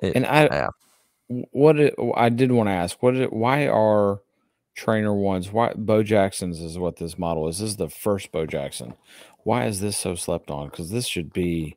It- 0.00 0.16
And 0.16 0.26
I 0.26 0.44
yeah. 0.44 0.68
what 1.52 1.78
it, 1.78 1.94
I 2.16 2.28
did 2.28 2.52
want 2.52 2.68
to 2.68 2.72
ask, 2.72 3.02
what 3.02 3.16
it, 3.16 3.32
why 3.32 3.66
are 3.68 4.20
trainer 4.74 5.14
ones. 5.14 5.52
Why 5.52 5.72
Bo 5.76 6.02
Jackson's 6.02 6.60
is 6.60 6.78
what 6.78 6.96
this 6.96 7.16
model 7.18 7.48
is. 7.48 7.58
This 7.58 7.70
is 7.70 7.76
the 7.76 7.88
first 7.88 8.32
Bo 8.32 8.44
Jackson. 8.46 8.94
Why 9.44 9.66
is 9.66 9.80
this 9.80 9.96
so 9.96 10.14
slept 10.14 10.50
on? 10.50 10.68
Because 10.68 10.90
this 10.90 11.06
should 11.06 11.32
be. 11.32 11.76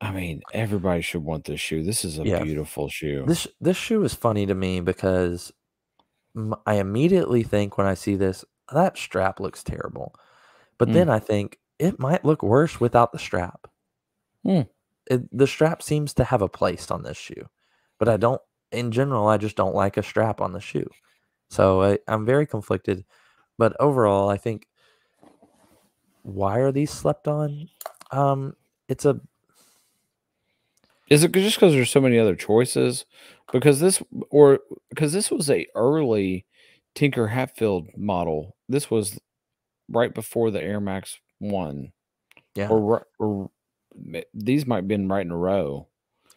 I 0.00 0.12
mean, 0.12 0.42
everybody 0.52 1.00
should 1.02 1.24
want 1.24 1.44
this 1.44 1.60
shoe. 1.60 1.82
This 1.82 2.04
is 2.04 2.18
a 2.18 2.24
Yeah. 2.24 2.42
beautiful 2.42 2.88
shoe. 2.88 3.24
This 3.26 3.46
this 3.60 3.76
shoe 3.76 4.02
is 4.04 4.14
funny 4.14 4.46
to 4.46 4.54
me 4.54 4.80
because 4.80 5.52
I 6.66 6.74
immediately 6.76 7.42
think 7.42 7.76
when 7.78 7.86
I 7.86 7.94
see 7.94 8.14
this 8.14 8.44
that 8.72 8.96
strap 8.98 9.40
looks 9.40 9.62
terrible, 9.64 10.14
but 10.78 10.88
Mm. 10.88 10.92
then 10.92 11.08
I 11.10 11.18
think 11.18 11.58
it 11.78 11.98
might 11.98 12.24
look 12.24 12.42
worse 12.42 12.78
without 12.80 13.12
the 13.12 13.18
strap. 13.18 13.66
Mm. 14.46 14.68
It, 15.10 15.36
the 15.36 15.46
strap 15.46 15.82
seems 15.82 16.14
to 16.14 16.24
have 16.24 16.42
a 16.42 16.48
place 16.48 16.90
on 16.90 17.02
this 17.02 17.16
shoe, 17.16 17.48
but 17.98 18.08
I 18.08 18.16
don't. 18.16 18.40
In 18.70 18.92
general, 18.92 19.28
I 19.28 19.38
just 19.38 19.56
don't 19.56 19.74
like 19.74 19.96
a 19.96 20.02
strap 20.02 20.40
on 20.40 20.52
the 20.52 20.60
shoe, 20.60 20.88
so 21.48 21.82
I, 21.82 21.98
I'm 22.06 22.26
very 22.26 22.46
conflicted. 22.46 23.04
But 23.56 23.74
overall, 23.80 24.28
I 24.28 24.36
think 24.36 24.66
why 26.22 26.58
are 26.58 26.72
these 26.72 26.90
slept 26.90 27.26
on? 27.26 27.68
Um, 28.10 28.54
it's 28.88 29.04
a 29.06 29.20
Is 31.08 31.24
it 31.24 31.32
just 31.32 31.56
because 31.56 31.72
there's 31.72 31.90
so 31.90 32.00
many 32.00 32.18
other 32.18 32.36
choices? 32.36 33.06
Because 33.50 33.80
this, 33.80 34.02
or 34.30 34.60
because 34.90 35.14
this 35.14 35.30
was 35.30 35.48
a 35.48 35.66
early 35.74 36.44
Tinker 36.94 37.28
Hatfield 37.28 37.88
model. 37.96 38.56
This 38.68 38.90
was 38.90 39.18
right 39.88 40.14
before 40.14 40.50
the 40.50 40.62
Air 40.62 40.80
Max 40.80 41.18
One, 41.38 41.92
yeah. 42.54 42.68
or, 42.68 43.06
or 43.18 43.50
these 44.34 44.66
might 44.66 44.76
have 44.76 44.88
been 44.88 45.08
right 45.08 45.24
in 45.24 45.30
a 45.30 45.36
row. 45.36 45.86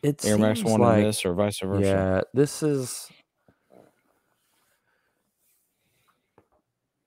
It 0.03 0.25
Air 0.25 0.37
Max 0.37 0.63
One 0.63 0.81
like 0.81 0.97
and 0.97 1.05
this, 1.05 1.25
or 1.25 1.33
vice 1.33 1.59
versa. 1.59 1.85
Yeah, 1.85 2.21
this 2.33 2.63
is 2.63 3.11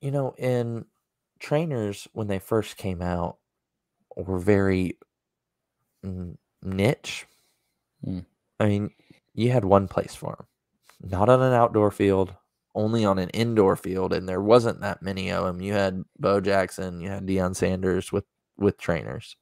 you 0.04 0.10
know, 0.10 0.34
in 0.36 0.84
trainers 1.38 2.06
when 2.12 2.26
they 2.26 2.38
first 2.38 2.76
came 2.76 3.00
out 3.00 3.38
were 4.14 4.38
very 4.38 4.98
niche. 6.62 7.26
Mm. 8.06 8.26
I 8.60 8.66
mean, 8.66 8.90
you 9.32 9.50
had 9.50 9.64
one 9.64 9.88
place 9.88 10.14
for 10.14 10.36
them, 10.36 11.10
not 11.10 11.30
on 11.30 11.40
an 11.40 11.54
outdoor 11.54 11.90
field, 11.90 12.34
only 12.74 13.06
on 13.06 13.18
an 13.18 13.30
indoor 13.30 13.76
field, 13.76 14.12
and 14.12 14.28
there 14.28 14.42
wasn't 14.42 14.82
that 14.82 15.00
many 15.00 15.30
of 15.32 15.46
them. 15.46 15.62
You 15.62 15.72
had 15.72 16.04
Bo 16.18 16.38
Jackson, 16.38 17.00
you 17.00 17.08
had 17.08 17.26
Deion 17.26 17.56
Sanders 17.56 18.12
with 18.12 18.26
with 18.58 18.76
trainers. 18.76 19.36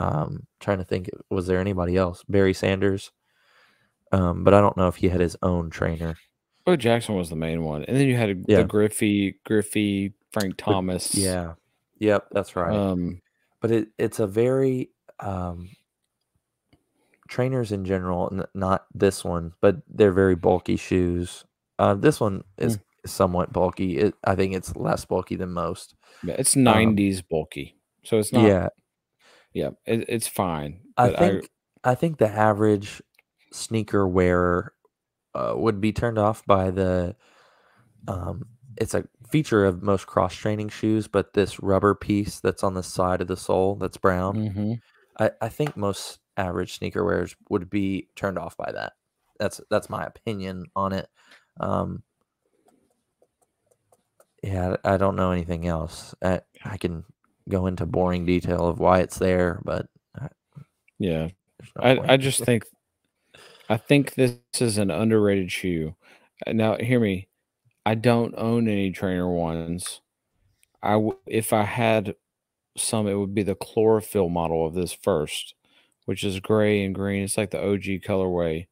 Um, 0.00 0.46
trying 0.60 0.78
to 0.78 0.84
think, 0.84 1.08
was 1.30 1.46
there 1.46 1.58
anybody 1.58 1.96
else? 1.96 2.24
Barry 2.28 2.54
Sanders, 2.54 3.10
um, 4.12 4.44
but 4.44 4.54
I 4.54 4.60
don't 4.60 4.76
know 4.76 4.88
if 4.88 4.96
he 4.96 5.08
had 5.08 5.20
his 5.20 5.36
own 5.42 5.70
trainer. 5.70 6.16
Bo 6.64 6.76
Jackson 6.76 7.14
was 7.16 7.30
the 7.30 7.36
main 7.36 7.64
one, 7.64 7.84
and 7.84 7.96
then 7.96 8.06
you 8.06 8.16
had 8.16 8.44
Yeah. 8.46 8.58
the 8.58 8.64
Griffey, 8.64 9.40
Griffey, 9.44 10.12
Frank 10.32 10.56
Thomas. 10.56 11.14
Yeah, 11.14 11.54
yep, 11.98 12.28
that's 12.30 12.54
right. 12.54 12.76
Um, 12.76 13.20
but 13.60 13.70
it 13.70 13.88
it's 13.98 14.20
a 14.20 14.26
very 14.26 14.90
um 15.20 15.68
trainers 17.28 17.72
in 17.72 17.84
general 17.84 18.42
not 18.54 18.86
this 18.94 19.22
one 19.22 19.52
but 19.60 19.76
they're 19.88 20.12
very 20.12 20.34
bulky 20.34 20.76
shoes 20.76 21.44
uh 21.78 21.92
this 21.94 22.20
one 22.20 22.42
is 22.56 22.78
somewhat 23.04 23.52
bulky 23.52 23.98
it, 23.98 24.14
i 24.24 24.34
think 24.34 24.54
it's 24.54 24.74
less 24.76 25.04
bulky 25.04 25.36
than 25.36 25.52
most 25.52 25.94
yeah, 26.22 26.34
it's 26.38 26.54
'90s 26.54 27.20
bulky, 27.28 27.76
so 28.02 28.18
it's 28.18 28.32
not. 28.32 28.46
Yeah, 28.46 28.68
yeah 29.58 29.70
it, 29.86 30.04
it's 30.08 30.26
fine. 30.28 30.80
i 30.96 31.10
think 31.10 31.48
I, 31.84 31.94
think 31.94 32.18
the 32.18 32.28
average 32.28 33.02
sneaker 33.52 34.06
wearer 34.06 34.72
uh, 35.34 35.54
would 35.56 35.80
be 35.80 35.92
turned 35.92 36.18
off 36.18 36.44
by 36.46 36.70
the 36.70 37.16
um 38.06 38.44
it's 38.76 38.94
a 38.94 39.04
feature 39.30 39.64
of 39.64 39.82
most 39.82 40.06
cross 40.06 40.34
training 40.34 40.68
shoes 40.68 41.08
but 41.08 41.34
this 41.34 41.60
rubber 41.60 41.94
piece 41.94 42.40
that's 42.40 42.62
on 42.62 42.74
the 42.74 42.82
side 42.82 43.20
of 43.20 43.28
the 43.28 43.36
sole 43.36 43.74
that's 43.74 43.96
brown 43.96 44.36
Mhm. 44.36 44.80
I, 45.18 45.30
I 45.40 45.48
think 45.48 45.76
most 45.76 46.20
average 46.36 46.78
sneaker 46.78 47.04
wearers 47.04 47.34
would 47.50 47.68
be 47.68 48.08
turned 48.14 48.38
off 48.38 48.56
by 48.56 48.70
that. 48.72 48.92
That's 49.38 49.60
that's 49.70 49.90
my 49.90 50.04
opinion 50.04 50.66
on 50.74 50.92
it. 50.92 51.08
Um, 51.60 52.02
yeah, 54.42 54.76
I 54.84 54.94
I 54.94 54.96
don't 54.96 55.16
know 55.16 55.32
anything 55.32 55.66
else. 55.66 56.14
I, 56.22 56.40
I 56.64 56.76
can 56.76 57.04
go 57.48 57.66
into 57.66 57.86
boring 57.86 58.26
detail 58.26 58.68
of 58.68 58.80
why 58.80 59.00
it's 59.00 59.18
there, 59.18 59.60
but 59.64 59.86
I, 60.20 60.28
yeah. 60.98 61.28
no 61.76 61.82
I. 61.82 62.00
I 62.14 62.16
just 62.18 62.44
think 62.44 62.64
I 63.68 63.78
think 63.78 64.14
this 64.14 64.38
is 64.60 64.78
an 64.78 64.92
underrated 64.92 65.52
shoe. 65.52 65.96
Uh, 66.46 66.52
Now, 66.54 66.76
hear 66.78 67.00
me. 67.00 67.28
I 67.86 67.94
don't 67.96 68.34
own 68.38 68.68
any 68.68 68.92
trainer 68.92 69.28
ones. 69.30 70.02
I 70.82 70.92
w- 70.94 71.18
if 71.26 71.52
I 71.52 71.64
had 71.64 72.16
some, 72.76 73.08
it 73.08 73.14
would 73.16 73.34
be 73.34 73.42
the 73.44 73.56
chlorophyll 73.56 74.28
model 74.30 74.66
of 74.66 74.74
this 74.74 74.92
first, 74.94 75.54
which 76.06 76.24
is 76.24 76.40
gray 76.40 76.84
and 76.84 76.94
green. 76.94 77.24
It's 77.24 77.38
like 77.38 77.50
the 77.52 77.62
OG 77.62 78.02
colorway. 78.06 78.68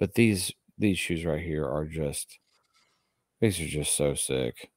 But 0.00 0.14
these 0.14 0.52
these 0.78 0.98
shoes 0.98 1.24
right 1.26 1.42
here 1.42 1.66
are 1.66 1.86
just 1.86 2.38
these 3.40 3.60
are 3.60 3.66
just 3.68 3.96
so 3.96 4.14
sick. 4.14 4.70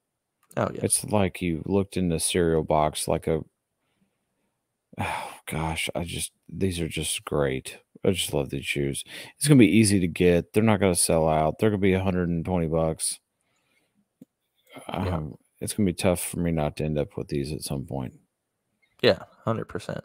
Oh 0.58 0.70
yeah, 0.74 0.82
It's 0.84 1.04
like 1.06 1.42
you 1.42 1.64
looked 1.66 1.98
in 1.98 2.10
the 2.10 2.20
cereal 2.20 2.64
box 2.64 3.08
like 3.08 3.28
a 3.28 3.42
oh 5.00 5.32
gosh, 5.48 5.90
I 5.96 6.04
just 6.04 6.32
these 6.50 6.80
are 6.80 6.88
just 6.88 7.24
great. 7.26 7.80
I 8.04 8.12
just 8.12 8.34
love 8.34 8.50
these 8.50 8.66
shoes. 8.66 9.04
It's 9.38 9.48
gonna 9.48 9.60
be 9.60 9.68
easy 9.78 10.00
to 10.00 10.08
get. 10.08 10.54
They're 10.54 10.64
not 10.64 10.80
gonna 10.80 10.96
sell 10.96 11.28
out. 11.30 11.60
They're 11.60 11.70
gonna 11.70 11.80
be 11.80 11.94
120 11.94 12.68
bucks. 12.68 13.20
Yeah. 15.04 15.16
Um, 15.18 15.36
it's 15.60 15.74
gonna 15.74 15.88
be 15.88 15.94
tough 15.94 16.20
for 16.22 16.40
me 16.40 16.52
not 16.52 16.78
to 16.78 16.84
end 16.86 16.98
up 16.98 17.18
with 17.18 17.28
these 17.28 17.52
at 17.52 17.62
some 17.62 17.86
point. 17.86 18.14
yeah, 19.02 19.20
hundred 19.46 19.66
percent. 19.66 20.04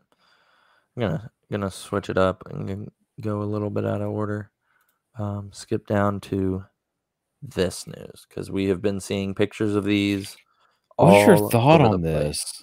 I'm 0.97 1.03
gonna 1.03 1.31
gonna 1.51 1.71
switch 1.71 2.11
it 2.11 2.19
up 2.19 2.43
and 2.51 2.91
go 3.21 3.43
a 3.43 3.45
little 3.45 3.71
bit 3.71 3.87
out 3.87 4.03
of 4.03 4.11
order. 4.11 4.51
Um, 5.19 5.51
skip 5.53 5.87
down 5.87 6.21
to 6.23 6.65
this 7.43 7.87
news 7.87 8.27
because 8.29 8.51
we 8.51 8.67
have 8.67 8.81
been 8.83 9.01
seeing 9.01 9.35
pictures 9.35 9.75
of 9.75 9.85
these. 9.85 10.37
What's 10.97 11.27
your 11.27 11.51
thought 11.51 11.81
on 11.81 12.01
the 12.01 12.09
place. 12.11 12.43
this? 12.43 12.63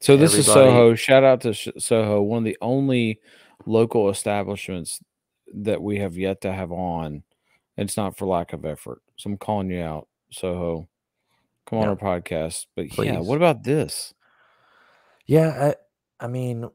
So 0.00 0.16
this 0.16 0.34
is 0.34 0.46
Soho. 0.46 0.94
Shout 0.94 1.24
out 1.24 1.40
to 1.42 1.54
Soho, 1.54 2.20
one 2.22 2.38
of 2.38 2.44
the 2.44 2.58
only 2.60 3.20
local 3.64 4.10
establishments 4.10 5.00
that 5.54 5.80
we 5.80 5.98
have 5.98 6.16
yet 6.18 6.42
to 6.42 6.52
have 6.52 6.70
on. 6.72 7.22
It's 7.78 7.96
not 7.96 8.16
for 8.16 8.26
lack 8.26 8.52
of 8.52 8.64
effort. 8.66 9.00
So 9.16 9.30
I'm 9.30 9.38
calling 9.38 9.70
you 9.70 9.80
out, 9.80 10.08
Soho. 10.30 10.88
Come 11.66 11.78
on 11.78 11.84
Yeah. 11.84 11.90
our 11.90 11.96
podcast. 12.20 12.66
But 12.76 12.94
yeah, 13.02 13.20
what 13.20 13.36
about 13.36 13.62
this? 13.64 14.12
Yeah, 15.26 15.72
I, 16.20 16.24
I 16.24 16.28
mean, 16.28 16.68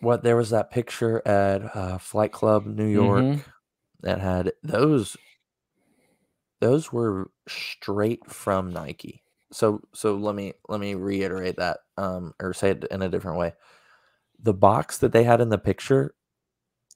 what 0.00 0.24
there 0.24 0.36
was 0.36 0.50
that 0.50 0.72
picture 0.72 1.22
at 1.26 1.76
uh, 1.76 1.98
Flight 1.98 2.32
Club 2.32 2.66
New 2.66 2.88
York 2.88 3.22
Mhm. 3.22 3.44
that 4.00 4.18
had 4.20 4.52
those. 4.64 5.16
Those 6.60 6.92
were 6.92 7.30
straight 7.48 8.26
from 8.30 8.72
Nike. 8.72 9.22
So 9.52 9.82
so 9.94 10.16
let 10.16 10.34
me 10.34 10.54
let 10.68 10.80
me 10.80 10.94
reiterate 10.94 11.56
that 11.56 11.78
um 11.96 12.34
or 12.40 12.54
say 12.54 12.70
it 12.72 12.84
in 12.90 13.02
a 13.02 13.08
different 13.08 13.38
way. 13.38 13.54
The 14.40 14.54
box 14.54 14.98
that 14.98 15.12
they 15.12 15.24
had 15.24 15.40
in 15.40 15.50
the 15.50 15.58
picture 15.58 16.14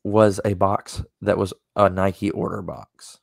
was 0.05 0.41
a 0.45 0.55
box 0.55 1.03
that 1.23 1.39
was 1.39 1.53
a 1.77 1.91
Nike 1.91 2.31
order 2.31 2.63
box. 2.63 3.21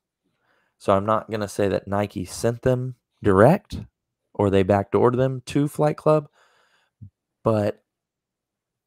So 0.79 0.93
I'm 0.95 1.05
not 1.05 1.29
going 1.29 1.41
to 1.41 1.47
say 1.47 1.67
that 1.69 1.87
Nike 1.87 2.25
sent 2.25 2.63
them 2.63 2.95
direct 3.23 3.79
or 4.33 4.49
they 4.49 4.63
backdoored 4.63 5.17
them 5.17 5.41
to 5.47 5.67
Flight 5.67 5.97
Club, 5.97 6.29
but 7.43 7.83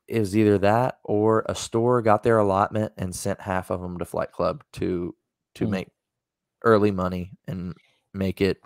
is 0.09 0.36
either 0.36 0.59
that 0.59 0.98
or 1.05 1.44
a 1.48 1.55
store 1.55 2.02
got 2.02 2.22
their 2.22 2.38
allotment 2.38 2.92
and 2.98 3.14
sent 3.14 3.40
half 3.42 3.70
of 3.70 3.80
them 3.80 3.98
to 3.98 4.05
Flight 4.05 4.32
Club 4.32 4.64
to 4.74 5.14
to 5.55 5.66
Hmm. 5.66 5.70
make 5.70 5.88
early 6.65 6.91
money 6.91 7.33
and 7.49 7.75
make 8.15 8.41
it, 8.41 8.59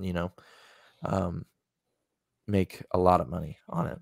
you 0.00 0.12
know, 0.12 0.32
um, 1.04 1.44
make 2.46 2.82
a 2.92 2.98
lot 2.98 3.20
of 3.20 3.28
money 3.28 3.58
on 3.68 3.86
it. 3.86 3.98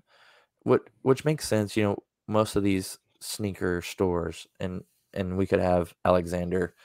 What 0.63 0.83
which 1.03 1.25
makes 1.25 1.47
sense, 1.47 1.77
you 1.77 1.83
know, 1.83 1.97
most 2.27 2.55
of 2.55 2.63
these 2.63 2.97
sneaker 3.21 3.81
stores 3.81 4.47
and 4.59 4.83
and 5.13 5.37
we 5.37 5.47
could 5.47 5.59
have 5.59 5.93
Alexander 6.05 6.75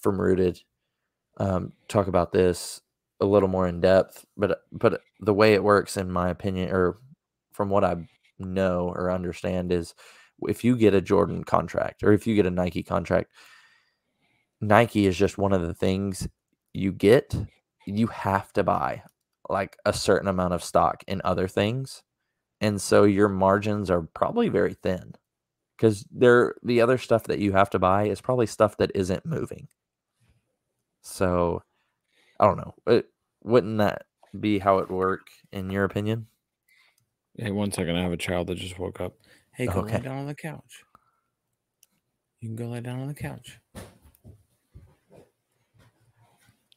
from 0.00 0.20
Rooted 0.20 0.60
um, 1.38 1.72
talk 1.88 2.06
about 2.08 2.32
this 2.32 2.80
a 3.20 3.26
little 3.26 3.48
more 3.48 3.68
in 3.68 3.80
depth, 3.80 4.24
but 4.36 4.62
but 4.72 5.00
the 5.20 5.34
way 5.34 5.54
it 5.54 5.64
works, 5.64 5.96
in 5.96 6.10
my 6.10 6.30
opinion, 6.30 6.70
or 6.72 6.98
from 7.52 7.70
what 7.70 7.84
I 7.84 7.96
know 8.38 8.88
or 8.94 9.10
understand, 9.10 9.72
is 9.72 9.94
if 10.42 10.64
you 10.64 10.76
get 10.76 10.94
a 10.94 11.00
Jordan 11.00 11.44
contract 11.44 12.02
or 12.02 12.12
if 12.12 12.26
you 12.26 12.34
get 12.34 12.46
a 12.46 12.50
Nike 12.50 12.82
contract, 12.82 13.32
Nike 14.68 15.06
is 15.06 15.16
just 15.16 15.38
one 15.38 15.52
of 15.52 15.62
the 15.62 15.74
things 15.74 16.28
you 16.72 16.92
get. 16.92 17.34
You 17.86 18.06
have 18.08 18.52
to 18.54 18.64
buy 18.64 19.02
like 19.48 19.76
a 19.84 19.92
certain 19.92 20.28
amount 20.28 20.54
of 20.54 20.64
stock 20.64 21.04
in 21.06 21.20
other 21.24 21.48
things, 21.48 22.02
and 22.60 22.80
so 22.80 23.04
your 23.04 23.28
margins 23.28 23.90
are 23.90 24.02
probably 24.02 24.48
very 24.48 24.74
thin 24.74 25.14
because 25.76 26.06
they're 26.10 26.54
the 26.62 26.80
other 26.80 26.98
stuff 26.98 27.24
that 27.24 27.40
you 27.40 27.52
have 27.52 27.70
to 27.70 27.78
buy 27.78 28.04
is 28.06 28.20
probably 28.20 28.46
stuff 28.46 28.76
that 28.78 28.92
isn't 28.94 29.26
moving. 29.26 29.68
So 31.02 31.62
I 32.40 32.46
don't 32.46 32.58
know. 32.58 32.74
It, 32.86 33.06
wouldn't 33.42 33.78
that 33.78 34.06
be 34.40 34.58
how 34.58 34.78
it 34.78 34.90
work 34.90 35.28
in 35.52 35.70
your 35.70 35.84
opinion? 35.84 36.26
Hey, 37.36 37.50
one 37.50 37.72
second. 37.72 37.96
I 37.96 38.02
have 38.02 38.12
a 38.12 38.16
child 38.16 38.48
that 38.48 38.56
just 38.56 38.78
woke 38.78 39.00
up. 39.00 39.14
Hey, 39.52 39.68
go 39.68 39.80
Okay. 39.80 39.86
lay 39.86 40.00
down 40.00 40.18
on 40.18 40.26
the 40.26 40.34
couch. 40.34 40.84
You 42.40 42.48
can 42.48 42.56
go 42.56 42.68
lay 42.68 42.80
down 42.80 43.00
on 43.00 43.08
the 43.08 43.14
couch. 43.14 43.58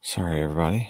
Sorry, 0.08 0.42
everybody. 0.42 0.90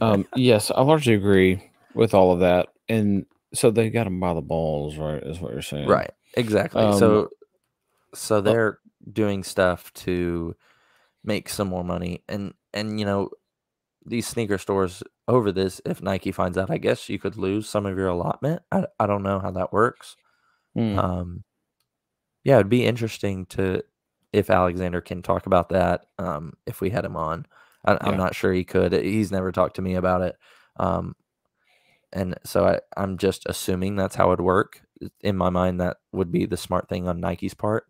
Um, 0.00 0.26
yes, 0.34 0.72
I 0.72 0.82
largely 0.82 1.14
agree 1.14 1.62
with 1.94 2.12
all 2.12 2.32
of 2.32 2.40
that. 2.40 2.70
And 2.88 3.24
so 3.54 3.70
they 3.70 3.88
got 3.88 4.02
them 4.02 4.18
by 4.18 4.34
the 4.34 4.40
balls, 4.40 4.96
right? 4.96 5.22
Is 5.22 5.38
what 5.38 5.52
you're 5.52 5.62
saying, 5.62 5.88
Right. 5.88 6.10
Exactly. 6.34 6.82
Um, 6.82 6.98
so 6.98 7.28
so 8.16 8.40
they're 8.40 8.80
doing 9.12 9.44
stuff 9.44 9.92
to 9.92 10.56
make 11.22 11.48
some 11.48 11.68
more 11.68 11.84
money 11.84 12.24
and 12.28 12.52
and 12.74 12.98
you 12.98 13.06
know 13.06 13.30
these 14.04 14.26
sneaker 14.26 14.58
stores 14.58 15.04
over 15.28 15.52
this 15.52 15.80
if 15.86 16.02
Nike 16.02 16.32
finds 16.32 16.58
out 16.58 16.68
I 16.68 16.78
guess 16.78 17.08
you 17.08 17.20
could 17.20 17.36
lose 17.36 17.68
some 17.68 17.86
of 17.86 17.96
your 17.96 18.08
allotment. 18.08 18.62
I 18.72 18.86
I 18.98 19.06
don't 19.06 19.22
know 19.22 19.38
how 19.38 19.52
that 19.52 19.72
works. 19.72 20.16
Mm, 20.76 20.98
Um 20.98 21.44
yeah, 22.42 22.56
it'd 22.56 22.68
be 22.68 22.84
interesting 22.84 23.46
to 23.50 23.84
if 24.32 24.50
Alexander 24.50 25.00
can 25.00 25.22
talk 25.22 25.46
about 25.46 25.68
that 25.68 26.06
um 26.18 26.54
if 26.66 26.80
we 26.80 26.90
had 26.90 27.04
him 27.04 27.14
on. 27.14 27.46
I, 27.88 27.92
Yeah. 27.92 27.98
I'm 28.10 28.16
not 28.16 28.34
sure 28.34 28.52
he 28.52 28.64
could. 28.64 28.92
He's 28.92 29.32
never 29.32 29.52
talked 29.52 29.76
to 29.76 29.82
me 29.82 29.94
about 29.94 30.22
it. 30.22 30.36
Um 30.78 31.14
and 32.12 32.38
so 32.44 32.64
I, 32.66 32.80
I'm 32.96 33.18
just 33.18 33.44
assuming 33.46 33.96
that's 33.96 34.14
how 34.14 34.28
it'd 34.32 34.40
work. 34.40 34.80
In 35.20 35.36
my 35.36 35.50
mind, 35.50 35.80
that 35.80 35.98
would 36.12 36.32
be 36.32 36.46
the 36.46 36.56
smart 36.56 36.88
thing 36.88 37.06
on 37.06 37.20
Nike's 37.20 37.54
part. 37.54 37.84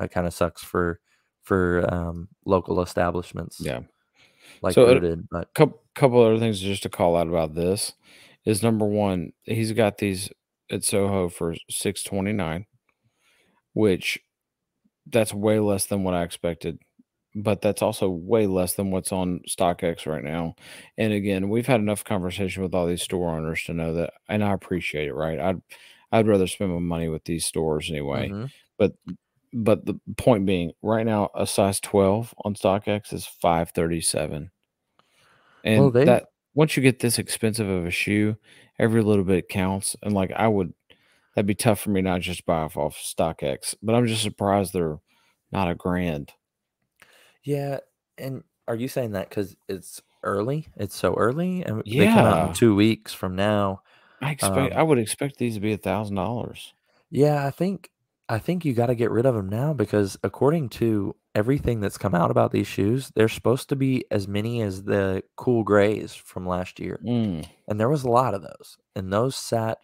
It 0.00 0.10
kind 0.12 0.26
of 0.26 0.34
sucks 0.34 0.62
for 0.62 1.00
for 1.42 1.84
um, 1.92 2.28
local 2.46 2.80
establishments 2.80 3.58
yeah. 3.60 3.80
like 4.62 4.74
So 4.74 4.86
it- 4.88 5.28
but 5.30 5.52
couple 5.54 5.82
couple 5.94 6.22
other 6.22 6.38
things 6.38 6.60
just 6.60 6.82
to 6.84 6.88
call 6.88 7.16
out 7.16 7.28
about 7.28 7.54
this 7.54 7.92
is 8.46 8.62
number 8.62 8.86
one, 8.86 9.32
he's 9.42 9.72
got 9.72 9.98
these 9.98 10.30
at 10.70 10.84
Soho 10.84 11.28
for 11.28 11.54
six 11.68 12.02
twenty 12.02 12.32
nine, 12.32 12.66
which 13.74 14.18
that's 15.06 15.34
way 15.34 15.58
less 15.58 15.86
than 15.86 16.02
what 16.02 16.14
I 16.14 16.22
expected. 16.22 16.78
But 17.36 17.60
that's 17.62 17.82
also 17.82 18.08
way 18.10 18.46
less 18.46 18.74
than 18.74 18.90
what's 18.92 19.12
on 19.12 19.40
StockX 19.48 20.06
right 20.06 20.22
now. 20.22 20.54
And 20.96 21.12
again, 21.12 21.48
we've 21.48 21.66
had 21.66 21.80
enough 21.80 22.04
conversation 22.04 22.62
with 22.62 22.74
all 22.74 22.86
these 22.86 23.02
store 23.02 23.30
owners 23.36 23.64
to 23.64 23.74
know 23.74 23.92
that, 23.94 24.12
and 24.28 24.44
I 24.44 24.52
appreciate 24.52 25.08
it. 25.08 25.14
Right, 25.14 25.40
I'd 25.40 25.60
I'd 26.12 26.28
rather 26.28 26.46
spend 26.46 26.72
my 26.72 26.78
money 26.78 27.08
with 27.08 27.24
these 27.24 27.44
stores 27.44 27.90
anyway. 27.90 28.28
Mhm. 28.30 28.50
But 28.78 28.92
but 29.52 29.86
the 29.86 29.98
point 30.16 30.46
being, 30.46 30.72
right 30.82 31.06
now, 31.06 31.30
a 31.34 31.46
size 31.46 31.80
twelve 31.80 32.34
on 32.44 32.54
StockX 32.54 33.12
is 33.12 33.26
five 33.26 33.70
thirty 33.70 34.00
seven. 34.00 34.50
And 35.64 35.80
Well, 35.80 35.90
they- 35.90 36.04
that 36.04 36.26
once 36.54 36.76
you 36.76 36.82
get 36.82 37.00
this 37.00 37.18
expensive 37.18 37.68
of 37.68 37.84
a 37.86 37.90
shoe, 37.90 38.36
every 38.78 39.02
little 39.02 39.24
bit 39.24 39.48
counts. 39.48 39.96
And 40.02 40.14
like 40.14 40.30
I 40.32 40.46
would, 40.48 40.72
that'd 41.34 41.46
be 41.46 41.54
tough 41.54 41.80
for 41.80 41.90
me 41.90 42.00
not 42.02 42.20
just 42.20 42.46
buy 42.46 42.58
off 42.62 42.76
off 42.76 42.96
StockX. 42.96 43.74
But 43.82 43.94
I'm 43.94 44.06
just 44.06 44.22
surprised 44.22 44.72
they're 44.72 44.98
not 45.52 45.70
a 45.70 45.74
grand. 45.74 46.32
Yeah. 47.44 47.78
And 48.18 48.42
are 48.68 48.74
you 48.76 48.88
saying 48.88 49.12
that 49.12 49.28
because 49.28 49.56
it's 49.68 50.00
early? 50.22 50.68
It's 50.76 50.96
so 50.96 51.14
early, 51.14 51.62
and 51.64 51.82
they 51.86 52.06
come 52.06 52.26
out 52.26 52.36
Yeah. 52.36 52.46
in 52.48 52.54
two 52.54 52.74
weeks 52.74 53.12
from 53.12 53.36
now. 53.36 53.82
I 54.22 54.30
expect 54.30 54.72
Um, 54.72 54.78
I 54.78 54.82
would 54.82 54.98
expect 54.98 55.36
these 55.38 55.54
to 55.54 55.60
be 55.60 55.72
a 55.72 55.76
thousand 55.78 56.16
dollars. 56.16 56.72
Yeah, 57.10 57.44
I 57.46 57.50
think 57.50 57.90
I 58.28 58.38
think 58.38 58.64
you 58.64 58.72
got 58.72 58.86
to 58.86 58.94
get 58.94 59.10
rid 59.10 59.26
of 59.26 59.34
them 59.34 59.50
now 59.50 59.74
because 59.74 60.16
according 60.24 60.70
to 60.70 61.14
everything 61.34 61.80
that's 61.80 61.98
come 61.98 62.14
out 62.14 62.30
about 62.30 62.52
these 62.52 62.66
shoes, 62.66 63.12
they're 63.14 63.28
supposed 63.28 63.68
to 63.68 63.76
be 63.76 64.04
as 64.10 64.26
many 64.26 64.62
as 64.62 64.84
the 64.84 65.22
cool 65.36 65.62
grays 65.62 66.14
from 66.14 66.46
last 66.46 66.80
year. 66.80 67.00
Mm, 67.04 67.46
and 67.68 67.78
there 67.78 67.90
was 67.90 68.02
a 68.04 68.08
lot 68.10 68.32
of 68.32 68.40
those 68.42 68.78
and 68.96 69.12
those 69.12 69.36
sat 69.36 69.78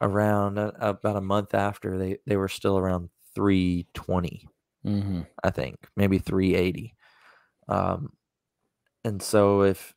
around 0.00 0.58
uh, 0.58 0.72
about 0.80 1.16
a 1.16 1.20
month 1.20 1.54
after 1.54 1.96
they 1.98 2.18
they 2.26 2.36
were 2.36 2.48
still 2.48 2.76
around 2.78 3.08
320 3.34 4.46
hmm 4.88 5.20
i 5.44 5.50
think 5.50 5.76
maybe 5.96 6.18
380 6.18 6.94
um 7.68 8.12
and 9.04 9.22
so 9.22 9.62
if 9.62 9.94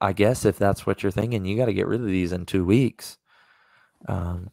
i 0.00 0.12
guess 0.12 0.44
if 0.44 0.58
that's 0.58 0.86
what 0.86 1.02
you're 1.02 1.12
thinking 1.12 1.44
you 1.44 1.56
got 1.56 1.66
to 1.66 1.74
get 1.74 1.86
rid 1.86 2.00
of 2.00 2.06
these 2.06 2.32
in 2.32 2.46
two 2.46 2.64
weeks. 2.64 3.18
Um 4.06 4.50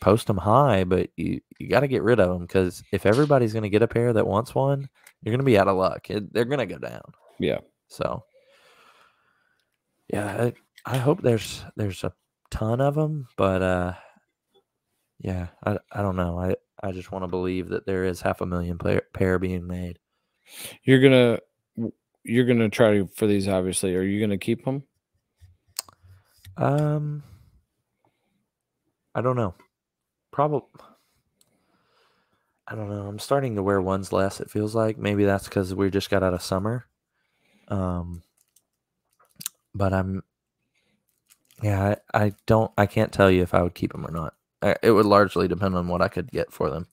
post 0.00 0.26
them 0.26 0.36
high 0.36 0.84
but 0.84 1.10
you 1.16 1.40
you 1.58 1.68
got 1.68 1.80
to 1.80 1.88
get 1.88 2.02
rid 2.02 2.20
of 2.20 2.28
them 2.28 2.42
because 2.42 2.82
if 2.92 3.06
everybody's 3.06 3.52
going 3.52 3.62
to 3.62 3.70
get 3.70 3.82
a 3.82 3.88
pair 3.88 4.12
that 4.12 4.26
wants 4.26 4.54
one 4.54 4.88
you're 5.22 5.32
going 5.32 5.40
to 5.40 5.44
be 5.44 5.58
out 5.58 5.66
of 5.66 5.76
luck. 5.76 6.08
It, 6.08 6.32
they're 6.32 6.44
going 6.44 6.66
to 6.66 6.72
go 6.72 6.78
down. 6.78 7.02
Yeah. 7.40 7.58
so, 7.88 8.24
yeah, 10.08 10.50
I, 10.86 10.94
I 10.94 10.98
hope 10.98 11.20
there's 11.20 11.64
there's 11.74 12.04
a 12.04 12.12
ton 12.50 12.80
of 12.80 12.94
them, 12.94 13.26
but 13.36 13.60
uh, 13.60 13.94
yeah, 15.18 15.48
I 15.64 15.78
I 15.90 16.02
don't 16.02 16.14
know. 16.14 16.38
I 16.38 16.54
I 16.82 16.92
just 16.92 17.10
want 17.10 17.22
to 17.24 17.28
believe 17.28 17.68
that 17.70 17.86
there 17.86 18.04
is 18.04 18.20
half 18.20 18.40
a 18.40 18.46
million 18.46 18.78
pair, 18.78 19.02
pair 19.12 19.38
being 19.38 19.66
made. 19.66 19.98
You're 20.82 21.00
gonna 21.00 21.40
you're 22.24 22.44
gonna 22.44 22.68
try 22.68 22.92
to 22.92 23.06
for 23.06 23.26
these 23.26 23.48
obviously. 23.48 23.96
Are 23.96 24.02
you 24.02 24.20
gonna 24.20 24.38
keep 24.38 24.64
them? 24.64 24.82
Um, 26.56 27.22
I 29.14 29.22
don't 29.22 29.36
know. 29.36 29.54
Probably. 30.30 30.68
I 32.68 32.74
don't 32.74 32.88
know. 32.90 33.06
I'm 33.06 33.18
starting 33.18 33.54
to 33.56 33.62
wear 33.62 33.80
ones 33.80 34.12
less. 34.12 34.40
It 34.40 34.50
feels 34.50 34.74
like 34.74 34.98
maybe 34.98 35.24
that's 35.24 35.44
because 35.44 35.74
we 35.74 35.88
just 35.88 36.10
got 36.10 36.22
out 36.22 36.34
of 36.34 36.42
summer. 36.42 36.86
Um, 37.68 38.22
but 39.74 39.92
I'm. 39.92 40.22
Yeah, 41.62 41.96
I, 42.12 42.24
I 42.24 42.32
don't. 42.46 42.70
I 42.76 42.86
can't 42.86 43.12
tell 43.12 43.30
you 43.30 43.42
if 43.42 43.54
I 43.54 43.62
would 43.62 43.74
keep 43.74 43.92
them 43.92 44.06
or 44.06 44.10
not. 44.10 44.34
I, 44.62 44.76
it 44.82 44.90
would 44.90 45.06
largely 45.06 45.48
depend 45.48 45.74
on 45.74 45.88
what 45.88 46.02
I 46.02 46.08
could 46.08 46.30
get 46.30 46.52
for 46.52 46.70
them. 46.70 46.86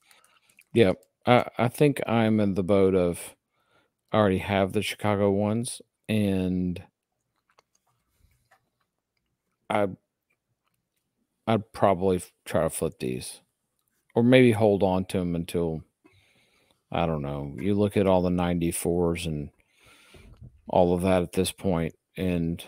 Yeah, 0.73 0.93
I 1.25 1.45
I 1.57 1.67
think 1.67 2.01
I'm 2.07 2.39
in 2.39 2.55
the 2.55 2.63
boat 2.63 2.95
of 2.95 3.35
I 4.11 4.17
already 4.17 4.39
have 4.39 4.73
the 4.73 4.81
Chicago 4.81 5.31
ones, 5.31 5.81
and 6.07 6.81
I 9.69 9.87
I'd 11.47 11.71
probably 11.73 12.21
try 12.45 12.63
to 12.63 12.69
flip 12.69 12.99
these, 12.99 13.41
or 14.15 14.23
maybe 14.23 14.51
hold 14.51 14.83
on 14.83 15.05
to 15.05 15.19
them 15.19 15.35
until 15.35 15.83
I 16.91 17.05
don't 17.05 17.21
know. 17.21 17.55
You 17.59 17.73
look 17.75 17.97
at 17.97 18.07
all 18.07 18.21
the 18.21 18.29
'94s 18.29 19.25
and 19.25 19.49
all 20.67 20.93
of 20.93 21.01
that 21.01 21.21
at 21.23 21.33
this 21.33 21.51
point, 21.51 21.95
and 22.17 22.63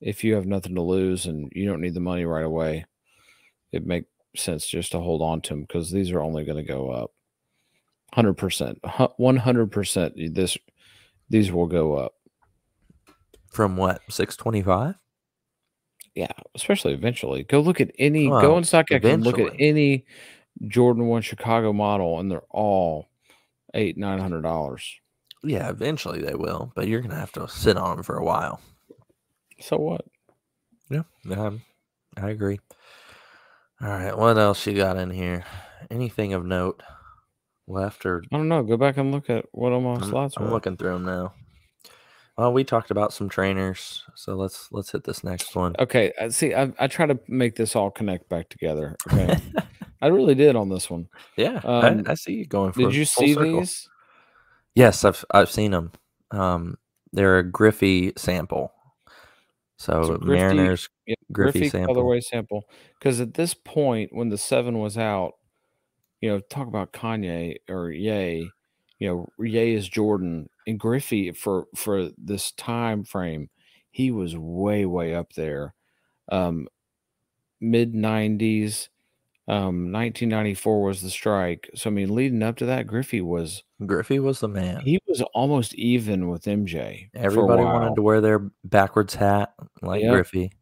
if 0.00 0.24
you 0.24 0.34
have 0.34 0.46
nothing 0.46 0.74
to 0.74 0.82
lose 0.82 1.26
and 1.26 1.50
you 1.54 1.66
don't 1.66 1.80
need 1.80 1.94
the 1.94 2.00
money 2.00 2.24
right 2.24 2.44
away, 2.44 2.86
it 3.72 3.86
makes 3.86 4.08
sense 4.36 4.66
just 4.66 4.92
to 4.92 5.00
hold 5.00 5.22
on 5.22 5.40
to 5.42 5.50
them 5.50 5.62
because 5.62 5.90
these 5.90 6.10
are 6.10 6.20
only 6.20 6.44
going 6.44 6.58
to 6.58 6.62
go 6.62 6.90
up. 6.90 7.12
Hundred 8.14 8.34
percent, 8.34 8.78
one 9.16 9.36
hundred 9.36 9.72
percent. 9.72 10.14
This 10.34 10.58
these 11.30 11.50
will 11.50 11.66
go 11.66 11.94
up. 11.94 12.12
From 13.50 13.76
what 13.76 14.02
six 14.10 14.36
twenty 14.36 14.62
five? 14.62 14.96
Yeah, 16.14 16.32
especially 16.54 16.92
eventually. 16.92 17.42
Go 17.44 17.60
look 17.60 17.80
at 17.80 17.90
any. 17.98 18.26
go 18.26 18.32
Well, 18.32 18.54
on 18.56 18.64
StockX 18.64 19.02
and 19.04 19.24
look 19.24 19.38
at 19.38 19.54
any 19.58 20.04
Jordan 20.66 21.06
One 21.06 21.22
Chicago 21.22 21.72
model, 21.72 22.20
and 22.20 22.30
they're 22.30 22.42
all 22.50 23.08
eight 23.72 23.96
nine 23.96 24.18
hundred 24.18 24.42
dollars. 24.42 25.00
Yeah, 25.42 25.70
eventually 25.70 26.20
they 26.20 26.34
will, 26.34 26.70
but 26.74 26.88
you're 26.88 27.00
gonna 27.00 27.18
have 27.18 27.32
to 27.32 27.48
sit 27.48 27.78
on 27.78 27.96
them 27.96 28.04
for 28.04 28.18
a 28.18 28.24
while. 28.24 28.60
So 29.60 29.78
what? 29.78 30.04
Yeah, 30.90 31.02
um, 31.34 31.62
I 32.18 32.28
agree. 32.28 32.60
All 33.82 33.88
right, 33.88 34.16
what 34.16 34.38
else 34.38 34.64
you 34.66 34.74
got 34.74 34.96
in 34.96 35.10
here? 35.10 35.44
Anything 35.90 36.32
of 36.34 36.44
note 36.46 36.82
left 37.66 38.06
or 38.06 38.22
I 38.32 38.36
don't 38.36 38.48
know. 38.48 38.62
Go 38.62 38.76
back 38.76 38.96
and 38.96 39.10
look 39.12 39.28
at 39.28 39.44
what 39.52 39.72
all 39.72 39.80
my 39.80 39.94
I'm, 39.94 40.02
slots 40.08 40.36
I'm 40.36 40.44
were. 40.44 40.50
looking 40.50 40.76
through 40.76 40.92
them 40.92 41.04
now. 41.04 41.34
Well, 42.38 42.52
we 42.52 42.64
talked 42.64 42.90
about 42.90 43.12
some 43.12 43.28
trainers, 43.28 44.04
so 44.14 44.34
let's 44.36 44.68
let's 44.72 44.90
hit 44.92 45.04
this 45.04 45.22
next 45.24 45.54
one. 45.54 45.74
Okay, 45.78 46.12
I 46.20 46.28
see. 46.28 46.54
I, 46.54 46.72
I 46.78 46.86
try 46.86 47.06
to 47.06 47.18
make 47.28 47.56
this 47.56 47.76
all 47.76 47.90
connect 47.90 48.28
back 48.28 48.48
together. 48.48 48.96
Okay, 49.12 49.36
I 50.00 50.06
really 50.06 50.34
did 50.34 50.56
on 50.56 50.68
this 50.68 50.88
one. 50.88 51.08
yeah, 51.36 51.60
Um, 51.64 52.04
I, 52.06 52.12
I 52.12 52.14
see 52.14 52.32
you 52.34 52.46
going 52.46 52.72
for. 52.72 52.80
Did 52.80 52.94
you 52.94 53.04
full 53.04 53.24
see 53.26 53.34
circle. 53.34 53.60
these? 53.60 53.88
Yes, 54.74 55.04
I've 55.04 55.24
I've 55.32 55.50
seen 55.50 55.72
them. 55.72 55.92
Um, 56.30 56.78
they're 57.12 57.38
a 57.38 57.42
Griffey 57.50 58.12
sample. 58.16 58.72
So, 59.82 60.02
So 60.04 60.16
Griffey- 60.18 60.40
Mariners 60.40 60.88
Yeah, 61.06 61.14
Griffey 61.32 61.58
Griffey, 61.60 61.68
sample. 61.70 61.96
colorway 61.96 62.22
sample. 62.22 62.64
Because 62.98 63.20
at 63.20 63.34
this 63.34 63.52
point, 63.54 64.12
when 64.14 64.28
the 64.28 64.38
seven 64.38 64.78
was 64.78 64.96
out, 64.96 65.32
you 66.20 66.28
know, 66.30 66.38
talk 66.40 66.68
about 66.68 66.92
Kanye 66.92 67.56
or 67.68 67.90
Yay. 67.90 68.48
you 69.00 69.08
know, 69.08 69.28
Yay 69.44 69.72
is 69.72 69.88
Jordan 69.88 70.48
and 70.68 70.78
Griffey 70.78 71.32
for 71.32 71.66
for 71.74 72.10
this 72.16 72.52
time 72.52 73.02
frame, 73.02 73.50
he 73.90 74.12
was 74.12 74.36
way 74.36 74.86
way 74.86 75.12
up 75.14 75.32
there. 75.32 75.74
Um, 76.30 76.68
Mid 77.60 77.94
'90s, 77.94 78.88
Um, 79.48 79.90
1994 79.90 80.82
was 80.82 81.02
the 81.02 81.10
strike. 81.10 81.68
So 81.74 81.90
I 81.90 81.92
mean, 81.92 82.14
leading 82.14 82.42
up 82.42 82.56
to 82.58 82.66
that, 82.66 82.86
Griffey 82.86 83.20
was 83.20 83.64
Griffey 83.84 84.20
was 84.20 84.40
the 84.40 84.48
man. 84.48 84.80
he 84.82 84.98
was 85.08 85.20
almost 85.34 85.74
even 85.74 86.28
with 86.28 86.44
MJ. 86.44 87.08
Everybody 87.14 87.64
wanted 87.64 87.96
to 87.96 88.02
wear 88.02 88.20
their 88.20 88.50
backwards 88.64 89.14
hat 89.16 89.52
like 89.82 90.02
Yep. 90.02 90.12
Griffey. 90.12 90.52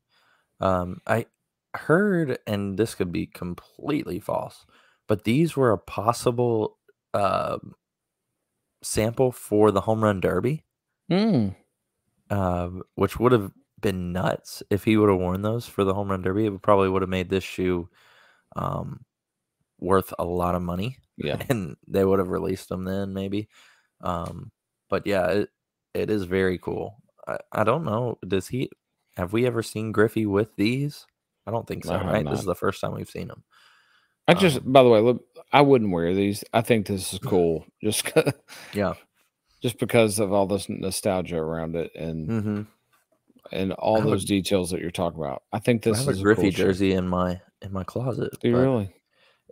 Um, 0.60 1.00
I 1.06 1.26
heard, 1.74 2.38
and 2.46 2.78
this 2.78 2.94
could 2.94 3.12
be 3.12 3.26
completely 3.26 4.18
false, 4.20 4.64
but 5.08 5.24
these 5.24 5.56
were 5.56 5.72
a 5.72 5.78
possible 5.78 6.78
uh, 7.14 7.58
sample 8.82 9.32
for 9.32 9.70
the 9.70 9.80
home 9.82 10.02
run 10.02 10.20
derby, 10.20 10.64
Mm, 11.10 11.54
uh, 12.30 12.70
which 12.94 13.18
would 13.18 13.32
have 13.32 13.50
been 13.80 14.12
nuts 14.12 14.62
if 14.70 14.84
he 14.84 14.96
would 14.96 15.08
have 15.10 15.18
worn 15.18 15.42
those 15.42 15.66
for 15.66 15.84
the 15.84 15.94
home 15.94 16.10
run 16.10 16.22
derby. 16.22 16.46
It 16.46 16.50
would 16.50 16.62
probably 16.62 16.88
would 16.88 17.02
have 17.02 17.08
made 17.08 17.28
this 17.30 17.44
shoe 17.44 17.88
um, 18.56 19.00
worth 19.78 20.12
a 20.18 20.24
lot 20.24 20.54
of 20.54 20.62
money. 20.62 20.98
yeah. 21.16 21.42
and 21.48 21.76
they 21.86 22.04
would 22.04 22.18
have 22.18 22.28
released 22.28 22.68
them 22.68 22.84
then 22.84 23.12
maybe 23.12 23.48
um 24.02 24.50
but 24.88 25.06
yeah 25.06 25.26
it, 25.26 25.48
it 25.92 26.10
is 26.10 26.24
very 26.24 26.58
cool 26.58 26.96
I, 27.28 27.38
I 27.52 27.64
don't 27.64 27.84
know 27.84 28.16
does 28.26 28.48
he 28.48 28.70
have 29.16 29.32
we 29.34 29.46
ever 29.46 29.62
seen 29.62 29.92
griffey 29.92 30.24
with 30.24 30.56
these 30.56 31.06
i 31.46 31.50
don't 31.50 31.66
think 31.66 31.84
so 31.84 31.92
have 31.98 32.06
right 32.06 32.24
this 32.24 32.38
is 32.38 32.46
the 32.46 32.54
first 32.54 32.80
time 32.80 32.94
we've 32.94 33.10
seen 33.10 33.28
them 33.28 33.44
I 34.28 34.34
just, 34.34 34.58
Um, 34.58 34.72
by 34.72 34.84
the 34.84 34.88
way, 34.88 35.00
look, 35.00 35.24
I 35.52 35.60
wouldn't 35.60 35.90
wear 35.90 36.14
these. 36.14 36.44
I 36.52 36.60
think 36.60 36.86
this 36.86 37.12
is 37.12 37.18
cool, 37.24 37.66
Just, 37.82 38.12
yeah 38.72 38.94
just 39.62 39.78
because 39.78 40.18
of 40.18 40.32
all 40.32 40.46
this 40.46 40.68
nostalgia 40.68 41.36
around 41.36 41.76
it 41.76 41.90
and 41.94 42.28
mm-hmm. 42.28 42.62
And 43.52 43.72
all 43.72 43.96
have 43.96 44.06
a- 44.06 44.10
those 44.10 44.24
details 44.24 44.70
that 44.70 44.80
you're 44.80 44.90
talking 44.90 45.18
about. 45.20 45.42
I 45.52 45.58
think 45.58 45.86
i 45.86 45.90
this 45.90 46.00
have 46.00 46.08
a 46.08 46.10
is 46.12 46.22
griffey 46.22 46.42
cool 46.42 46.50
shoe. 46.50 46.56
jersey 46.64 46.92
in 46.92 47.08
my 47.08 47.40
in 47.62 47.72
my 47.72 47.84
closet 47.84 48.32
Do 48.40 48.48
you 48.48 48.56
really? 48.56 48.94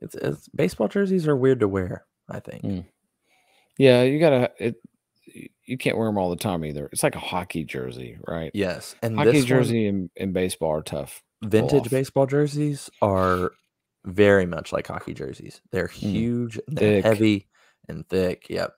it's, 0.01 0.15
it's 0.15 0.49
baseball 0.49 0.89
jerseys 0.89 1.27
are 1.29 1.37
weird 1.37 1.61
to 1.61 1.69
wear 1.69 2.05
i 2.29 2.41
think 2.41 2.63
Mm. 2.63 2.85
Yeah, 3.79 4.03
you 4.03 4.19
gotta. 4.19 4.51
It. 4.59 4.77
You 5.67 5.77
can't 5.79 5.97
wear 5.97 6.09
them 6.09 6.17
all 6.19 6.31
the 6.31 6.37
time 6.37 6.65
either. 6.65 6.89
It's 6.91 7.03
like 7.03 7.15
a 7.15 7.21
hockey 7.21 7.63
jersey, 7.65 8.19
right? 8.27 8.51
yes 8.55 8.97
and 9.03 9.17
Hockey 9.17 9.31
this 9.33 9.41
one- 9.43 9.47
jersey 9.49 9.87
and, 9.87 10.11
and 10.17 10.33
baseball 10.33 10.71
are 10.73 10.83
tough. 10.83 11.23
vintage 11.45 11.89
baseball 11.91 12.27
jerseys 12.27 12.91
are 13.03 13.53
very 14.05 14.47
much 14.47 14.73
like 14.73 14.87
hockey 14.89 15.13
jerseys. 15.15 15.61
They're 15.71 15.87
huge, 15.87 16.59
and 16.67 16.77
they're 16.79 17.03
Mm. 17.03 17.05
Heavy 17.05 17.47
and 17.89 18.09
thick. 18.09 18.47
Yep. 18.51 18.73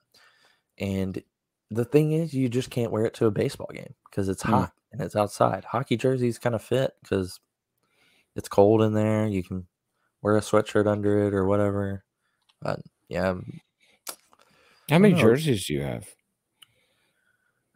And 0.77 1.23
the 1.69 1.85
thing 1.85 2.11
is, 2.11 2.33
you 2.33 2.49
just 2.49 2.69
can't 2.69 2.91
wear 2.91 3.05
it 3.05 3.13
to 3.15 3.25
a 3.27 3.31
baseball 3.31 3.69
game 3.73 3.93
because 4.09 4.27
it's 4.29 4.43
Mm. 4.43 4.49
hot 4.49 4.73
and 4.91 5.01
it's 5.01 5.15
outside. 5.15 5.63
Hockey 5.63 5.97
jerseys 5.97 6.37
kind 6.39 6.55
of 6.55 6.63
fit 6.63 6.91
because 7.01 7.39
it's 8.35 8.49
cold 8.49 8.81
in 8.81 8.93
there. 8.93 9.27
You 9.27 9.43
can 9.43 9.67
wear 10.21 10.37
a 10.37 10.41
sweatshirt 10.41 10.87
under 10.87 11.27
it 11.27 11.33
or 11.33 11.45
whatever. 11.45 12.03
But 12.61 12.79
yeah, 13.09 13.35
How 14.89 14.99
many 14.99 15.13
know. 15.13 15.19
jerseys 15.21 15.65
do 15.67 15.73
you 15.73 15.81
have? 15.81 16.07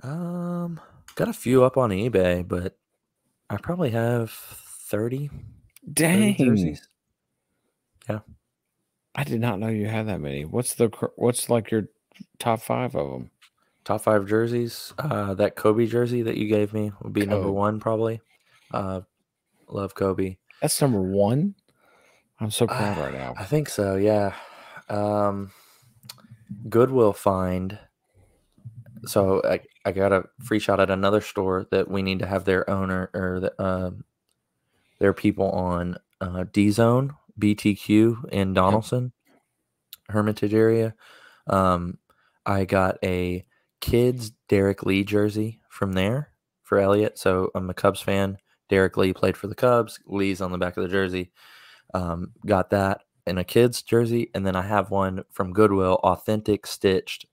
um, 0.04 0.80
got 1.16 1.30
a 1.30 1.34
few 1.34 1.64
up 1.64 1.78
on 1.78 1.90
eBay, 1.90 2.48
but 2.48 2.78
I 3.50 3.58
probably 3.58 3.90
have 3.92 4.30
30, 4.30 5.28
30 5.28 5.32
Dang, 5.94 6.36
jerseys. 6.38 6.88
Yeah. 8.10 8.20
I 9.16 9.24
did 9.24 9.40
not 9.40 9.60
know 9.60 9.70
you 9.70 9.88
had 9.88 10.08
that 10.08 10.20
many. 10.20 10.46
What's 10.46 10.76
the 10.76 10.90
what's 11.16 11.50
like 11.50 11.72
your 11.72 11.88
top 12.38 12.62
five 12.62 12.96
of 12.96 13.10
them? 13.10 13.32
Top 13.86 14.02
five 14.02 14.28
jerseys. 14.28 14.94
Uh, 14.98 15.36
that 15.36 15.56
Kobe 15.56 15.86
jersey 15.86 16.24
that 16.24 16.38
you 16.38 16.48
gave 16.48 16.74
me 16.74 16.92
would 17.02 17.14
be 17.14 17.26
number 17.26 17.52
one, 17.52 17.80
probably. 17.80 18.20
Uh, 18.72 19.02
love 19.68 19.94
Kobe. 19.94 20.38
That's 20.62 20.82
number 20.82 21.02
one. 21.02 21.54
I'm 22.40 22.52
so 22.52 22.66
proud 22.66 22.98
right 22.98 23.14
now. 23.14 23.36
I 23.38 23.46
think 23.46 23.70
so. 23.70 23.96
Yeah. 23.96 24.34
Um, 24.90 25.52
Goodwill 26.68 27.14
find. 27.14 27.78
So 29.06 29.42
I, 29.44 29.62
I 29.86 29.92
got 29.92 30.12
a 30.12 30.24
free 30.44 30.60
shot 30.60 30.80
at 30.80 30.90
another 30.90 31.22
store 31.22 31.68
that 31.70 31.90
we 31.90 32.02
need 32.02 32.20
to 32.20 32.26
have 32.26 32.44
their 32.44 32.68
owner 32.68 33.12
or 33.14 33.40
the, 33.40 33.64
um, 33.64 34.04
their 34.98 35.14
people 35.14 35.52
on 35.52 35.98
uh, 36.22 36.46
D 36.52 36.72
Zone 36.72 37.14
BTQ 37.40 38.30
in 38.30 38.56
Donelson, 38.56 39.12
Hermitage 40.10 40.56
area. 40.56 40.96
Um, 41.48 42.00
I 42.48 42.66
got 42.66 42.98
a 43.04 43.46
kids 43.86 44.32
Derrek 44.50 44.84
Lee 44.84 45.04
jersey 45.04 45.62
from 45.70 45.94
there 45.94 46.32
for 46.64 46.80
Elliot. 46.80 47.20
So 47.20 47.52
I'm 47.54 47.70
a 47.70 47.74
Cubs 47.76 48.02
fan. 48.02 48.40
Derrek 48.68 48.98
Lee 48.98 49.14
played 49.14 49.38
for 49.38 49.46
the 49.46 49.54
Cubs. 49.54 50.00
Lee's 50.08 50.42
on 50.42 50.52
the 50.52 50.58
back 50.58 50.76
of 50.76 50.82
the 50.82 50.90
jersey. 50.90 51.32
Um, 51.94 52.32
got 52.48 52.72
that 52.72 53.02
in 53.28 53.38
a 53.38 53.44
kid's 53.44 53.84
jersey, 53.84 54.32
and 54.34 54.44
then 54.46 54.56
I 54.56 54.64
have 54.64 54.90
one 54.90 55.24
from 55.30 55.54
Goodwill, 55.54 56.00
authentic 56.04 56.66
stitched, 56.66 57.28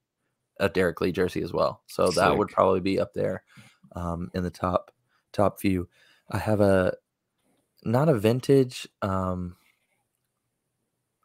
a 0.61 0.69
Derrek 0.69 1.01
Lee 1.01 1.11
jersey 1.11 1.41
as 1.41 1.55
well. 1.55 1.81
So 1.87 2.11
that 2.11 2.37
would 2.37 2.49
probably 2.49 2.81
be 2.81 3.01
up 3.01 3.15
there 3.15 3.45
um, 3.97 4.31
in 4.35 4.43
the 4.43 4.51
top 4.51 4.91
top 5.33 5.59
few. 5.59 5.89
I 6.31 6.37
have 6.37 6.61
a 6.61 6.93
not 7.83 8.11
a 8.11 8.19
vintage. 8.19 8.87
Um, 9.01 9.57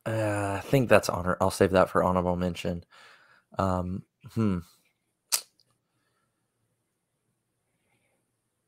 uh, 0.06 0.62
I 0.64 0.66
think 0.66 0.88
that's 0.88 1.10
honor. 1.10 1.36
I'll 1.42 1.52
save 1.52 1.72
that 1.72 1.90
for 1.90 2.02
honorable 2.02 2.38
mention. 2.38 2.86
Um, 3.60 4.04
hmm. 4.34 4.60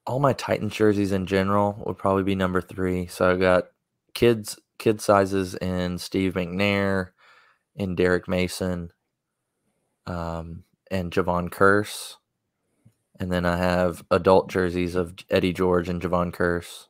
All 0.09 0.19
my 0.19 0.33
Titans 0.33 0.73
jerseys 0.75 1.11
in 1.11 1.27
general 1.27 1.81
would 1.85 1.99
probably 1.99 2.23
be 2.23 2.33
number 2.33 2.61
three. 2.61 3.05
So 3.05 3.29
I've 3.29 3.39
got 3.39 3.65
kids 4.15 4.59
kid 4.79 4.99
sizes 5.01 5.53
in 5.55 5.99
Steve 5.99 6.33
McNair, 6.33 7.09
and 7.77 7.95
Derrick 7.95 8.27
Mason, 8.27 8.91
um, 10.07 10.63
and 10.89 11.11
Jevon 11.11 11.49
Kearse. 11.49 12.15
And 13.19 13.31
then 13.31 13.45
I 13.45 13.57
have 13.57 14.03
adult 14.09 14.49
jerseys 14.49 14.95
of 14.95 15.13
Eddie 15.29 15.53
George 15.53 15.89
and 15.89 16.01
Jevon 16.01 16.33
Kearse. 16.33 16.87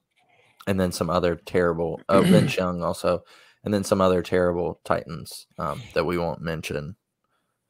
And 0.68 0.80
then 0.80 0.92
some 0.92 1.10
other 1.10 1.36
terrible 1.36 2.02
oh 2.08 2.22
Vince 2.24 2.56
Young 2.56 2.84
also. 2.84 3.24
And 3.64 3.74
then 3.74 3.84
some 3.84 4.00
other 4.00 4.22
terrible 4.22 4.80
Titans 4.86 5.48
um, 5.58 5.82
that 5.94 6.06
we 6.06 6.18
won't 6.18 6.42
mention. 6.42 6.96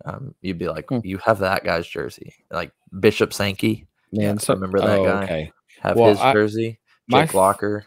Um, 0.06 0.36
you'd 0.42 0.60
be 0.60 0.68
like, 0.70 0.86
Hmm. 0.90 1.00
you 1.04 1.18
have 1.20 1.40
that 1.40 1.64
guy's 1.64 1.88
jersey. 1.88 2.34
Like 2.52 2.72
Bishop 3.00 3.34
Sankey. 3.34 3.88
Man, 4.12 4.38
Yeah, 4.42 4.54
remember 4.54 4.80
that 4.80 5.00
oh, 5.00 5.04
guy? 5.06 5.24
Okay. 5.24 5.52
Have 5.82 5.96
Well, 5.98 6.10
his 6.10 6.20
I- 6.20 6.34
jersey. 6.34 6.80
Jake 7.10 7.30
f- 7.30 7.34
Locker. 7.34 7.86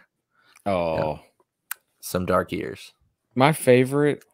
Oh, 0.67 1.21
Some 2.01 2.27
dark 2.27 2.51
years. 2.53 2.93
my 3.35 3.53
favorite. 3.53 4.25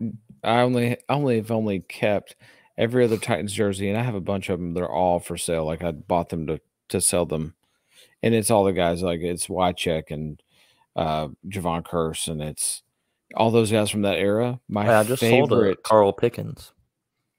I 0.43 0.61
only, 0.61 0.93
I 1.09 1.15
only 1.15 1.37
have 1.37 1.51
only 1.51 1.81
kept 1.81 2.37
every 2.79 3.05
other 3.05 3.17
Titans 3.19 3.53
jersey, 3.53 3.89
and 3.89 3.99
I 3.99 4.03
have 4.03 4.15
a 4.15 4.21
bunch 4.21 4.49
of 4.49 4.59
them. 4.59 4.73
They're 4.75 4.89
all 4.91 5.19
for 5.21 5.37
sale. 5.37 5.65
Like 5.67 5.83
I 5.83 5.93
bought 5.93 6.29
them 6.31 6.47
to 6.47 6.61
to 6.91 7.01
sell 7.03 7.27
them, 7.27 7.55
and 8.23 8.35
it's 8.35 8.51
all 8.51 8.65
the 8.65 8.73
guys. 8.73 9.03
Like 9.03 9.21
it's 9.21 9.49
Wycheck 9.49 10.11
and 10.11 10.43
uh 10.97 11.29
Jevon 11.49 11.83
Kearse, 11.85 12.29
and 12.29 12.41
it's 12.43 12.83
all 13.35 13.51
those 13.51 13.71
guys 13.73 13.91
from 13.91 14.03
that 14.03 14.19
era. 14.19 14.61
My 14.69 14.85
Hey, 14.85 14.93
I 14.95 15.05
just 15.05 15.21
sold 15.21 15.53
a 15.53 15.55
favorite. 15.57 15.83
Carl 15.83 16.13
Pickens. 16.15 16.73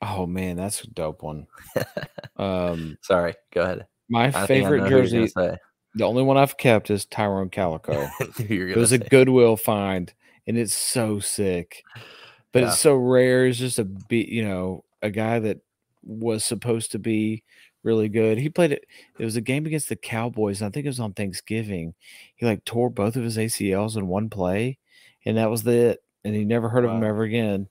oh 0.04 0.26
man, 0.28 0.56
that's 0.58 0.84
a 0.84 0.88
dope 0.88 1.24
one. 1.24 1.48
um, 2.38 2.98
Sorry, 3.02 3.34
go 3.52 3.62
ahead. 3.62 3.88
My 4.10 4.26
I 4.28 4.48
favorite 4.48 4.80
know 4.82 4.84
who 4.86 4.90
you're 4.90 5.04
gonna 5.08 5.28
jersey, 5.28 5.58
the 5.96 6.04
only 6.06 6.24
one 6.24 6.38
I've 6.38 6.58
kept 6.58 6.90
is 6.90 7.06
Tyrone 7.06 7.50
Calico. 7.50 8.08
say. 8.36 8.46
It 8.50 8.78
was 8.78 8.92
a. 8.92 8.98
Goodwill 8.98 9.56
find, 9.58 10.14
and 10.48 10.58
it's 10.58 10.74
so 10.74 11.20
sick. 11.20 11.84
But 12.52 12.64
Yeah. 12.64 12.70
it's 12.70 12.80
so 12.80 12.96
rare. 12.96 13.46
It's 13.48 13.60
just 13.60 13.80
a 13.80 13.86
be, 13.86 14.24
you 14.30 14.44
know, 14.44 14.84
a 15.02 15.10
guy 15.10 15.40
that 15.40 15.60
was 16.04 16.44
supposed 16.44 16.92
to 16.92 17.00
be 17.00 17.44
really 17.84 18.10
good. 18.10 18.38
He 18.38 18.50
played 18.50 18.72
it. 18.72 18.86
It 19.18 19.26
was 19.26 19.36
a 19.36 19.42
game 19.42 19.66
against 19.66 19.90
the 19.90 19.96
Cowboys, 19.96 20.62
and 20.62 20.68
I 20.68 20.72
think 20.72 20.86
it 20.86 20.90
was 20.90 21.00
on 21.00 21.14
Thanksgiving. 21.14 21.94
He 22.36 22.46
like 22.46 22.66
tore 22.66 22.90
both 22.90 23.16
of 23.16 23.24
his 23.24 23.38
ACLs 23.38 23.96
in 23.98 24.08
one 24.08 24.30
play, 24.30 24.78
and 25.26 25.38
that 25.38 25.50
was 25.50 25.66
it. 25.66 26.04
And 26.24 26.36
he 26.36 26.44
never 26.44 26.68
heard 26.70 26.84
of 26.84 26.92
him 26.92 27.04
ever 27.04 27.24
again. 27.24 27.68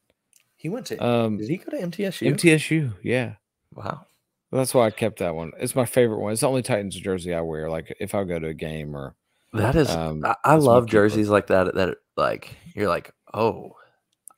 He 0.56 0.68
went 0.68 0.86
to. 0.86 1.04
Um, 1.04 1.36
did 1.36 1.48
he 1.48 1.58
go 1.58 1.70
to 1.70 1.76
MTSU? 1.86 2.34
MTSU, 2.34 2.94
yeah. 3.02 3.34
wow. 3.74 4.06
That's 4.50 4.72
why 4.74 4.86
I 4.86 4.90
kept 4.90 5.18
that 5.18 5.34
one. 5.34 5.52
It's 5.58 5.74
my 5.74 5.84
favorite 5.84 6.20
one. 6.20 6.32
It's 6.32 6.40
the 6.40 6.48
only 6.48 6.62
Titans 6.62 6.96
jersey 6.96 7.34
I 7.34 7.40
wear. 7.42 7.68
Like 7.68 7.94
if 8.00 8.14
I 8.14 8.24
go 8.24 8.38
to 8.38 8.48
a 8.48 8.54
game 8.54 8.96
or 8.96 9.14
That 9.52 9.76
is. 9.76 9.90
Um, 9.90 10.24
I, 10.24 10.34
I 10.44 10.54
love 10.54 10.86
jerseys 10.86 11.28
like 11.28 11.48
that. 11.48 11.74
That 11.74 11.96
like 12.16 12.56
you're 12.74 12.88
like, 12.88 13.12
oh, 13.34 13.72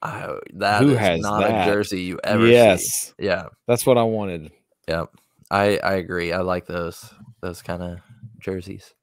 I, 0.02 0.34
that 0.54 0.82
Who 0.82 0.90
is 0.90 0.98
has 0.98 1.20
not 1.20 1.40
that? 1.42 1.68
a 1.68 1.72
jersey 1.72 2.00
you 2.02 2.18
ever 2.24 2.46
see. 2.46 2.52
yes, 2.52 3.14
Yeah. 3.18 3.44
that's 3.68 3.84
what 3.86 3.98
I 3.98 4.02
wanted. 4.02 4.50
Yep. 4.88 5.11
I 5.50 5.78
I 5.78 5.94
agree. 5.94 6.32
I 6.32 6.40
like 6.40 6.66
those 6.66 7.12
those 7.40 7.61
kind 7.62 7.82
of 7.82 7.98
jerseys. 8.40 8.94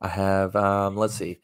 I 0.00 0.08
have 0.08 0.56
um 0.56 0.96
let's 0.96 1.14
see. 1.14 1.38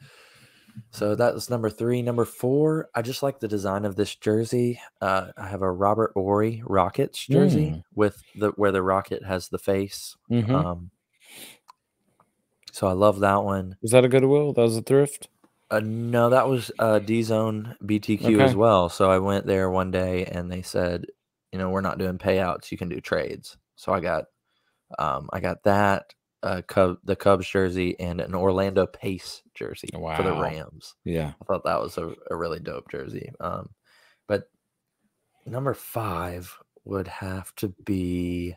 So 0.90 1.14
that 1.14 1.34
was 1.34 1.50
number 1.50 1.70
three. 1.70 2.02
Number 2.02 2.24
four, 2.24 2.88
I 2.94 3.02
just 3.02 3.22
like 3.22 3.40
the 3.40 3.48
design 3.48 3.84
of 3.84 3.96
this 3.96 4.14
jersey. 4.14 4.80
Uh, 5.00 5.28
I 5.36 5.46
have 5.48 5.62
a 5.62 5.70
Robert 5.70 6.12
Horry 6.14 6.62
Rockets 6.66 7.26
jersey 7.26 7.70
Mm. 7.70 7.82
with 7.94 8.22
the 8.34 8.50
where 8.56 8.72
the 8.72 8.82
rocket 8.82 9.24
has 9.24 9.48
the 9.48 9.58
face. 9.58 10.16
Mhm. 10.30 10.50
Um, 10.50 10.90
so 12.72 12.86
I 12.86 12.92
love 12.92 13.20
that 13.20 13.42
one. 13.44 13.76
Was 13.82 13.90
that 13.92 14.04
a 14.04 14.08
Goodwill? 14.08 14.52
That 14.52 14.62
was 14.62 14.76
a 14.76 14.82
thrift. 14.82 15.28
Uh, 15.70 15.80
no, 15.82 16.30
that 16.30 16.48
was 16.48 16.70
uh, 16.78 16.98
D 16.98 17.22
Zone 17.22 17.76
BTQ 17.82 18.34
Okay. 18.34 18.40
as 18.44 18.54
well. 18.54 18.88
So 18.88 19.10
I 19.10 19.18
went 19.18 19.46
there 19.46 19.68
one 19.70 19.90
day 19.90 20.24
and 20.24 20.50
they 20.50 20.62
said, 20.62 21.06
you 21.52 21.58
know, 21.58 21.70
we're 21.70 21.80
not 21.82 21.98
doing 21.98 22.18
payouts. 22.18 22.70
You 22.70 22.78
can 22.78 22.88
do 22.88 23.00
trades. 23.00 23.56
So 23.76 23.92
I 23.92 24.00
got, 24.00 24.24
um, 24.98 25.28
I 25.32 25.40
got 25.40 25.62
that, 25.64 26.14
uh, 26.42 26.62
Cub, 26.66 26.98
the 27.04 27.16
Cubs 27.16 27.48
jersey 27.48 27.98
and 27.98 28.20
an 28.20 28.34
Orlando 28.34 28.86
Pace 28.86 29.42
jersey 29.54 29.88
for 29.92 30.22
the 30.22 30.32
Rams. 30.40 30.94
Yeah. 31.04 31.32
I 31.40 31.44
thought 31.44 31.64
that 31.64 31.80
was 31.80 31.98
a, 31.98 32.14
a 32.30 32.36
really 32.36 32.60
dope 32.60 32.90
jersey. 32.90 33.30
Um, 33.40 33.70
but 34.26 34.48
number 35.46 35.74
five 35.74 36.56
would 36.84 37.08
have 37.08 37.54
to 37.56 37.68
be. 37.84 38.54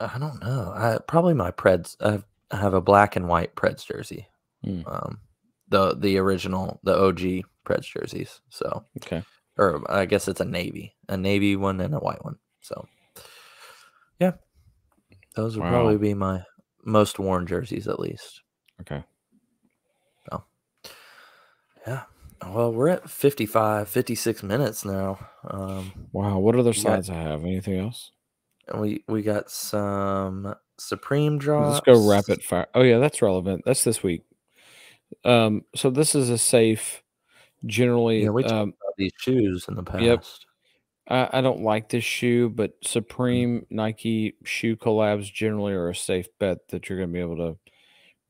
I 0.00 0.16
don't 0.18 0.40
know. 0.40 0.72
I 0.74 0.98
probably 1.08 1.34
my 1.34 1.50
Preds. 1.50 1.96
I 2.00 2.12
have, 2.12 2.24
I 2.52 2.56
have 2.56 2.74
a 2.74 2.80
black 2.80 3.16
and 3.16 3.28
white 3.28 3.54
Preds 3.56 3.84
jersey. 3.84 4.28
Hmm. 4.64 4.82
Um, 4.86 5.18
the 5.68 5.96
the 5.96 6.18
original, 6.18 6.80
the 6.84 6.96
OG 6.96 7.44
Preds 7.66 7.86
jerseys. 7.92 8.40
So, 8.48 8.84
Okay. 9.02 9.22
or 9.58 9.82
I 9.90 10.04
guess 10.06 10.28
it's 10.28 10.40
a 10.40 10.44
navy, 10.44 10.94
a 11.08 11.16
navy 11.16 11.56
one 11.56 11.80
and 11.80 11.94
a 11.94 11.98
white 11.98 12.24
one. 12.24 12.36
So, 12.60 12.86
yeah, 14.18 14.32
those 15.34 15.56
would 15.56 15.64
Wow. 15.64 15.70
probably 15.70 15.98
be 15.98 16.14
my 16.14 16.42
most 16.84 17.18
worn 17.18 17.46
jerseys, 17.46 17.86
at 17.88 18.00
least. 18.00 18.42
Okay. 18.80 19.04
Yeah. 21.86 22.02
Well, 22.46 22.72
we're 22.72 22.88
at 22.88 23.08
55, 23.08 23.88
56 23.88 24.42
minutes 24.42 24.84
now. 24.84 25.18
Um, 25.44 26.08
Wow. 26.12 26.38
What 26.38 26.54
other 26.56 26.72
got- 26.72 26.76
sides 26.82 27.10
I 27.10 27.14
have? 27.14 27.44
Anything 27.44 27.78
else? 27.80 28.12
and 28.66 28.82
we 28.82 29.02
we 29.08 29.22
got 29.22 29.50
some 29.50 30.54
Supreme 30.78 31.38
drops. 31.38 31.74
Let's 31.86 31.98
go 32.00 32.06
rapid 32.10 32.42
fire. 32.44 32.66
Oh 32.74 32.82
yeah, 32.82 32.98
that's 32.98 33.22
relevant. 33.22 33.62
That's 33.64 33.82
this 33.82 34.02
week. 34.02 34.24
Um, 35.24 35.64
so 35.74 35.88
this 35.88 36.14
is 36.14 36.28
a 36.28 36.36
safe. 36.36 37.02
Generally, 37.64 38.24
Yeah, 38.24 38.28
we 38.30 38.42
talked 38.42 38.52
um, 38.52 38.68
about 38.82 38.94
these 38.98 39.12
shoes 39.18 39.64
in 39.68 39.74
the 39.74 39.82
past. 39.82 40.02
Yep. 40.02 40.24
I, 41.08 41.28
I 41.32 41.40
don't 41.40 41.62
like 41.62 41.88
this 41.88 42.04
shoe, 42.04 42.50
but 42.50 42.72
Supreme 42.82 43.66
Nike 43.70 44.34
shoe 44.44 44.76
collabs 44.76 45.32
generally 45.32 45.72
are 45.72 45.88
a 45.88 45.94
safe 45.96 46.26
bet 46.38 46.68
that 46.68 46.88
you're 46.88 46.98
going 46.98 47.08
to 47.08 47.12
be 47.14 47.20
able 47.20 47.36
to 47.36 47.56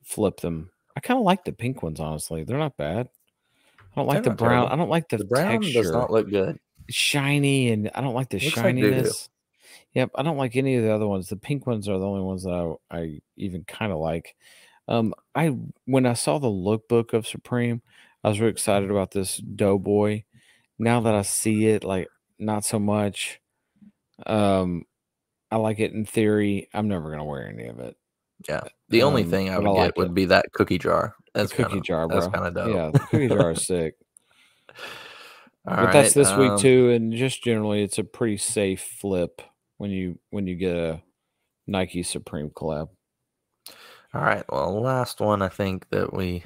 flip 0.05 0.41
them. 0.41 0.70
I 0.97 1.01
kind 1.01 1.18
of 1.18 1.24
like 1.24 1.45
the 1.45 1.53
pink 1.53 1.83
ones, 1.83 2.01
honestly. 2.01 2.45
They're 2.45 2.59
not 2.59 2.76
bad. 2.76 3.09
I 3.81 4.01
don't 4.01 4.07
like 4.07 4.22
They're 4.22 4.33
the 4.33 4.37
brown. 4.37 4.51
terrible. 4.66 4.72
I 4.72 4.76
don't 4.76 4.89
like 4.91 5.09
the, 5.09 5.16
The 5.18 5.24
brown 5.24 5.62
texture. 5.62 5.83
does 5.83 5.91
not 5.93 6.11
look 6.11 6.31
good. 6.31 6.59
It's 6.87 6.97
shiny, 6.97 7.70
and 7.70 7.91
I 7.95 8.01
don't 8.01 8.14
like 8.14 8.31
the 8.31 8.39
Looks 8.39 8.57
like 8.57 8.64
shininess. 8.66 9.29
Yep, 9.95 10.11
I 10.14 10.22
don't 10.22 10.37
like 10.37 10.55
any 10.57 10.76
of 10.76 10.85
the 10.85 10.93
other 10.95 11.07
ones. 11.07 11.29
The 11.29 11.37
pink 11.37 11.66
ones 11.66 11.89
are 11.89 11.99
the 11.99 12.07
only 12.07 12.22
ones 12.22 12.45
that 12.45 12.76
I, 12.91 12.97
I 12.97 13.20
even 13.37 13.64
kind 13.64 13.93
of 13.93 13.99
like. 13.99 14.37
Um, 14.87 15.14
I 15.35 15.57
when 15.85 16.07
I 16.07 16.14
saw 16.14 16.39
the 16.39 16.49
lookbook 16.49 17.12
of 17.12 17.26
Supreme, 17.26 17.83
I 18.22 18.29
was 18.29 18.41
really 18.41 18.53
excited 18.53 18.91
about 18.91 19.11
this 19.11 19.37
Doughboy. 19.39 20.22
Now 20.79 21.01
that 21.01 21.14
I 21.14 21.22
see 21.22 21.66
it, 21.66 21.85
like 21.85 22.09
not 22.39 22.64
so 22.64 22.78
much. 22.78 23.41
Um, 24.26 24.84
I 25.51 25.57
like 25.57 25.80
it 25.80 25.93
in 25.93 26.05
theory. 26.05 26.68
I'm 26.74 26.89
never 26.89 27.11
gonna 27.11 27.24
wear 27.24 27.49
any 27.49 27.66
of 27.66 27.78
it. 27.80 27.97
Yeah. 28.49 28.62
The 28.89 29.03
only 29.03 29.24
Um, 29.24 29.30
thing 29.30 29.51
I 29.51 29.59
would 29.59 29.68
I 29.68 29.72
get 29.72 29.78
like 29.78 29.97
would 29.97 30.14
be 30.14 30.26
that 30.26 30.53
cookie 30.53 30.78
jar. 30.78 31.14
The 31.34 31.41
That's 31.41 31.53
cookie 31.53 31.70
kinda, 31.70 31.84
jar, 31.84 32.09
bro. 32.09 32.20
That's 32.20 32.32
kind 32.32 32.47
of 32.47 32.55
dope. 32.55 32.74
Yeah, 32.74 32.91
the 32.91 32.99
cookie 33.01 33.28
jar 33.28 33.51
is 33.53 33.66
sick. 33.66 33.95
All 34.68 34.74
but 35.76 35.93
that's 35.93 36.14
right, 36.16 36.22
this 36.22 36.30
week 36.36 36.51
um, 36.53 36.59
too, 36.59 36.91
and 36.91 37.12
just 37.12 37.43
generally, 37.43 37.82
it's 37.82 37.99
a 37.99 38.05
pretty 38.05 38.36
safe 38.36 38.80
flip 38.82 39.43
when 39.78 39.91
you 39.91 40.18
when 40.30 40.47
you 40.47 40.57
get 40.57 40.76
a 40.76 41.03
Nike 41.66 42.03
Supreme 42.03 42.51
collab. 42.51 42.89
All 44.14 44.22
right. 44.22 44.45
Well, 44.51 44.80
last 44.80 45.20
one 45.20 45.43
I 45.43 45.49
think 45.49 45.89
that 45.91 46.12
we 46.12 46.45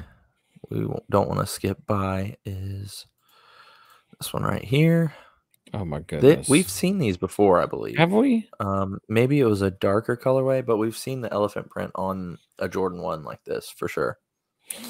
we 0.71 0.87
don't 1.11 1.29
want 1.29 1.41
to 1.41 1.47
skip 1.47 1.85
by 1.87 2.37
is 2.45 3.07
this 4.19 4.33
one 4.33 4.43
right 4.43 4.65
here. 4.65 5.13
Oh 5.75 5.85
my 5.87 6.01
goodness, 6.01 6.49
we've 6.49 6.69
seen 6.69 6.99
these 6.99 7.17
before, 7.17 7.61
I 7.61 7.67
believe. 7.67 7.97
have 7.97 8.13
we? 8.13 8.49
Um, 8.61 8.99
maybe 9.09 9.41
it 9.41 9.47
was 9.47 9.63
a 9.63 9.71
darker 9.71 10.17
colorway, 10.17 10.65
but 10.65 10.77
we've 10.77 10.97
seen 10.97 11.23
the 11.23 11.33
elephant 11.33 11.71
print 11.71 11.91
on 11.95 12.39
a 12.59 12.69
Jordan 12.69 13.01
one 13.01 13.25
like 13.25 13.43
this 13.45 13.71
for 13.71 13.89
sure. 13.89 14.19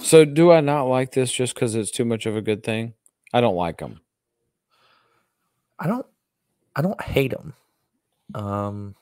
So 0.03 0.24
do 0.24 0.51
I 0.51 0.61
not 0.61 0.85
like 0.85 1.12
this 1.12 1.33
just 1.33 1.55
because 1.55 1.74
it's 1.76 1.91
too 1.91 2.05
much 2.05 2.26
of 2.26 2.37
a 2.37 2.43
good 2.43 2.64
thing? 2.64 2.95
I 3.33 3.41
don't 3.41 3.55
like 3.55 3.78
them. 3.78 4.01
I 5.78 5.87
don't, 5.87 6.07
I 6.74 6.83
don't 6.83 7.01
hate 7.01 7.30
them. 7.33 7.55
Um, 8.35 8.95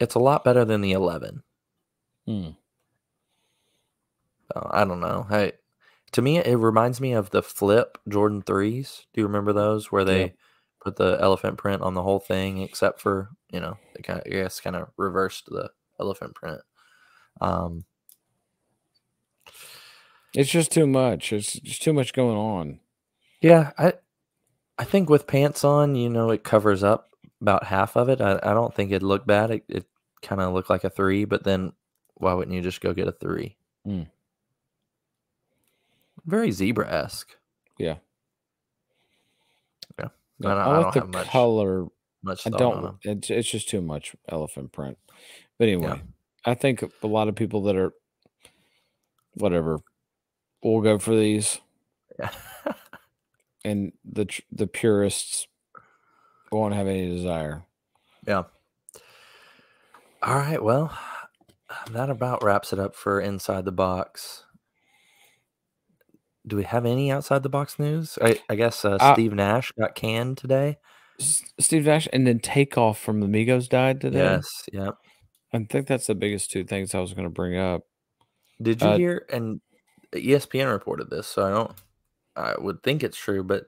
it's 0.00 0.14
a 0.16 0.20
lot 0.20 0.42
better 0.44 0.64
than 0.64 0.80
the 0.80 0.92
eleven. 0.92 1.42
Hmm. 2.26 2.50
Uh, 4.54 4.68
I 4.70 4.84
don't 4.84 5.00
know. 5.00 5.26
Hey, 5.28 5.52
to 6.12 6.22
me, 6.22 6.38
it 6.38 6.56
reminds 6.56 7.00
me 7.00 7.12
of 7.12 7.30
the 7.30 7.42
flip 7.42 7.98
Jordan 8.08 8.42
threes. 8.42 9.06
Do 9.14 9.20
you 9.20 9.26
remember 9.26 9.52
those 9.52 9.90
where 9.90 10.04
they 10.04 10.20
Yeah. 10.22 10.28
put 10.80 10.96
the 10.96 11.16
elephant 11.20 11.58
print 11.58 11.82
on 11.82 11.94
the 11.94 12.02
whole 12.02 12.20
thing, 12.20 12.60
except 12.62 13.00
for 13.00 13.30
you 13.50 13.60
know, 13.60 13.76
they 13.94 14.02
kind 14.02 14.18
of, 14.20 14.26
I 14.26 14.30
guess, 14.30 14.60
kind 14.60 14.74
of 14.76 14.88
reversed 14.96 15.46
the 15.46 15.70
elephant 16.00 16.34
print. 16.34 16.60
Um, 17.40 17.84
It's 20.34 20.50
just 20.50 20.72
too 20.72 20.86
much. 20.86 21.32
It's 21.32 21.52
just 21.52 21.82
too 21.82 21.92
much 21.92 22.12
going 22.14 22.36
on. 22.36 22.80
yeah, 23.42 23.72
I, 23.76 23.92
I 24.78 24.84
think 24.84 25.10
with 25.10 25.26
pants 25.26 25.64
on, 25.64 25.94
you 25.94 26.08
know, 26.08 26.30
it 26.30 26.44
covers 26.44 26.82
up 26.82 27.10
about 27.42 27.64
half 27.64 27.96
of 27.96 28.08
it. 28.08 28.20
I, 28.22 28.38
I 28.42 28.54
don't 28.54 28.74
think 28.74 28.90
it'd 28.90 29.02
look 29.02 29.26
bad. 29.26 29.50
It, 29.50 29.64
it 29.68 29.86
kind 30.22 30.40
of 30.40 30.54
looked 30.54 30.70
like 30.70 30.84
a 30.84 30.90
three, 30.90 31.26
but 31.26 31.44
then 31.44 31.72
why 32.14 32.32
wouldn't 32.32 32.54
you 32.54 32.62
just 32.62 32.80
go 32.80 32.94
get 32.94 33.08
a 33.08 33.12
three? 33.12 33.56
Mm. 33.86 34.06
Very 36.26 36.50
zebra 36.52 36.88
esque. 36.90 37.36
Yeah. 37.78 37.96
Yeah. 39.98 40.08
I 40.44 40.48
don't- 40.48 40.58
I, 40.58 40.62
I 40.62 40.66
like 40.78 40.82
don't 40.82 40.94
the 40.94 41.00
have 41.00 41.08
much 41.08 41.26
color. 41.28 41.86
Much 42.22 42.46
I 42.46 42.50
don't. 42.50 42.96
It's 43.02 43.30
it's 43.30 43.50
just 43.50 43.68
too 43.68 43.80
much 43.82 44.14
elephant 44.28 44.72
print. 44.72 44.96
But 45.58 45.68
anyway, 45.68 46.00
I 46.44 46.54
think 46.54 46.84
a 47.02 47.06
lot 47.06 47.26
of 47.28 47.34
people 47.34 47.62
that 47.64 47.76
are 47.76 47.92
whatever 49.34 49.80
will 50.62 50.80
go 50.80 50.98
for 51.00 51.16
these, 51.16 51.58
Yeah. 52.20 52.30
and 53.64 53.92
the 54.04 54.26
the 54.52 54.68
purists 54.68 55.48
won't 56.52 56.74
have 56.74 56.86
any 56.86 57.08
desire. 57.08 57.64
Yeah. 58.26 58.44
All 60.22 60.36
right. 60.36 60.62
Well, 60.62 60.96
that 61.90 62.08
about 62.10 62.44
wraps 62.44 62.72
it 62.72 62.78
up 62.78 62.94
for 62.94 63.20
Inside 63.20 63.64
the 63.64 63.72
Box. 63.72 64.44
Do 66.46 66.56
we 66.56 66.64
have 66.64 66.84
any 66.86 67.12
outside 67.12 67.42
the 67.42 67.48
box 67.48 67.78
news? 67.78 68.18
I, 68.20 68.40
I 68.48 68.56
guess 68.56 68.84
uh, 68.84 68.98
Uh, 69.00 69.14
Steve 69.14 69.32
Nash 69.32 69.72
got 69.78 69.94
canned 69.94 70.38
today. 70.38 70.78
Steve 71.18 71.84
Nash 71.84 72.08
and 72.12 72.26
then 72.26 72.40
Takeoff 72.40 72.98
from 72.98 73.20
the 73.20 73.26
Migos 73.28 73.68
died 73.68 74.00
today. 74.00 74.18
Yes. 74.18 74.64
Yep. 74.72 74.94
I 75.52 75.58
think 75.70 75.86
that's 75.86 76.06
the 76.06 76.14
biggest 76.16 76.50
two 76.50 76.64
things 76.64 76.94
I 76.94 77.00
was 77.00 77.12
going 77.12 77.26
to 77.26 77.30
bring 77.30 77.56
up. 77.56 77.82
Did 78.60 78.80
you 78.82 78.88
Uh, 78.88 78.96
hear? 78.96 79.26
And 79.30 79.60
ESPN 80.12 80.70
reported 80.72 81.10
this, 81.10 81.26
so 81.26 81.44
I 81.46 81.50
don't. 81.50 81.72
I 82.34 82.54
would 82.58 82.82
think 82.82 83.02
it's 83.02 83.16
true, 83.16 83.44
but 83.44 83.66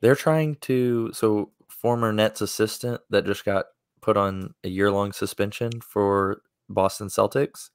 they're 0.00 0.16
trying 0.16 0.56
to. 0.62 1.10
So 1.12 1.52
former 1.68 2.12
Nets 2.12 2.40
assistant 2.40 3.02
that 3.10 3.26
just 3.26 3.44
got 3.44 3.66
put 4.00 4.16
on 4.16 4.54
a 4.64 4.68
year 4.68 4.90
long 4.90 5.12
suspension 5.12 5.80
for 5.80 6.42
Boston 6.68 7.08
Celtics. 7.08 7.70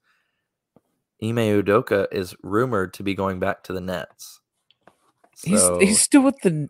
Ime 1.24 1.38
Udoka 1.38 2.08
is 2.12 2.36
rumored 2.42 2.94
to 2.96 3.04
be 3.04 3.14
going 3.14 3.40
back 3.40 3.64
to 3.66 3.74
the 3.74 3.82
Nets. 3.82 4.41
He's 5.44 5.60
So, 5.62 5.80
he's 5.80 6.00
still 6.02 6.22
with 6.24 6.40
the. 6.42 6.70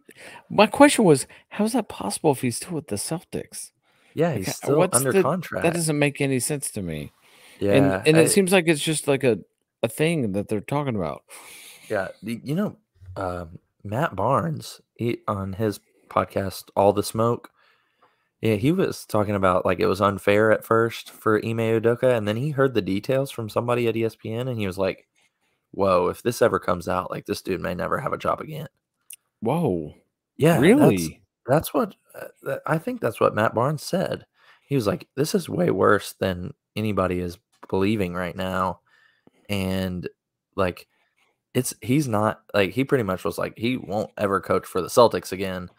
My 0.49 0.67
question 0.67 1.03
was, 1.05 1.27
how 1.49 1.65
is 1.65 1.73
that 1.73 1.89
possible 1.89 2.31
if 2.31 2.41
he's 2.41 2.57
still 2.57 2.73
with 2.73 2.87
the 2.87 2.95
Celtics? 2.95 3.71
yeah, 4.13 4.33
he's 4.33 4.55
still 4.55 4.81
under 4.91 5.11
the- 5.11 5.21
contract. 5.21 5.63
That 5.63 5.73
doesn't 5.73 5.97
make 5.97 6.19
any 6.21 6.39
sense 6.39 6.69
to 6.71 6.81
me. 6.81 7.11
yeah, 7.59 7.71
and 7.73 8.07
and 8.07 8.17
I- 8.17 8.21
it 8.21 8.29
seems 8.29 8.51
like 8.51 8.67
it's 8.67 8.81
just 8.81 9.07
like 9.07 9.23
a 9.23 9.39
a 9.83 9.87
thing 9.87 10.33
that 10.33 10.47
they're 10.47 10.61
talking 10.61 10.95
about. 10.95 11.23
Yeah, 11.89 12.09
you 12.21 12.55
know, 12.55 12.77
um, 13.15 13.59
Matt 13.83 14.15
Barnes 14.15 14.79
he, 14.95 15.17
on 15.27 15.53
his 15.53 15.79
podcast, 16.09 16.65
All 16.75 16.93
the 16.93 17.03
Smoke. 17.03 17.49
Yeah, 18.41 18.55
he 18.55 18.71
was 18.71 19.05
talking 19.05 19.35
about 19.35 19.65
like 19.65 19.79
it 19.79 19.85
was 19.87 20.01
unfair 20.01 20.51
at 20.51 20.63
first 20.65 21.09
for 21.11 21.37
Ime 21.37 21.57
Udoka, 21.81 22.15
and 22.17 22.27
then 22.27 22.37
he 22.37 22.49
heard 22.51 22.73
the 22.73 22.81
details 22.81 23.29
from 23.31 23.49
somebody 23.49 23.87
at 23.87 23.95
ESPN, 23.95 24.47
and 24.49 24.57
he 24.57 24.65
was 24.67 24.77
like, 24.77 25.07
"Whoa, 25.71 26.07
if 26.07 26.21
this 26.21 26.41
ever 26.41 26.59
comes 26.59 26.87
out, 26.87 27.11
like 27.11 27.25
this 27.25 27.41
dude 27.41 27.61
may 27.61 27.73
never 27.73 27.99
have 27.99 28.13
a 28.13 28.17
job 28.17 28.41
again." 28.41 28.67
Whoa, 29.41 29.95
Yeah, 30.37 30.59
really? 30.59 31.21
That's, 31.47 31.73
what 31.73 31.95
uh, 32.47 32.57
I 32.65 32.77
think. 32.77 33.01
That's 33.01 33.19
what 33.19 33.35
Matt 33.35 33.55
Barnes 33.55 33.83
said. 33.83 34.25
He 34.67 34.75
was 34.75 34.87
like, 34.87 35.07
"This 35.15 35.33
is 35.35 35.49
way 35.49 35.71
worse 35.71 36.13
than 36.13 36.53
anybody 36.75 37.19
is 37.19 37.37
believing 37.69 38.13
right 38.13 38.35
now," 38.35 38.81
and 39.49 40.07
like 40.55 40.87
it's 41.53 41.73
he's 41.81 42.07
not 42.07 42.41
like 42.53 42.71
he 42.71 42.83
pretty 42.83 43.03
much 43.03 43.23
was 43.23 43.37
like 43.37 43.53
he 43.57 43.77
won't 43.77 44.11
ever 44.17 44.39
coach 44.39 44.65
for 44.65 44.81
the 44.81 44.87
Celtics 44.87 45.31
again. 45.31 45.69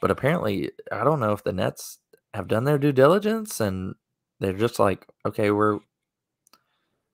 But 0.00 0.10
apparently, 0.10 0.72
I 0.90 1.04
don't 1.04 1.20
know 1.20 1.32
if 1.32 1.44
the 1.44 1.52
Nets 1.52 1.98
have 2.34 2.48
done 2.48 2.64
their 2.64 2.78
due 2.78 2.92
diligence 2.92 3.60
and 3.60 3.94
they're 4.40 4.52
just 4.52 4.78
like, 4.78 5.06
okay, 5.24 5.50
we're 5.50 5.78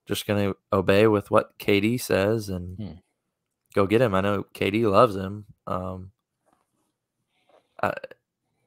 just 0.08 0.26
gonna 0.26 0.54
obey 0.72 1.06
with 1.06 1.30
what 1.30 1.56
KD 1.58 2.00
says 2.00 2.48
and 2.48 2.76
Hmm. 2.76 2.92
go 3.74 3.86
get 3.86 4.00
him. 4.00 4.14
I 4.14 4.20
know 4.22 4.44
KD 4.54 4.84
loves 4.90 5.14
him. 5.14 5.44
Um, 5.66 6.10
I, 7.82 7.92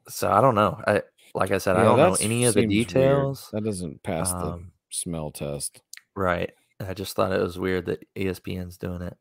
so 0.07 0.31
I 0.31 0.39
don't 0.41 0.55
know. 0.55 0.81
I 0.87 1.01
like 1.33 1.51
I 1.51 1.57
said, 1.57 1.75
I 1.77 1.83
don't 1.83 1.97
know 1.97 2.15
any 2.21 2.45
of 2.45 2.53
the 2.53 2.61
seems 2.61 2.69
weird. 2.73 2.87
details. 2.87 3.49
That 3.51 3.63
doesn't 3.63 4.03
pass 4.03 4.31
the 4.31 4.37
Um, 4.37 4.71
smell 4.89 5.31
test. 5.31 5.81
right. 6.15 6.51
I 6.79 6.93
just 6.95 7.15
thought 7.15 7.31
it 7.31 7.39
was 7.41 7.59
weird 7.59 7.85
that 7.85 8.03
ESPN's 8.15 8.77
doing 8.77 9.01
it. 9.03 9.15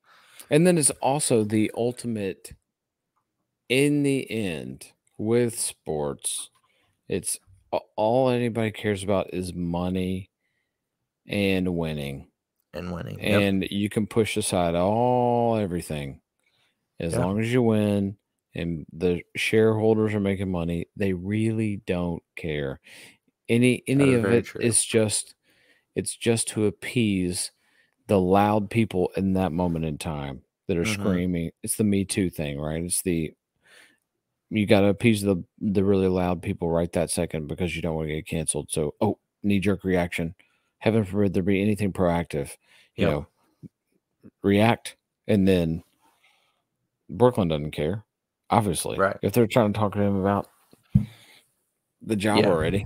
And 0.49 0.67
then 0.67 0.79
it's 0.79 0.91
also 1.03 1.45
the 1.45 1.71
ultimate 1.77 2.55
in 3.69 4.03
the 4.03 4.29
end 4.31 4.93
with 5.19 5.59
sports. 5.61 6.49
It's 7.07 7.39
all 7.97 8.31
anybody 8.31 8.71
cares 8.73 9.03
about 9.05 9.33
is 9.35 9.53
money 9.53 10.30
and 11.27 11.77
winning. 11.77 12.29
and 12.73 12.93
winning. 12.93 13.19
Yep. 13.19 13.41
And 13.43 13.65
you 13.71 13.89
can 13.89 14.07
push 14.07 14.37
aside 14.37 14.75
all 14.75 15.57
everything 15.57 16.21
as 17.01 17.17
long 17.17 17.41
as 17.41 17.53
you 17.53 17.63
win 17.63 18.17
and 18.55 18.85
the 18.93 19.23
shareholders 19.37 20.15
are 20.15 20.21
making 20.21 20.51
money. 20.51 20.87
They 20.97 21.13
really 21.13 21.83
don't 21.87 22.23
care. 22.37 22.81
Any 23.49 23.83
any 23.87 24.15
of 24.15 24.25
it 24.27 24.45
true. 24.47 24.61
is 24.61 24.85
just 24.85 25.35
it's 25.97 26.15
just 26.17 26.47
to 26.49 26.67
appease 26.67 27.51
the 28.07 28.21
loud 28.21 28.71
people 28.71 29.11
in 29.17 29.33
that 29.35 29.51
moment 29.53 29.85
in 29.85 29.99
time 29.99 30.43
that 30.69 30.77
are 30.77 30.85
Mhm. 30.85 30.95
screaming. 30.95 31.51
It's 31.65 31.77
the 31.77 31.85
Me 31.85 32.05
Too 32.05 32.31
thing, 32.31 32.59
right? 32.61 32.83
It's 32.83 33.03
the 33.03 33.33
you 34.51 34.67
got 34.67 34.81
to 34.81 34.89
appease 34.89 35.23
the 35.23 35.43
the 35.61 35.85
really 35.85 36.09
loud 36.09 36.43
people 36.43 36.69
right 36.71 36.91
that 36.93 37.11
second 37.11 37.47
because 37.49 37.75
you 37.77 37.83
don't 37.83 37.95
want 37.97 38.09
to 38.09 38.15
get 38.15 38.27
canceled. 38.27 38.71
So, 38.71 38.95
oh, 39.01 39.19
knee 39.43 39.61
jerk 39.61 39.85
reaction. 39.85 40.35
Heaven 40.81 41.05
forbid 41.05 41.33
there 41.33 41.43
be 41.43 41.63
anything 41.63 41.93
proactive. 41.93 42.57
You 42.97 43.07
Yep. 43.07 43.11
know, 43.11 43.27
react, 44.43 44.97
and 45.29 45.47
then 45.49 45.83
Brooklyn 47.09 47.49
doesn't 47.49 47.71
care. 47.71 48.05
Obviously, 48.51 48.99
Right. 48.99 49.17
If 49.23 49.33
they're 49.33 49.47
trying 49.47 49.73
to 49.73 49.79
talk 49.79 49.93
to 49.95 50.01
him 50.03 50.17
about 50.17 50.49
the 52.03 52.17
job 52.17 52.39
Yeah. 52.39 52.49
already, 52.51 52.85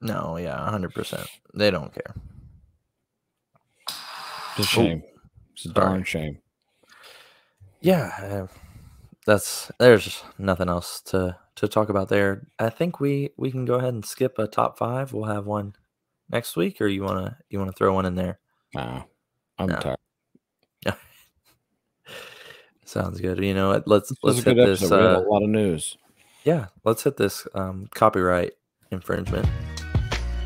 No, 0.00 0.36
yeah, 0.38 0.56
hundred 0.70 0.94
percent. 0.94 1.28
They 1.54 1.70
don't 1.70 1.92
care. 1.92 2.14
it's 4.56 4.58
a 4.60 4.62
shame. 4.64 5.02
It's 5.52 5.66
a 5.66 5.68
sorry. 5.70 5.74
darn 5.74 6.04
shame. 6.04 6.38
Yeah, 7.80 8.12
uh, 8.20 8.46
that's 9.26 9.70
there's 9.78 10.22
nothing 10.38 10.68
else 10.68 11.00
to 11.02 11.36
to 11.56 11.68
talk 11.68 11.88
about 11.88 12.08
there. 12.08 12.46
I 12.58 12.70
think 12.70 13.00
we 13.00 13.30
we 13.36 13.50
can 13.50 13.64
go 13.64 13.74
ahead 13.74 13.92
and 13.94 14.04
skip 14.04 14.38
a 14.38 14.46
top 14.46 14.78
five. 14.78 15.12
We'll 15.12 15.24
have 15.24 15.46
one 15.46 15.74
next 16.30 16.56
week, 16.56 16.80
or 16.80 16.86
you 16.86 17.02
wanna 17.02 17.38
you 17.50 17.58
wanna 17.58 17.72
throw 17.72 17.94
one 17.94 18.06
in 18.06 18.14
there? 18.14 18.38
Nah, 18.74 19.02
I'm 19.58 19.68
No. 19.68 19.76
tired. 19.76 19.96
Sounds 22.84 23.20
good. 23.20 23.38
You 23.44 23.54
know? 23.54 23.82
Let's 23.86 24.08
This 24.08 24.18
let's 24.22 24.38
a 24.40 24.42
hit 24.42 24.56
this. 24.56 24.82
episode. 24.82 24.96
we 24.96 25.02
had 25.02 25.12
Uh, 25.16 25.20
a 25.20 25.28
lot 25.28 25.42
of 25.42 25.50
news. 25.50 25.98
yeah, 26.44 26.66
let's 26.84 27.02
hit 27.04 27.16
this 27.18 27.46
um, 27.54 27.86
copyright 27.94 28.52
infringement. 28.90 29.46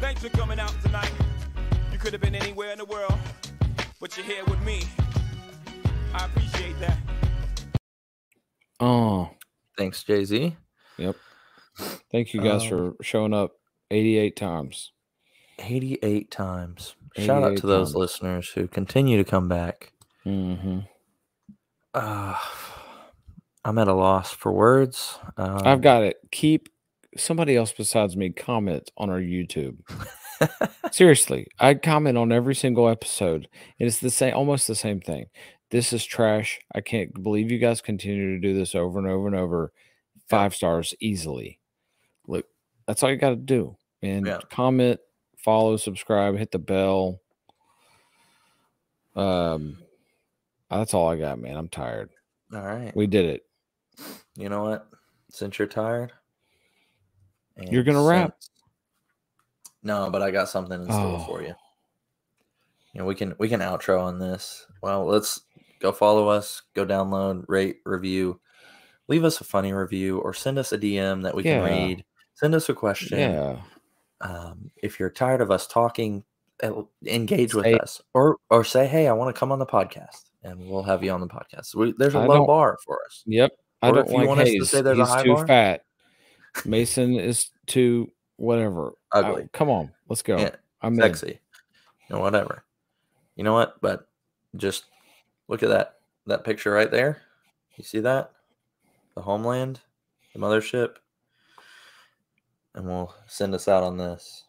Thanks 0.01 0.23
for 0.23 0.29
coming 0.31 0.59
out 0.59 0.75
tonight. 0.83 1.13
You 1.93 1.99
could 1.99 2.13
have 2.13 2.23
been 2.23 2.35
anywhere 2.35 2.73
in 2.73 2.79
the 2.79 2.85
world, 2.85 3.15
but 4.01 4.17
you're 4.17 4.27
here 4.27 4.45
with 4.47 4.61
me. 4.65 4.83
I 6.15 6.25
appreciate 6.27 6.79
that. 6.81 6.99
Oh, 8.81 9.31
Thanks, 9.79 10.03
Jay 10.05 10.25
Z. 10.25 10.57
Yep. 10.99 11.17
Thank 12.11 12.35
you 12.35 12.43
guys 12.43 12.63
Um, 12.65 12.69
for 12.69 12.97
showing 13.05 13.33
up 13.33 13.53
88 13.91 14.37
times. 14.37 14.93
88 15.59 16.31
times. 16.31 16.97
Shout 17.17 17.43
out 17.43 17.53
88 17.53 17.61
to 17.61 17.67
those 17.67 17.89
times. 17.89 17.97
listeners 17.97 18.49
who 18.51 18.67
continue 18.69 19.17
to 19.23 19.25
come 19.29 19.49
back. 19.49 19.93
hmm 20.25 20.81
Uh, 21.95 22.35
I'm 23.65 23.79
at 23.79 23.89
a 23.89 23.95
loss 23.95 24.33
for 24.33 24.51
words. 24.53 25.19
Um, 25.37 25.61
I've 25.65 25.83
got 25.83 26.03
it. 26.03 26.17
Keep 26.31 26.69
somebody 27.17 27.57
else 27.57 27.73
besides 27.73 28.17
me 28.17 28.31
comment 28.31 28.91
on 28.97 29.11
our 29.11 29.21
YouTube. 29.21 29.77
Seriously, 30.91 31.47
I 31.61 31.75
comment 31.75 32.19
on 32.19 32.33
every 32.33 32.55
single 32.55 32.89
episode, 32.89 33.49
and 33.79 33.87
it's 33.87 33.99
the 33.99 34.11
same, 34.11 34.35
almost 34.35 34.67
the 34.67 34.75
same 34.75 35.01
thing. 35.01 35.27
This 35.71 35.93
is 35.93 36.05
trash. 36.05 36.59
I 36.75 36.81
can't 36.81 37.23
believe 37.23 37.51
you 37.53 37.59
guys 37.59 37.81
continue 37.81 38.35
to 38.35 38.41
do 38.41 38.53
this 38.55 38.75
over 38.75 38.99
and 38.99 39.07
over 39.09 39.27
and 39.27 39.37
over. 39.37 39.73
Five 40.29 40.55
stars 40.55 40.95
easily. 41.01 41.61
Look, 42.27 42.47
that's 42.87 43.03
all 43.03 43.11
you 43.11 43.17
got 43.17 43.31
to 43.31 43.37
do. 43.37 43.77
And 44.03 44.27
Yeah. 44.27 44.41
comment, 44.51 44.99
follow, 45.43 45.77
subscribe, 45.77 46.37
hit 46.37 46.51
the 46.51 46.59
bell. 46.59 47.21
Um, 49.15 49.79
that's 50.71 50.95
all 50.95 51.09
I 51.09 51.17
got, 51.19 51.39
man. 51.39 51.57
I'm 51.57 51.69
tired. 51.69 52.11
All 52.55 52.63
right. 52.63 52.95
We 52.95 53.07
did 53.07 53.27
it. 53.27 53.43
You 54.37 54.49
know 54.49 54.65
what? 54.65 54.89
Since 55.31 55.59
you're 55.59 55.69
tired, 55.69 56.13
You're 57.71 57.83
gonna 57.85 58.03
rap? 58.03 58.37
since- 58.41 58.51
No, 59.83 60.11
but 60.11 60.23
I 60.23 60.31
got 60.31 60.49
something 60.49 60.81
in 60.81 60.87
store 60.87 61.21
for 61.27 61.39
Oh. 61.39 61.43
you. 61.43 61.55
You 62.93 63.01
know, 63.01 63.05
we 63.07 63.15
can 63.15 63.35
we 63.39 63.49
can 63.49 63.61
outro 63.61 64.01
on 64.03 64.19
this. 64.19 64.67
Well, 64.83 65.05
let's 65.07 65.43
go 65.81 65.93
follow 65.93 66.29
us, 66.29 66.63
go 66.75 66.85
download, 66.87 67.45
rate, 67.49 67.79
review, 67.85 68.41
leave 69.09 69.25
us 69.25 69.41
a 69.41 69.45
funny 69.45 69.73
review, 69.73 70.19
or 70.21 70.33
send 70.35 70.59
us 70.59 70.73
a 70.73 70.79
DM 70.79 71.23
that 71.23 71.35
we 71.35 71.43
Yeah. 71.45 71.67
can 71.67 71.71
read. 71.89 72.05
Send 72.35 72.55
us 72.55 72.69
a 72.69 72.75
question. 72.75 73.19
Yeah. 73.19 73.63
Um, 74.23 74.71
if 74.83 74.99
you're 75.01 75.11
tired 75.11 75.41
of 75.41 75.51
us 75.51 75.67
talking, 75.67 76.25
uh, 76.63 76.83
engage 77.07 77.55
with 77.55 77.65
Say- 77.65 77.79
us, 77.79 78.01
or 78.15 78.37
or 78.51 78.65
say, 78.65 78.87
hey, 78.87 79.09
I 79.09 79.13
want 79.13 79.35
to 79.35 79.39
come 79.39 79.51
on 79.53 79.59
the 79.59 79.67
podcast, 79.67 80.31
and 80.45 80.69
we'll 80.69 80.85
have 80.85 81.03
you 81.03 81.11
on 81.11 81.21
the 81.21 81.27
podcast. 81.27 81.75
We, 81.75 81.93
there's 81.99 82.15
a 82.15 82.19
I 82.21 82.27
low 82.27 82.47
bar 82.47 82.79
for 82.85 83.01
us. 83.05 83.23
Yep. 83.27 83.51
I 83.83 83.89
Or 83.91 83.95
don't 83.95 84.05
if 84.07 84.13
you 84.13 84.19
like 84.19 84.29
want 84.29 84.41
us 84.43 84.51
to 84.51 84.65
say 84.65 84.81
there's 84.81 84.99
a 84.99 85.03
He's 85.03 85.09
high 85.13 85.23
too 85.25 85.35
bar? 85.35 85.47
fat. 85.47 85.85
Mason 86.65 87.15
is 87.17 87.51
too 87.67 88.13
whatever. 88.37 88.93
I- 89.13 89.49
come 89.53 89.71
on, 89.71 89.91
let's 90.09 90.23
go. 90.23 90.39
Yeah, 90.39 90.51
I'm 90.83 90.95
in. 90.95 91.01
sexy, 91.01 91.41
you 92.09 92.17
know, 92.17 92.21
whatever. 92.21 92.65
You 93.37 93.43
know 93.45 93.55
what? 93.55 93.81
But 93.81 94.07
just 94.57 94.85
look 95.49 95.63
at 95.63 95.71
that 95.71 95.97
that 96.27 96.45
picture 96.45 96.71
right 96.71 96.91
there. 96.91 97.23
You 97.77 97.83
see 97.85 98.01
that? 98.01 98.31
The 99.17 99.23
homeland, 99.23 99.81
the 100.33 100.39
mothership, 100.39 100.97
and 102.75 102.87
we'll 102.87 103.15
send 103.27 103.55
us 103.55 103.69
out 103.69 103.83
on 103.83 103.97
this. 103.97 104.45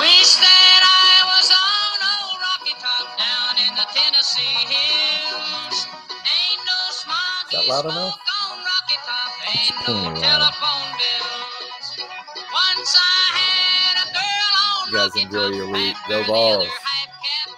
Wish 0.00 0.34
that 0.36 0.80
I 0.82 1.22
was 1.30 1.48
on 1.54 1.98
old 2.02 2.38
Rocky 2.42 2.74
Top 2.80 3.06
down 3.18 3.54
in 3.66 3.72
the 3.76 3.86
Tennessee 3.94 4.58
hills. 4.66 5.86
Ain't 6.10 6.62
no 6.66 6.80
smog 6.90 7.44
that 7.52 7.68
loud 7.68 7.84
enough? 7.86 8.14
on 8.18 8.58
Rocky 8.58 8.98
Top. 9.06 9.30
Ain't 9.48 9.76
plenty 9.84 10.02
no 10.02 10.10
loud. 10.10 10.22
telephone 10.22 10.90
bills. 10.98 12.08
Once 12.36 12.92
I 12.98 13.20
had 13.38 13.94
a 14.02 14.06
girl 14.12 14.52
on 14.66 14.90
You 14.90 14.98
guys 14.98 15.14
enjoy 15.22 15.48
your 15.56 15.70
week. 15.72 15.96
Go 16.08 16.24
Balls. 16.26 16.56
other 16.56 16.66
hype 16.66 17.14
cap. 17.22 17.50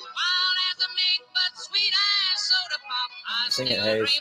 Wild 0.00 0.56
as 0.70 0.78
a 0.82 0.90
mink, 0.98 1.22
but 1.32 1.52
sweet 1.62 1.94
as 1.94 2.42
soda 2.42 2.78
pop. 2.82 3.10
I 3.28 3.50
Sing 3.50 3.66
it, 3.68 3.80
Hayes. 3.80 4.20